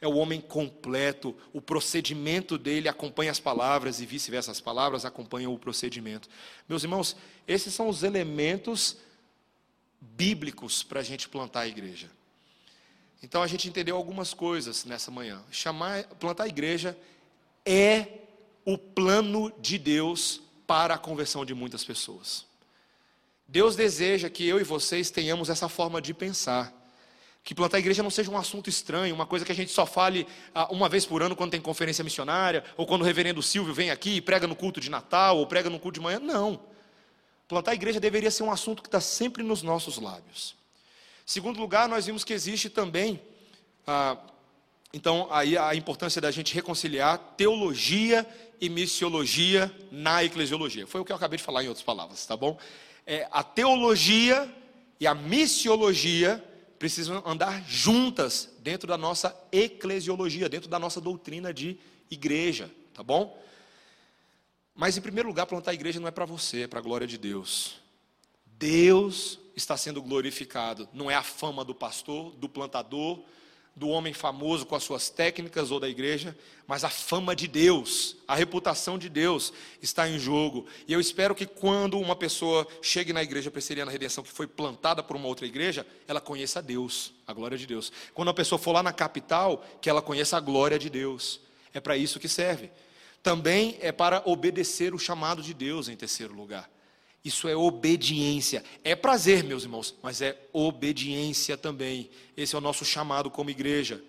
é 0.01 0.07
o 0.07 0.15
homem 0.15 0.41
completo. 0.41 1.35
O 1.53 1.61
procedimento 1.61 2.57
dele 2.57 2.89
acompanha 2.89 3.29
as 3.29 3.39
palavras 3.39 4.01
e 4.01 4.07
vice-versa. 4.07 4.49
As 4.49 4.61
palavras 4.61 5.05
acompanham 5.05 5.53
o 5.53 5.59
procedimento. 5.59 6.27
Meus 6.67 6.83
irmãos, 6.83 7.15
esses 7.47 7.71
são 7.71 7.87
os 7.87 8.01
elementos 8.01 8.97
bíblicos 10.15 10.83
para 10.83 10.99
a 10.99 11.03
gente 11.03 11.29
plantar 11.29 11.61
a 11.61 11.67
igreja. 11.67 12.09
Então 13.21 13.41
a 13.41 13.47
gente 13.47 13.67
entendeu 13.69 13.95
algumas 13.95 14.33
coisas 14.33 14.83
nessa 14.83 15.09
manhã. 15.09 15.41
Chamar, 15.49 16.03
plantar 16.19 16.43
a 16.43 16.47
igreja 16.47 16.97
é 17.65 18.07
o 18.65 18.77
plano 18.77 19.51
de 19.59 19.77
Deus 19.77 20.41
para 20.67 20.95
a 20.95 20.97
conversão 20.97 21.45
de 21.45 21.53
muitas 21.53 21.83
pessoas. 21.83 22.45
Deus 23.47 23.75
deseja 23.75 24.29
que 24.29 24.47
eu 24.47 24.59
e 24.59 24.63
vocês 24.63 25.09
tenhamos 25.09 25.49
essa 25.49 25.69
forma 25.69 26.01
de 26.01 26.13
pensar. 26.13 26.73
Que 27.43 27.53
plantar 27.53 27.77
a 27.77 27.79
igreja 27.79 28.01
não 28.01 28.09
seja 28.09 28.31
um 28.31 28.37
assunto 28.37 28.69
estranho, 28.69 29.13
uma 29.13 29.25
coisa 29.25 29.45
que 29.45 29.51
a 29.51 29.55
gente 29.55 29.71
só 29.71 29.85
fale 29.85 30.25
ah, 30.55 30.71
uma 30.71 30.87
vez 30.87 31.05
por 31.05 31.21
ano 31.21 31.35
quando 31.35 31.51
tem 31.51 31.61
conferência 31.61 32.03
missionária, 32.03 32.63
ou 32.77 32.85
quando 32.85 33.01
o 33.01 33.05
reverendo 33.05 33.41
Silvio 33.41 33.73
vem 33.73 33.91
aqui 33.91 34.15
e 34.15 34.21
prega 34.21 34.47
no 34.47 34.55
culto 34.55 34.79
de 34.79 34.89
Natal, 34.89 35.37
ou 35.37 35.45
prega 35.45 35.69
no 35.69 35.79
culto 35.79 35.99
de 35.99 36.03
manhã. 36.03 36.19
Não. 36.19 36.72
Plantar 37.53 37.69
a 37.69 37.75
igreja 37.75 37.99
deveria 37.99 38.31
ser 38.31 38.41
um 38.41 38.51
assunto 38.51 38.81
que 38.81 38.87
está 38.87 38.99
sempre 38.99 39.43
nos 39.43 39.61
nossos 39.61 39.99
lábios. 39.99 40.55
Segundo 41.23 41.59
lugar, 41.59 41.87
nós 41.87 42.07
vimos 42.07 42.23
que 42.23 42.33
existe 42.33 42.67
também, 42.67 43.21
ah, 43.85 44.17
então, 44.91 45.27
aí 45.29 45.55
a 45.55 45.75
importância 45.75 46.19
da 46.19 46.31
gente 46.31 46.51
reconciliar 46.51 47.19
teologia 47.37 48.27
e 48.59 48.69
missiologia 48.69 49.71
na 49.91 50.23
eclesiologia. 50.23 50.87
Foi 50.87 51.01
o 51.01 51.05
que 51.05 51.11
eu 51.11 51.15
acabei 51.15 51.37
de 51.37 51.43
falar 51.43 51.63
em 51.63 51.67
outras 51.67 51.85
palavras, 51.85 52.25
tá 52.25 52.35
bom? 52.35 52.57
É, 53.05 53.27
a 53.31 53.43
teologia 53.43 54.51
e 54.99 55.05
a 55.05 55.13
missiologia 55.13 56.43
precisam 56.79 57.21
andar 57.23 57.63
juntas 57.69 58.49
dentro 58.61 58.87
da 58.87 58.97
nossa 58.97 59.39
eclesiologia, 59.51 60.49
dentro 60.49 60.67
da 60.67 60.79
nossa 60.79 60.99
doutrina 60.99 61.53
de 61.53 61.77
igreja, 62.09 62.67
tá 62.95 63.03
bom? 63.03 63.39
Mas, 64.75 64.97
em 64.97 65.01
primeiro 65.01 65.29
lugar, 65.29 65.45
plantar 65.45 65.71
a 65.71 65.73
igreja 65.73 65.99
não 65.99 66.07
é 66.07 66.11
para 66.11 66.25
você, 66.25 66.63
é 66.63 66.67
para 66.67 66.79
a 66.79 66.81
glória 66.81 67.05
de 67.05 67.17
Deus. 67.17 67.75
Deus 68.45 69.39
está 69.55 69.77
sendo 69.77 70.01
glorificado. 70.01 70.89
Não 70.93 71.11
é 71.11 71.15
a 71.15 71.23
fama 71.23 71.63
do 71.63 71.75
pastor, 71.75 72.31
do 72.35 72.49
plantador, 72.49 73.23
do 73.75 73.89
homem 73.89 74.13
famoso 74.13 74.65
com 74.65 74.75
as 74.75 74.83
suas 74.83 75.09
técnicas 75.09 75.71
ou 75.71 75.79
da 75.79 75.89
igreja, 75.89 76.37
mas 76.67 76.83
a 76.83 76.89
fama 76.89 77.35
de 77.35 77.47
Deus, 77.47 78.15
a 78.27 78.35
reputação 78.35 78.99
de 78.99 79.09
Deus 79.09 79.51
está 79.81 80.07
em 80.07 80.19
jogo. 80.19 80.67
E 80.87 80.93
eu 80.93 80.99
espero 80.99 81.33
que 81.33 81.45
quando 81.45 81.99
uma 81.99 82.15
pessoa 82.15 82.67
chegue 82.81 83.11
na 83.11 83.23
igreja 83.23 83.49
presbiteriana 83.49 83.91
redenção 83.91 84.23
que 84.23 84.31
foi 84.31 84.45
plantada 84.45 85.01
por 85.01 85.15
uma 85.15 85.27
outra 85.27 85.47
igreja, 85.47 85.85
ela 86.07 86.21
conheça 86.21 86.59
a 86.59 86.61
Deus, 86.61 87.13
a 87.25 87.33
glória 87.33 87.57
de 87.57 87.65
Deus. 87.65 87.91
Quando 88.13 88.29
a 88.29 88.33
pessoa 88.33 88.59
for 88.59 88.73
lá 88.73 88.83
na 88.83 88.93
capital, 88.93 89.65
que 89.81 89.89
ela 89.89 90.01
conheça 90.01 90.37
a 90.37 90.39
glória 90.39 90.77
de 90.77 90.89
Deus. 90.89 91.41
É 91.73 91.79
para 91.79 91.97
isso 91.97 92.19
que 92.19 92.29
serve 92.29 92.69
também 93.23 93.77
é 93.79 93.91
para 93.91 94.21
obedecer 94.25 94.93
o 94.93 94.99
chamado 94.99 95.41
de 95.41 95.53
Deus 95.53 95.87
em 95.87 95.95
terceiro 95.95 96.33
lugar. 96.33 96.69
Isso 97.23 97.47
é 97.47 97.55
obediência. 97.55 98.63
É 98.83 98.97
prazer, 98.97 99.45
meus 99.45 99.63
irmãos, 99.63 99.95
mas 100.03 100.21
é 100.21 100.37
obediência 100.51 101.55
também. 101.55 102.09
Esse 102.35 102.53
é 102.53 102.57
o 102.57 102.61
nosso 102.61 102.83
chamado 102.83 103.31
como 103.31 103.49
igreja. 103.49 104.03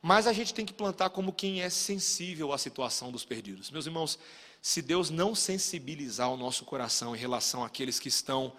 Mas 0.00 0.26
a 0.26 0.32
gente 0.32 0.54
tem 0.54 0.64
que 0.64 0.72
plantar 0.72 1.10
como 1.10 1.30
quem 1.30 1.60
é 1.60 1.68
sensível 1.68 2.50
à 2.52 2.56
situação 2.56 3.12
dos 3.12 3.22
perdidos. 3.22 3.70
Meus 3.70 3.84
irmãos, 3.84 4.18
se 4.62 4.80
Deus 4.80 5.10
não 5.10 5.34
sensibilizar 5.34 6.32
o 6.32 6.36
nosso 6.36 6.64
coração 6.64 7.14
em 7.14 7.18
relação 7.18 7.62
àqueles 7.62 8.00
que 8.00 8.08
estão 8.08 8.54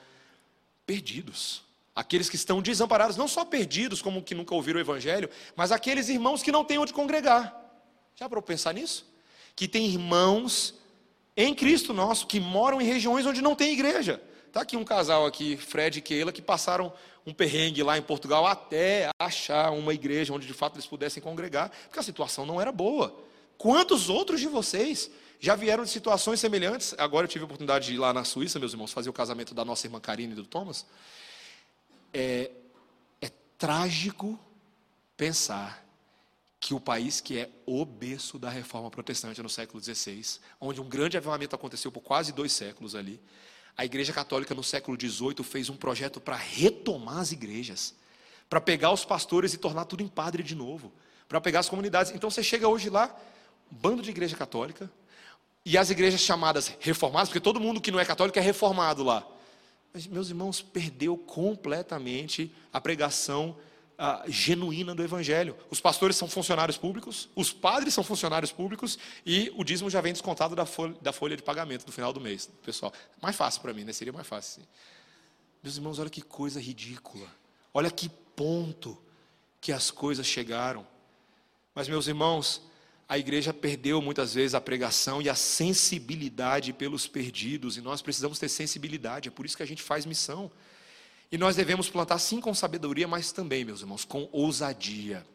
perdidos, 0.86 1.64
aqueles 1.96 2.30
que 2.30 2.36
estão 2.36 2.62
desamparados, 2.62 3.18
não 3.18 3.28
só 3.28 3.44
perdidos, 3.44 4.04
como 4.04 4.22
que 4.22 4.36
nunca 4.36 4.54
ouviram 4.54 4.78
o 4.78 4.82
Evangelho, 4.82 5.30
mas 5.56 5.72
aqueles 5.72 6.10
irmãos 6.10 6.44
que 6.44 6.52
não 6.52 6.64
têm 6.64 6.78
onde 6.78 6.94
congregar. 6.94 7.56
Já 8.16 8.30
para 8.30 8.40
pensar 8.42 8.74
nisso? 8.74 9.10
Que 9.60 9.68
tem 9.68 9.88
irmãos 9.88 10.74
em 11.36 11.54
Cristo 11.54 11.94
nosso 11.94 12.26
que 12.26 12.40
moram 12.40 12.80
em 12.80 12.86
regiões 12.86 13.26
onde 13.26 13.42
não 13.42 13.58
tem 13.58 13.74
igreja. 13.74 14.24
Está 14.48 14.62
aqui 14.62 14.78
um 14.78 14.86
casal 14.86 15.26
aqui, 15.26 15.58
Fred 15.58 16.00
e 16.00 16.02
Keila, 16.02 16.32
que 16.32 16.42
passaram 16.42 16.94
um 17.26 17.34
perrengue 17.34 17.84
lá 17.84 17.98
em 17.98 18.02
Portugal 18.02 18.48
até 18.48 19.10
achar 19.20 19.72
uma 19.72 19.94
igreja 19.94 20.32
onde 20.32 20.48
de 20.48 20.54
fato 20.54 20.76
eles 20.76 20.86
pudessem 20.86 21.22
congregar, 21.22 21.70
porque 21.88 22.00
a 22.00 22.04
situação 22.04 22.46
não 22.46 22.62
era 22.62 22.72
boa. 22.72 23.14
Quantos 23.58 24.08
outros 24.08 24.40
de 24.40 24.48
vocês 24.48 25.12
já 25.42 25.58
vieram 25.58 25.84
de 25.84 25.90
situações 25.90 26.40
semelhantes? 26.40 26.96
Agora 26.98 27.26
eu 27.26 27.30
tive 27.30 27.44
a 27.44 27.46
oportunidade 27.46 27.88
de 27.88 27.96
ir 27.96 27.98
lá 27.98 28.14
na 28.14 28.24
Suíça, 28.24 28.60
meus 28.60 28.72
irmãos, 28.72 28.94
fazer 28.94 29.10
o 29.10 29.14
casamento 29.14 29.54
da 29.54 29.66
nossa 29.66 29.86
irmã 29.86 30.00
Karine 30.00 30.32
e 30.32 30.36
do 30.38 30.46
Thomas. 30.46 30.86
É, 32.14 32.50
é 33.22 33.30
trágico 33.58 34.40
pensar 35.18 35.89
que 36.60 36.74
o 36.74 36.80
país 36.80 37.22
que 37.22 37.38
é 37.38 37.50
o 37.66 37.86
berço 37.86 38.38
da 38.38 38.50
reforma 38.50 38.92
protestante 38.92 39.42
no 39.42 39.50
século 39.50 39.82
XVI, 39.82 40.40
onde 40.60 40.82
um 40.82 40.90
grande 40.90 41.16
avivamento 41.16 41.56
aconteceu 41.56 41.92
por 41.92 42.02
quase 42.02 42.34
dois 42.34 42.52
séculos 42.52 42.96
ali, 42.96 43.22
a 43.78 43.86
Igreja 43.86 44.12
Católica 44.12 44.54
no 44.54 44.64
século 44.64 44.98
XVIII 45.00 45.42
fez 45.44 45.70
um 45.70 45.78
projeto 45.78 46.20
para 46.20 46.36
retomar 46.36 47.20
as 47.20 47.32
igrejas, 47.32 47.96
para 48.50 48.60
pegar 48.60 48.92
os 48.92 49.06
pastores 49.06 49.54
e 49.54 49.58
tornar 49.58 49.86
tudo 49.86 50.04
em 50.04 50.08
padre 50.08 50.44
de 50.44 50.54
novo, 50.54 50.92
para 51.30 51.40
pegar 51.40 51.60
as 51.60 51.70
comunidades. 51.70 52.12
Então 52.12 52.30
você 52.30 52.44
chega 52.44 52.68
hoje 52.68 52.90
lá, 52.90 53.16
bando 53.72 54.02
de 54.02 54.10
igreja 54.10 54.36
católica, 54.36 54.92
e 55.66 55.78
as 55.78 55.90
igrejas 55.90 56.20
chamadas 56.20 56.76
reformadas, 56.80 57.30
porque 57.30 57.40
todo 57.40 57.60
mundo 57.60 57.80
que 57.80 57.92
não 57.92 58.00
é 58.00 58.06
católico 58.06 58.38
é 58.38 58.42
reformado 58.42 59.04
lá. 59.04 59.26
Mas, 59.94 60.08
meus 60.08 60.30
irmãos, 60.30 60.62
perdeu 60.62 61.18
completamente 61.18 62.54
a 62.72 62.82
pregação 62.82 63.56
genuína 64.28 64.96
do 64.96 65.04
Evangelho. 65.04 65.56
Os 65.70 65.82
pastores 65.82 66.16
são 66.16 66.28
funcionários 66.28 66.78
públicos, 66.78 67.30
os 67.36 67.52
padres 67.52 67.94
são 67.94 68.04
funcionários 68.04 68.52
públicos 68.52 68.98
e 69.26 69.52
o 69.56 69.64
dízimo 69.64 69.90
já 69.90 70.00
vem 70.02 70.14
descontado 70.14 70.56
da 70.56 70.66
folha, 70.66 70.96
da 71.02 71.12
folha 71.12 71.36
de 71.36 71.44
pagamento 71.44 71.86
do 71.86 71.92
final 71.92 72.14
do 72.14 72.22
mês, 72.22 72.50
pessoal. 72.64 72.94
Mais 73.22 73.36
fácil 73.36 73.62
para 73.62 73.74
mim, 73.74 73.84
né? 73.84 73.94
Seria 73.94 74.14
mais 74.14 74.28
fácil. 74.28 74.62
Sim. 74.62 74.68
Meus 75.62 75.76
irmãos, 75.76 76.00
olha 76.00 76.10
que 76.10 76.22
coisa 76.22 76.60
ridícula. 76.60 77.28
Olha 77.74 77.92
que 77.92 78.08
ponto 78.08 78.98
que 79.60 79.72
as 79.72 79.92
coisas 79.92 80.26
chegaram. 80.26 80.88
Mas, 81.76 81.88
meus 81.88 82.08
irmãos, 82.08 82.62
a 83.08 83.18
igreja 83.18 83.54
perdeu 83.54 84.02
muitas 84.02 84.34
vezes 84.34 84.56
a 84.56 84.62
pregação 84.62 85.22
e 85.22 85.30
a 85.30 85.36
sensibilidade 85.36 86.72
pelos 86.72 87.08
perdidos, 87.08 87.76
e 87.76 87.82
nós 87.82 88.02
precisamos 88.02 88.40
ter 88.40 88.48
sensibilidade, 88.48 89.30
é 89.30 89.32
por 89.32 89.46
isso 89.46 89.58
que 89.58 89.64
a 89.64 89.68
gente 89.68 89.82
faz 89.82 90.06
missão. 90.06 90.52
E 91.32 91.38
nós 91.38 91.56
devemos 91.56 91.90
plantar 91.90 92.18
sim 92.18 92.42
com 92.42 92.54
sabedoria, 92.54 93.08
mas 93.08 93.32
também, 93.32 93.64
meus 93.64 93.82
irmãos, 93.82 94.04
com 94.04 94.28
ousadia. 94.32 95.26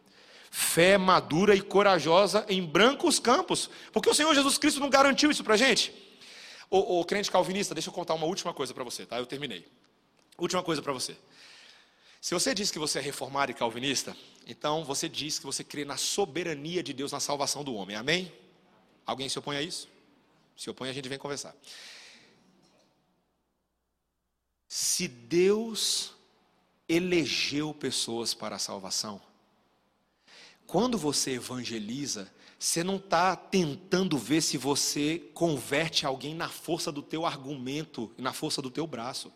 Fé 0.51 0.97
madura 0.97 1.55
e 1.55 1.61
corajosa 1.61 2.45
em 2.49 2.63
brancos 2.63 3.19
campos. 3.19 3.69
Porque 3.91 4.09
o 4.09 4.13
Senhor 4.13 4.33
Jesus 4.33 4.57
Cristo 4.57 4.79
não 4.79 4.89
garantiu 4.89 5.31
isso 5.31 5.43
para 5.43 5.53
a 5.53 5.57
gente. 5.57 5.93
O, 6.69 7.05
crente 7.05 7.31
calvinista, 7.31 7.73
deixa 7.73 7.89
eu 7.89 7.93
contar 7.93 8.13
uma 8.15 8.25
última 8.25 8.53
coisa 8.53 8.73
para 8.73 8.83
você, 8.83 9.05
tá? 9.05 9.17
Eu 9.17 9.25
terminei. 9.25 9.65
Última 10.37 10.61
coisa 10.63 10.81
para 10.81 10.91
você. 10.91 11.15
Se 12.19 12.33
você 12.33 12.53
diz 12.53 12.71
que 12.71 12.79
você 12.79 12.99
é 12.99 13.01
reformado 13.01 13.51
e 13.51 13.53
calvinista, 13.53 14.17
então 14.47 14.83
você 14.83 15.07
diz 15.07 15.37
que 15.39 15.45
você 15.45 15.63
crê 15.63 15.85
na 15.85 15.95
soberania 15.95 16.81
de 16.81 16.91
Deus 16.91 17.11
na 17.11 17.19
salvação 17.19 17.63
do 17.63 17.75
homem. 17.75 17.95
Amém? 17.95 18.33
Alguém 19.05 19.29
se 19.29 19.37
opõe 19.37 19.57
a 19.57 19.61
isso? 19.61 19.87
Se 20.57 20.69
opõe, 20.69 20.89
a 20.89 20.93
gente 20.93 21.07
vem 21.07 21.19
conversar. 21.19 21.55
Se 24.77 25.07
Deus 25.07 26.11
elegeu 26.89 27.73
pessoas 27.73 28.33
para 28.33 28.57
a 28.57 28.59
salvação. 28.59 29.21
Quando 30.67 30.97
você 30.97 31.35
evangeliza, 31.35 32.29
você 32.59 32.83
não 32.83 32.97
está 32.97 33.37
tentando 33.37 34.17
ver 34.17 34.41
se 34.41 34.57
você 34.57 35.31
converte 35.33 36.05
alguém 36.05 36.35
na 36.35 36.49
força 36.49 36.91
do 36.91 37.01
teu 37.01 37.25
argumento 37.25 38.11
e 38.17 38.21
na 38.21 38.33
força 38.33 38.61
do 38.61 38.69
teu 38.69 38.85
braço. 38.85 39.31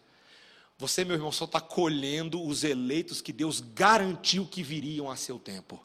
Você, 0.78 1.06
meu 1.06 1.16
irmão, 1.16 1.32
só 1.32 1.46
está 1.46 1.62
colhendo 1.62 2.44
os 2.46 2.66
eleitos 2.66 3.22
que 3.22 3.32
Deus 3.32 3.62
garantiu 3.62 4.46
que 4.46 4.62
viriam 4.62 5.10
a 5.10 5.16
seu 5.16 5.40
tempo. 5.40 5.82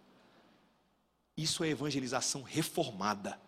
Isso 1.37 1.63
é 1.63 1.69
evangelização 1.69 2.43
reformada. 2.43 3.41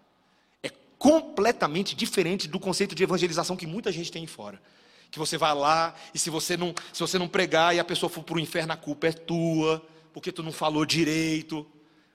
É 0.63 0.69
completamente 1.01 1.97
diferente 1.97 2.47
do 2.47 2.61
conceito 2.61 2.95
de 2.95 3.03
evangelização 3.03 3.57
que 3.57 3.67
muita 3.67 3.91
gente 3.91 4.13
tem 4.13 4.25
fora. 4.25 4.63
Que 5.11 5.19
você 5.19 5.39
vai 5.39 5.55
lá 5.55 5.95
e 6.15 6.19
se 6.19 6.31
você 6.31 6.57
não, 6.57 6.75
se 6.93 7.01
você 7.01 7.19
não 7.19 7.29
pregar 7.29 7.75
e 7.75 7.79
a 7.79 7.85
pessoa 7.85 8.11
for 8.11 8.23
para 8.23 8.37
o 8.37 8.41
inferno, 8.41 8.73
a 8.73 8.77
culpa 8.77 9.09
é 9.09 9.13
tua, 9.13 9.87
porque 10.13 10.33
tu 10.33 10.43
não 10.43 10.53
falou 10.53 10.85
direito. 10.85 11.67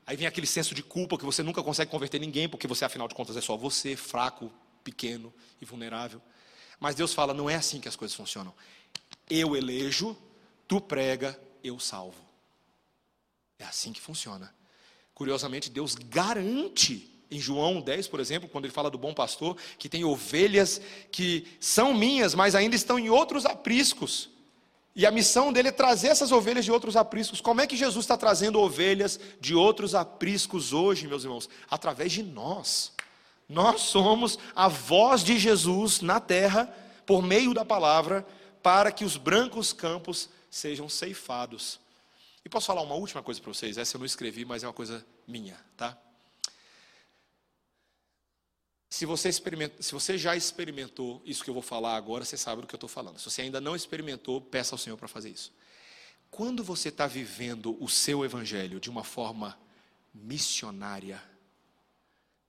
Aí 0.05 0.15
vem 0.17 0.27
aquele 0.27 0.47
senso 0.47 0.75
de 0.75 0.83
culpa 0.83 1.17
que 1.17 1.25
você 1.25 1.41
nunca 1.43 1.63
consegue 1.63 1.89
converter 1.89 2.19
ninguém, 2.19 2.49
porque 2.49 2.67
você, 2.67 2.83
afinal 2.83 3.07
de 3.07 3.15
contas, 3.15 3.37
é 3.37 3.41
só 3.41 3.55
você, 3.55 3.95
fraco, 3.95 4.51
pequeno 4.83 5.33
e 5.61 5.65
vulnerável. 5.65 6.21
Mas 6.79 6.95
Deus 6.95 7.13
fala: 7.13 7.33
não 7.33 7.49
é 7.49 7.55
assim 7.55 7.79
que 7.79 7.87
as 7.87 7.95
coisas 7.95 8.15
funcionam. 8.15 8.53
Eu 9.29 9.55
elejo, 9.55 10.17
tu 10.67 10.81
prega, 10.81 11.39
eu 11.63 11.79
salvo. 11.79 12.21
É 13.59 13.65
assim 13.65 13.93
que 13.93 14.01
funciona. 14.01 14.53
Curiosamente, 15.13 15.69
Deus 15.69 15.93
garante 15.95 17.10
em 17.31 17.39
João 17.39 17.79
10, 17.79 18.09
por 18.09 18.19
exemplo, 18.19 18.49
quando 18.49 18.65
ele 18.65 18.73
fala 18.73 18.91
do 18.91 18.97
bom 18.97 19.13
pastor, 19.13 19.55
que 19.79 19.87
tem 19.87 20.03
ovelhas 20.03 20.81
que 21.09 21.47
são 21.59 21.93
minhas, 21.93 22.35
mas 22.35 22.53
ainda 22.53 22.75
estão 22.75 22.99
em 22.99 23.09
outros 23.09 23.45
apriscos. 23.45 24.29
E 24.93 25.05
a 25.05 25.11
missão 25.11 25.53
dele 25.53 25.69
é 25.69 25.71
trazer 25.71 26.09
essas 26.09 26.33
ovelhas 26.33 26.65
de 26.65 26.71
outros 26.71 26.97
apriscos. 26.97 27.39
Como 27.39 27.61
é 27.61 27.67
que 27.67 27.77
Jesus 27.77 28.03
está 28.03 28.17
trazendo 28.17 28.59
ovelhas 28.59 29.17
de 29.39 29.55
outros 29.55 29.95
apriscos 29.95 30.73
hoje, 30.73 31.07
meus 31.07 31.23
irmãos? 31.23 31.49
Através 31.69 32.11
de 32.11 32.21
nós. 32.21 32.91
Nós 33.47 33.81
somos 33.81 34.37
a 34.53 34.67
voz 34.67 35.23
de 35.23 35.39
Jesus 35.39 36.01
na 36.01 36.19
terra, 36.19 36.73
por 37.05 37.21
meio 37.21 37.53
da 37.53 37.63
palavra, 37.63 38.25
para 38.61 38.91
que 38.91 39.05
os 39.05 39.15
brancos 39.15 39.71
campos 39.71 40.29
sejam 40.49 40.89
ceifados. 40.89 41.79
E 42.43 42.49
posso 42.49 42.67
falar 42.67 42.81
uma 42.81 42.95
última 42.95 43.23
coisa 43.23 43.39
para 43.39 43.53
vocês? 43.53 43.77
Essa 43.77 43.95
eu 43.95 43.99
não 43.99 44.05
escrevi, 44.05 44.43
mas 44.43 44.63
é 44.63 44.67
uma 44.67 44.73
coisa 44.73 45.05
minha, 45.25 45.57
tá? 45.77 45.97
Se 48.91 49.05
você, 49.05 49.31
se 49.31 49.93
você 49.93 50.17
já 50.17 50.35
experimentou 50.35 51.21
isso 51.25 51.45
que 51.45 51.49
eu 51.49 51.53
vou 51.53 51.63
falar 51.63 51.95
agora, 51.95 52.25
você 52.25 52.35
sabe 52.35 52.61
do 52.61 52.67
que 52.67 52.75
eu 52.75 52.77
estou 52.77 52.89
falando. 52.89 53.17
Se 53.19 53.23
você 53.23 53.41
ainda 53.41 53.61
não 53.61 53.73
experimentou, 53.73 54.41
peça 54.41 54.75
ao 54.75 54.77
Senhor 54.77 54.97
para 54.97 55.07
fazer 55.07 55.29
isso. 55.29 55.53
Quando 56.29 56.61
você 56.61 56.89
está 56.89 57.07
vivendo 57.07 57.81
o 57.81 57.87
seu 57.87 58.25
evangelho 58.25 58.81
de 58.81 58.89
uma 58.89 59.05
forma 59.05 59.57
missionária, 60.13 61.23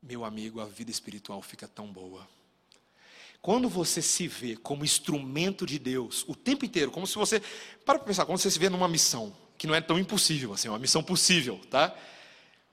meu 0.03 0.25
amigo, 0.25 0.61
a 0.61 0.65
vida 0.65 0.91
espiritual 0.91 1.41
fica 1.43 1.69
tão 1.69 1.93
boa. 1.93 2.29
Quando 3.41 3.69
você 3.69 4.03
se 4.03 4.27
vê 4.27 4.57
como 4.57 4.85
instrumento 4.85 5.65
de 5.65 5.79
Deus 5.79 6.25
o 6.27 6.35
tempo 6.35 6.65
inteiro, 6.65 6.91
como 6.91 7.07
se 7.07 7.15
você. 7.15 7.41
Para 7.85 8.01
pensar, 8.01 8.27
quando 8.27 8.39
você 8.39 8.51
se 8.51 8.59
vê 8.59 8.69
numa 8.69 8.89
missão, 8.89 9.33
que 9.57 9.69
não 9.69 9.77
é 9.77 9.81
tão 9.81 9.97
impossível 9.97 10.53
assim, 10.53 10.67
é 10.67 10.73
uma 10.73 10.79
missão 10.81 11.05
possível, 11.05 11.61
tá? 11.71 11.97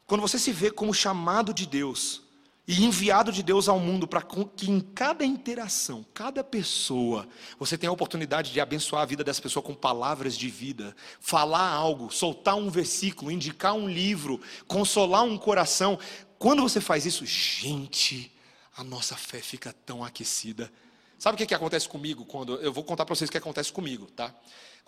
Quando 0.07 0.21
você 0.21 0.39
se 0.39 0.51
vê 0.51 0.71
como 0.71 0.91
chamado 0.91 1.53
de 1.53 1.67
Deus 1.67 2.23
e 2.71 2.85
enviado 2.85 3.31
de 3.31 3.41
Deus 3.41 3.67
ao 3.67 3.79
mundo 3.79 4.07
para 4.07 4.21
que 4.21 4.69
em 4.69 4.79
cada 4.79 5.25
interação, 5.25 6.05
cada 6.13 6.43
pessoa, 6.43 7.27
você 7.57 7.75
tenha 7.75 7.89
a 7.89 7.93
oportunidade 7.93 8.53
de 8.53 8.61
abençoar 8.61 9.01
a 9.01 9.05
vida 9.07 9.23
dessa 9.23 9.41
pessoa 9.41 9.63
com 9.63 9.73
palavras 9.73 10.37
de 10.37 10.47
vida, 10.51 10.95
falar 11.19 11.67
algo, 11.67 12.11
soltar 12.11 12.53
um 12.55 12.69
versículo, 12.69 13.31
indicar 13.31 13.73
um 13.73 13.89
livro, 13.89 14.39
consolar 14.67 15.23
um 15.23 15.35
coração. 15.35 15.97
Quando 16.37 16.61
você 16.61 16.79
faz 16.79 17.07
isso, 17.07 17.25
gente, 17.25 18.31
a 18.77 18.83
nossa 18.83 19.15
fé 19.15 19.39
fica 19.39 19.73
tão 19.73 20.03
aquecida. 20.03 20.71
Sabe 21.17 21.33
o 21.33 21.37
que, 21.39 21.47
que 21.47 21.55
acontece 21.55 21.89
comigo 21.89 22.23
quando. 22.23 22.53
Eu 22.57 22.71
vou 22.71 22.83
contar 22.83 23.03
para 23.03 23.15
vocês 23.15 23.29
o 23.29 23.31
que 23.31 23.37
acontece 23.39 23.73
comigo, 23.73 24.05
tá? 24.15 24.31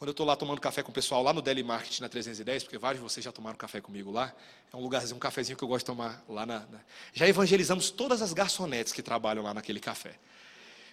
Quando 0.01 0.07
eu 0.07 0.13
estou 0.13 0.25
lá 0.25 0.35
tomando 0.35 0.59
café 0.59 0.81
com 0.81 0.89
o 0.89 0.93
pessoal 0.95 1.21
lá 1.21 1.31
no 1.31 1.43
Deli 1.43 1.61
Market 1.61 1.99
na 1.99 2.09
310, 2.09 2.63
porque 2.63 2.75
vários 2.75 2.99
de 2.99 3.07
vocês 3.07 3.23
já 3.23 3.31
tomaram 3.31 3.55
café 3.55 3.79
comigo 3.79 4.09
lá. 4.09 4.33
É 4.73 4.75
um 4.75 4.81
lugarzinho, 4.81 5.15
um 5.15 5.19
cafezinho 5.19 5.55
que 5.55 5.63
eu 5.63 5.67
gosto 5.67 5.81
de 5.81 5.85
tomar 5.85 6.25
lá 6.27 6.43
na. 6.43 6.61
na... 6.61 6.79
Já 7.13 7.27
evangelizamos 7.27 7.91
todas 7.91 8.19
as 8.19 8.33
garçonetes 8.33 8.93
que 8.93 9.03
trabalham 9.03 9.43
lá 9.43 9.53
naquele 9.53 9.79
café. 9.79 10.15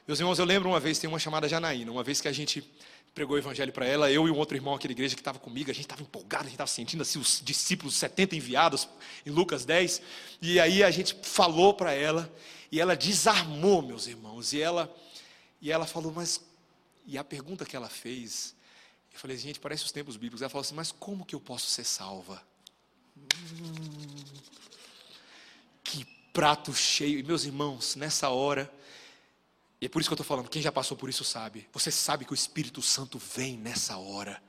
Meus 0.07 0.21
irmãos, 0.21 0.39
eu 0.39 0.45
lembro 0.45 0.69
uma 0.69 0.79
vez, 0.79 0.99
tem 0.99 1.09
uma 1.09 1.19
chamada 1.19 1.49
Janaína, 1.49 1.91
uma 1.91 2.05
vez 2.05 2.21
que 2.21 2.29
a 2.29 2.33
gente 2.33 2.63
pregou 3.15 3.37
o 3.37 3.39
evangelho 3.39 3.73
para 3.73 3.87
ela, 3.87 4.13
eu 4.13 4.29
e 4.29 4.31
um 4.31 4.37
outro 4.37 4.59
irmão 4.59 4.75
aqui 4.75 4.87
da 4.87 4.93
igreja 4.93 5.15
que 5.15 5.23
estava 5.23 5.39
comigo, 5.39 5.71
a 5.71 5.73
gente 5.73 5.87
estava 5.87 6.03
empolgado, 6.03 6.43
a 6.43 6.49
gente 6.49 6.57
estava 6.57 6.69
sentindo 6.69 7.01
assim 7.01 7.19
os 7.19 7.41
discípulos, 7.43 7.95
70 7.95 8.37
enviados 8.37 8.87
em 9.25 9.31
Lucas 9.31 9.65
10, 9.65 10.03
e 10.43 10.61
aí 10.61 10.85
a 10.85 10.91
gente 10.91 11.17
falou 11.23 11.73
para 11.73 11.95
ela, 11.95 12.31
e 12.71 12.79
ela 12.79 12.95
desarmou, 12.95 13.81
meus 13.81 14.07
irmãos, 14.07 14.53
e 14.53 14.61
ela, 14.61 14.95
e 15.63 15.73
ela 15.73 15.87
falou, 15.87 16.13
mas, 16.13 16.43
e 17.07 17.17
a 17.17 17.25
pergunta 17.25 17.65
que 17.65 17.75
ela 17.75 17.89
fez, 17.89 18.55
eu 19.19 19.23
falei, 19.23 19.37
gente, 19.37 19.59
parece 19.59 19.85
os 19.85 19.91
tempos 19.91 20.17
bíblicos, 20.17 20.43
ela 20.43 20.49
falou 20.49 20.61
assim, 20.61 20.77
mas 20.77 20.93
como 20.93 21.27
que 21.27 21.35
eu 21.35 21.41
posso 21.41 21.67
ser 21.69 21.83
salva? 21.83 22.41
Hum, 23.17 24.25
que 25.83 26.05
prato 26.33 26.73
cheio, 26.73 27.19
e 27.19 27.23
meus 27.25 27.45
irmãos, 27.45 27.97
nessa 27.97 28.29
hora, 28.29 28.73
e 29.81 29.87
é 29.87 29.89
por 29.89 30.01
isso 30.01 30.09
que 30.09 30.13
eu 30.13 30.15
estou 30.15 30.25
falando, 30.25 30.49
quem 30.49 30.63
já 30.63 30.71
passou 30.71 30.97
por 30.97 31.09
isso 31.09 31.25
sabe, 31.25 31.69
você 31.73 31.91
sabe 31.91 32.25
que 32.25 32.31
o 32.31 32.35
Espírito 32.35 32.81
Santo 32.81 33.19
vem 33.19 33.59
nessa 33.59 33.97
hora, 33.97 34.41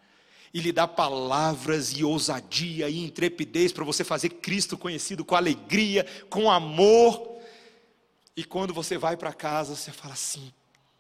e 0.54 0.60
lhe 0.60 0.72
dá 0.72 0.88
palavras 0.88 1.92
e 1.98 2.04
ousadia 2.04 2.90
e 2.90 3.04
intrepidez 3.04 3.72
para 3.72 3.84
você 3.84 4.04
fazer 4.04 4.30
Cristo 4.30 4.78
conhecido 4.78 5.26
com 5.26 5.34
alegria, 5.34 6.06
com 6.30 6.50
amor, 6.50 7.40
e 8.36 8.44
quando 8.44 8.72
você 8.72 9.00
vai 9.00 9.18
para 9.18 9.34
casa, 9.34 9.76
você 9.76 9.92
fala 9.92 10.14
assim: 10.14 10.54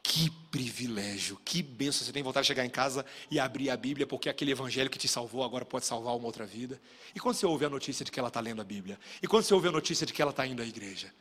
que 0.10 0.32
privilégio, 0.50 1.40
que 1.46 1.62
benção. 1.62 2.04
Você 2.04 2.12
tem 2.12 2.24
vontade 2.24 2.46
de 2.46 2.48
chegar 2.48 2.66
em 2.66 2.70
casa 2.70 3.06
e 3.30 3.40
abrir 3.40 3.70
a 3.70 3.78
Bíblia, 3.78 4.08
porque 4.08 4.28
aquele 4.28 4.50
evangelho 4.50 4.90
que 4.90 4.98
te 4.98 5.08
salvou 5.08 5.44
agora 5.44 5.64
pode 5.64 5.86
salvar 5.86 6.16
uma 6.16 6.26
outra 6.26 6.48
vida. 6.48 6.82
E 7.14 7.20
quando 7.20 7.36
você 7.36 7.46
ouve 7.46 7.64
a 7.64 7.70
notícia 7.70 8.04
de 8.04 8.12
que 8.12 8.20
ela 8.20 8.30
está 8.30 8.40
lendo 8.40 8.60
a 8.60 8.64
Bíblia? 8.64 9.00
E 9.22 9.28
quando 9.28 9.44
você 9.44 9.54
ouve 9.54 9.68
a 9.68 9.72
notícia 9.72 10.08
de 10.08 10.12
que 10.12 10.20
ela 10.20 10.32
está 10.32 10.48
indo 10.48 10.64
à 10.64 10.66
igreja? 10.66 11.14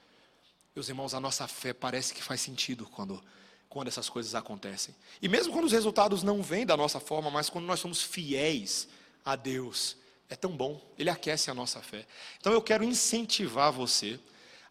Meus 0.74 0.88
irmãos, 0.88 1.12
a 1.12 1.20
nossa 1.20 1.46
fé 1.46 1.74
parece 1.74 2.14
que 2.14 2.22
faz 2.22 2.40
sentido 2.40 2.86
quando, 2.86 3.22
quando 3.68 3.88
essas 3.88 4.08
coisas 4.08 4.34
acontecem. 4.34 4.94
E 5.20 5.28
mesmo 5.28 5.52
quando 5.52 5.66
os 5.66 5.72
resultados 5.72 6.22
não 6.22 6.42
vêm 6.42 6.64
da 6.64 6.76
nossa 6.76 6.98
forma, 6.98 7.30
mas 7.30 7.50
quando 7.50 7.66
nós 7.66 7.80
somos 7.80 8.00
fiéis 8.00 8.88
a 9.22 9.36
Deus, 9.36 9.98
é 10.30 10.34
tão 10.34 10.56
bom, 10.56 10.80
Ele 10.98 11.10
aquece 11.10 11.50
a 11.50 11.54
nossa 11.54 11.82
fé. 11.82 12.06
Então 12.40 12.54
eu 12.54 12.62
quero 12.62 12.82
incentivar 12.82 13.70
você 13.70 14.18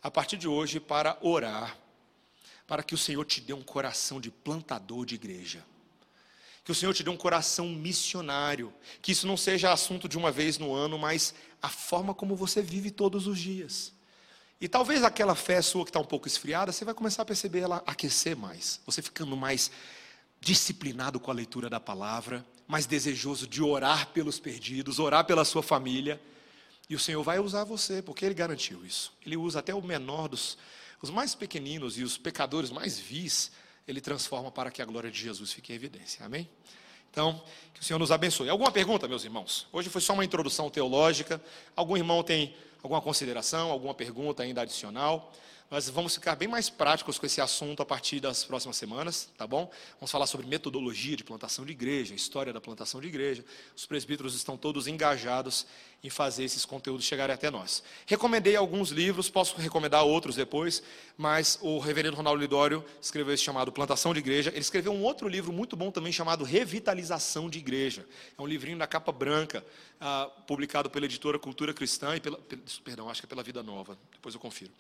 a 0.02 0.10
partir 0.10 0.38
de 0.38 0.48
hoje 0.48 0.80
para 0.80 1.20
orar, 1.22 1.78
para 2.68 2.84
que 2.84 2.94
o 2.94 2.98
Senhor 2.98 3.24
te 3.26 3.40
dê 3.40 3.54
um 3.54 3.64
coração 3.64 4.20
de 4.20 4.30
plantador 4.30 5.06
de 5.06 5.16
igreja. 5.16 5.66
Que 6.66 6.72
o 6.72 6.76
Senhor 6.76 6.94
te 6.94 7.02
dê 7.02 7.10
um 7.10 7.16
coração 7.16 7.70
missionário. 7.70 8.74
Que 9.02 9.14
isso 9.14 9.26
não 9.26 9.38
seja 9.38 9.72
assunto 9.72 10.10
de 10.10 10.18
uma 10.18 10.32
vez 10.32 10.58
no 10.58 10.74
ano, 10.76 11.00
mas 11.00 11.34
a 11.62 11.70
forma 11.70 12.14
como 12.14 12.36
você 12.36 12.62
vive 12.62 12.92
todos 12.92 13.26
os 13.26 13.40
dias. 13.40 13.94
E 14.60 14.68
talvez 14.68 15.02
aquela 15.04 15.34
fé 15.34 15.62
sua 15.62 15.86
que 15.86 15.92
está 15.92 16.00
um 16.00 16.06
pouco 16.06 16.28
esfriada, 16.28 16.74
você 16.74 16.84
vai 16.84 16.94
começar 16.94 17.22
a 17.22 17.26
perceber 17.26 17.60
ela 17.60 17.82
aquecer 17.88 18.36
mais. 18.36 18.82
Você 18.86 19.02
ficando 19.02 19.38
mais 19.38 19.72
disciplinado 20.42 21.22
com 21.22 21.32
a 21.32 21.34
leitura 21.34 21.70
da 21.70 21.80
palavra, 21.80 22.46
mais 22.68 22.86
desejoso 22.86 23.48
de 23.48 23.62
orar 23.62 24.08
pelos 24.08 24.40
perdidos, 24.40 25.00
orar 25.00 25.26
pela 25.26 25.46
sua 25.46 25.64
família. 25.64 26.22
E 26.90 26.96
o 26.96 27.00
Senhor 27.00 27.24
vai 27.24 27.40
usar 27.40 27.64
você, 27.64 28.02
porque 28.02 28.26
Ele 28.26 28.34
garantiu 28.34 28.86
isso. 28.86 29.14
Ele 29.26 29.38
usa 29.38 29.60
até 29.60 29.74
o 29.74 29.82
menor 29.82 30.28
dos, 30.28 30.58
os 31.02 31.10
mais 31.10 31.36
pequeninos 31.36 31.98
e 31.98 32.04
os 32.04 32.18
pecadores 32.18 32.70
mais 32.70 32.98
vis, 33.00 33.52
Ele 33.88 34.02
transforma 34.02 34.52
para 34.52 34.72
que 34.72 34.82
a 34.82 34.86
glória 34.86 35.12
de 35.12 35.20
Jesus 35.20 35.54
fique 35.54 35.72
em 35.72 35.76
evidência. 35.76 36.26
Amém? 36.26 36.50
Então, 37.12 37.42
que 37.74 37.82
o 37.82 37.84
Senhor 37.84 38.00
nos 38.00 38.12
abençoe. 38.12 38.50
Alguma 38.50 38.72
pergunta, 38.72 39.08
meus 39.08 39.24
irmãos? 39.24 39.68
Hoje 39.72 39.90
foi 39.90 40.02
só 40.02 40.14
uma 40.14 40.26
introdução 40.26 40.70
teológica. 40.70 41.42
Algum 41.76 41.98
irmão 41.98 42.22
tem 42.24 42.56
alguma 42.84 43.02
consideração, 43.02 43.72
alguma 43.72 43.94
pergunta 43.94 44.44
ainda 44.44 44.62
adicional? 44.62 45.34
Nós 45.70 45.90
vamos 45.90 46.16
ficar 46.16 46.38
bem 46.38 46.48
mais 46.48 46.70
práticos 46.70 47.20
com 47.20 47.26
esse 47.26 47.42
assunto 47.42 47.82
a 47.82 47.86
partir 47.86 48.22
das 48.22 48.42
próximas 48.46 48.78
semanas, 48.78 49.30
tá 49.38 49.46
bom? 49.46 49.70
Vamos 50.00 50.10
falar 50.10 50.26
sobre 50.26 50.48
metodologia 50.48 51.18
de 51.18 51.26
plantação 51.26 51.66
de 51.66 51.74
igreja, 51.74 52.16
história 52.16 52.54
da 52.54 52.62
plantação 52.62 53.02
de 53.02 53.08
igreja. 53.08 53.44
Os 53.76 53.86
presbíteros 53.86 54.34
estão 54.34 54.56
todos 54.56 54.88
engajados 54.88 55.68
em 56.02 56.10
fazer 56.10 56.46
esses 56.46 56.64
conteúdos 56.64 57.06
chegarem 57.06 57.34
até 57.34 57.50
nós. 57.50 57.84
Recomendei 58.06 58.56
alguns 58.56 58.92
livros, 58.92 59.30
posso 59.30 59.58
recomendar 59.58 60.06
outros 60.06 60.38
depois, 60.38 60.82
mas 61.18 61.60
o 61.62 61.80
reverendo 61.80 62.16
Ronaldo 62.16 62.40
Lidório 62.40 62.86
escreveu 63.02 63.34
esse 63.34 63.44
chamado 63.44 63.70
Plantação 63.70 64.14
de 64.14 64.20
Igreja. 64.20 64.52
Ele 64.52 64.60
escreveu 64.60 64.94
um 64.94 65.04
outro 65.04 65.28
livro 65.28 65.52
muito 65.52 65.76
bom 65.76 65.92
também 65.92 66.14
chamado 66.14 66.46
Revitalização 66.46 67.50
de 67.50 67.60
Igreja. 67.60 68.06
É 68.38 68.42
um 68.42 68.48
livrinho 68.48 68.78
da 68.78 68.88
capa 68.88 69.12
branca, 69.12 69.66
ah, 70.00 70.30
publicado 70.48 70.90
pela 70.90 71.06
editora 71.06 71.38
Cultura 71.38 71.74
Cristã 71.74 72.16
e 72.16 72.22
pela, 72.22 72.40
perdão, 72.86 73.10
acho 73.10 73.22
que 73.22 73.26
é 73.26 73.30
pela 73.30 73.44
Vida 73.44 73.62
Nova. 73.62 73.98
Depois 74.14 74.34
eu 74.34 74.40
confiro. 74.40 74.72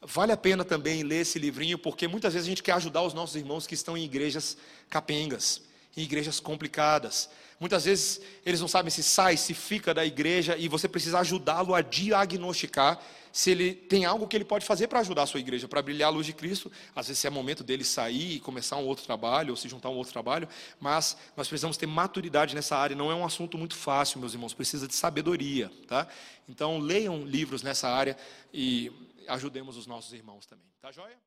Vale 0.00 0.32
a 0.32 0.36
pena 0.36 0.64
também 0.64 1.02
ler 1.02 1.22
esse 1.22 1.38
livrinho, 1.38 1.78
porque 1.78 2.06
muitas 2.06 2.32
vezes 2.32 2.46
a 2.46 2.50
gente 2.50 2.62
quer 2.62 2.72
ajudar 2.72 3.02
os 3.02 3.14
nossos 3.14 3.36
irmãos 3.36 3.66
que 3.66 3.74
estão 3.74 3.96
em 3.96 4.04
igrejas 4.04 4.56
capengas 4.88 5.62
em 5.98 6.02
igrejas 6.02 6.38
complicadas. 6.38 7.28
Muitas 7.58 7.84
vezes 7.84 8.20
eles 8.46 8.60
não 8.60 8.68
sabem 8.68 8.88
se 8.90 9.02
sai, 9.02 9.36
se 9.36 9.52
fica 9.52 9.92
da 9.92 10.06
igreja 10.06 10.56
e 10.56 10.68
você 10.68 10.88
precisa 10.88 11.18
ajudá-lo 11.18 11.74
a 11.74 11.80
diagnosticar 11.80 13.00
se 13.32 13.50
ele 13.50 13.74
tem 13.74 14.04
algo 14.04 14.26
que 14.26 14.36
ele 14.36 14.44
pode 14.44 14.64
fazer 14.64 14.86
para 14.86 15.00
ajudar 15.00 15.24
a 15.24 15.26
sua 15.26 15.40
igreja, 15.40 15.66
para 15.66 15.82
brilhar 15.82 16.08
a 16.08 16.10
luz 16.10 16.24
de 16.24 16.32
Cristo. 16.32 16.70
Às 16.94 17.08
vezes 17.08 17.24
é 17.24 17.30
momento 17.30 17.64
dele 17.64 17.84
sair 17.84 18.36
e 18.36 18.40
começar 18.40 18.76
um 18.76 18.86
outro 18.86 19.04
trabalho, 19.04 19.50
ou 19.50 19.56
se 19.56 19.68
juntar 19.68 19.88
a 19.88 19.92
um 19.92 19.96
outro 19.96 20.12
trabalho, 20.12 20.48
mas 20.80 21.16
nós 21.36 21.48
precisamos 21.48 21.76
ter 21.76 21.86
maturidade 21.86 22.54
nessa 22.54 22.76
área. 22.76 22.96
Não 22.96 23.10
é 23.10 23.14
um 23.14 23.24
assunto 23.24 23.58
muito 23.58 23.74
fácil, 23.74 24.20
meus 24.20 24.34
irmãos, 24.34 24.54
precisa 24.54 24.86
de 24.86 24.94
sabedoria. 24.94 25.70
Tá? 25.86 26.06
Então 26.48 26.78
leiam 26.78 27.24
livros 27.24 27.62
nessa 27.62 27.88
área 27.88 28.16
e 28.54 28.90
ajudemos 29.28 29.76
os 29.76 29.86
nossos 29.86 30.12
irmãos 30.12 30.46
também. 30.46 30.72
Tá 30.80 30.90
joia? 30.90 31.18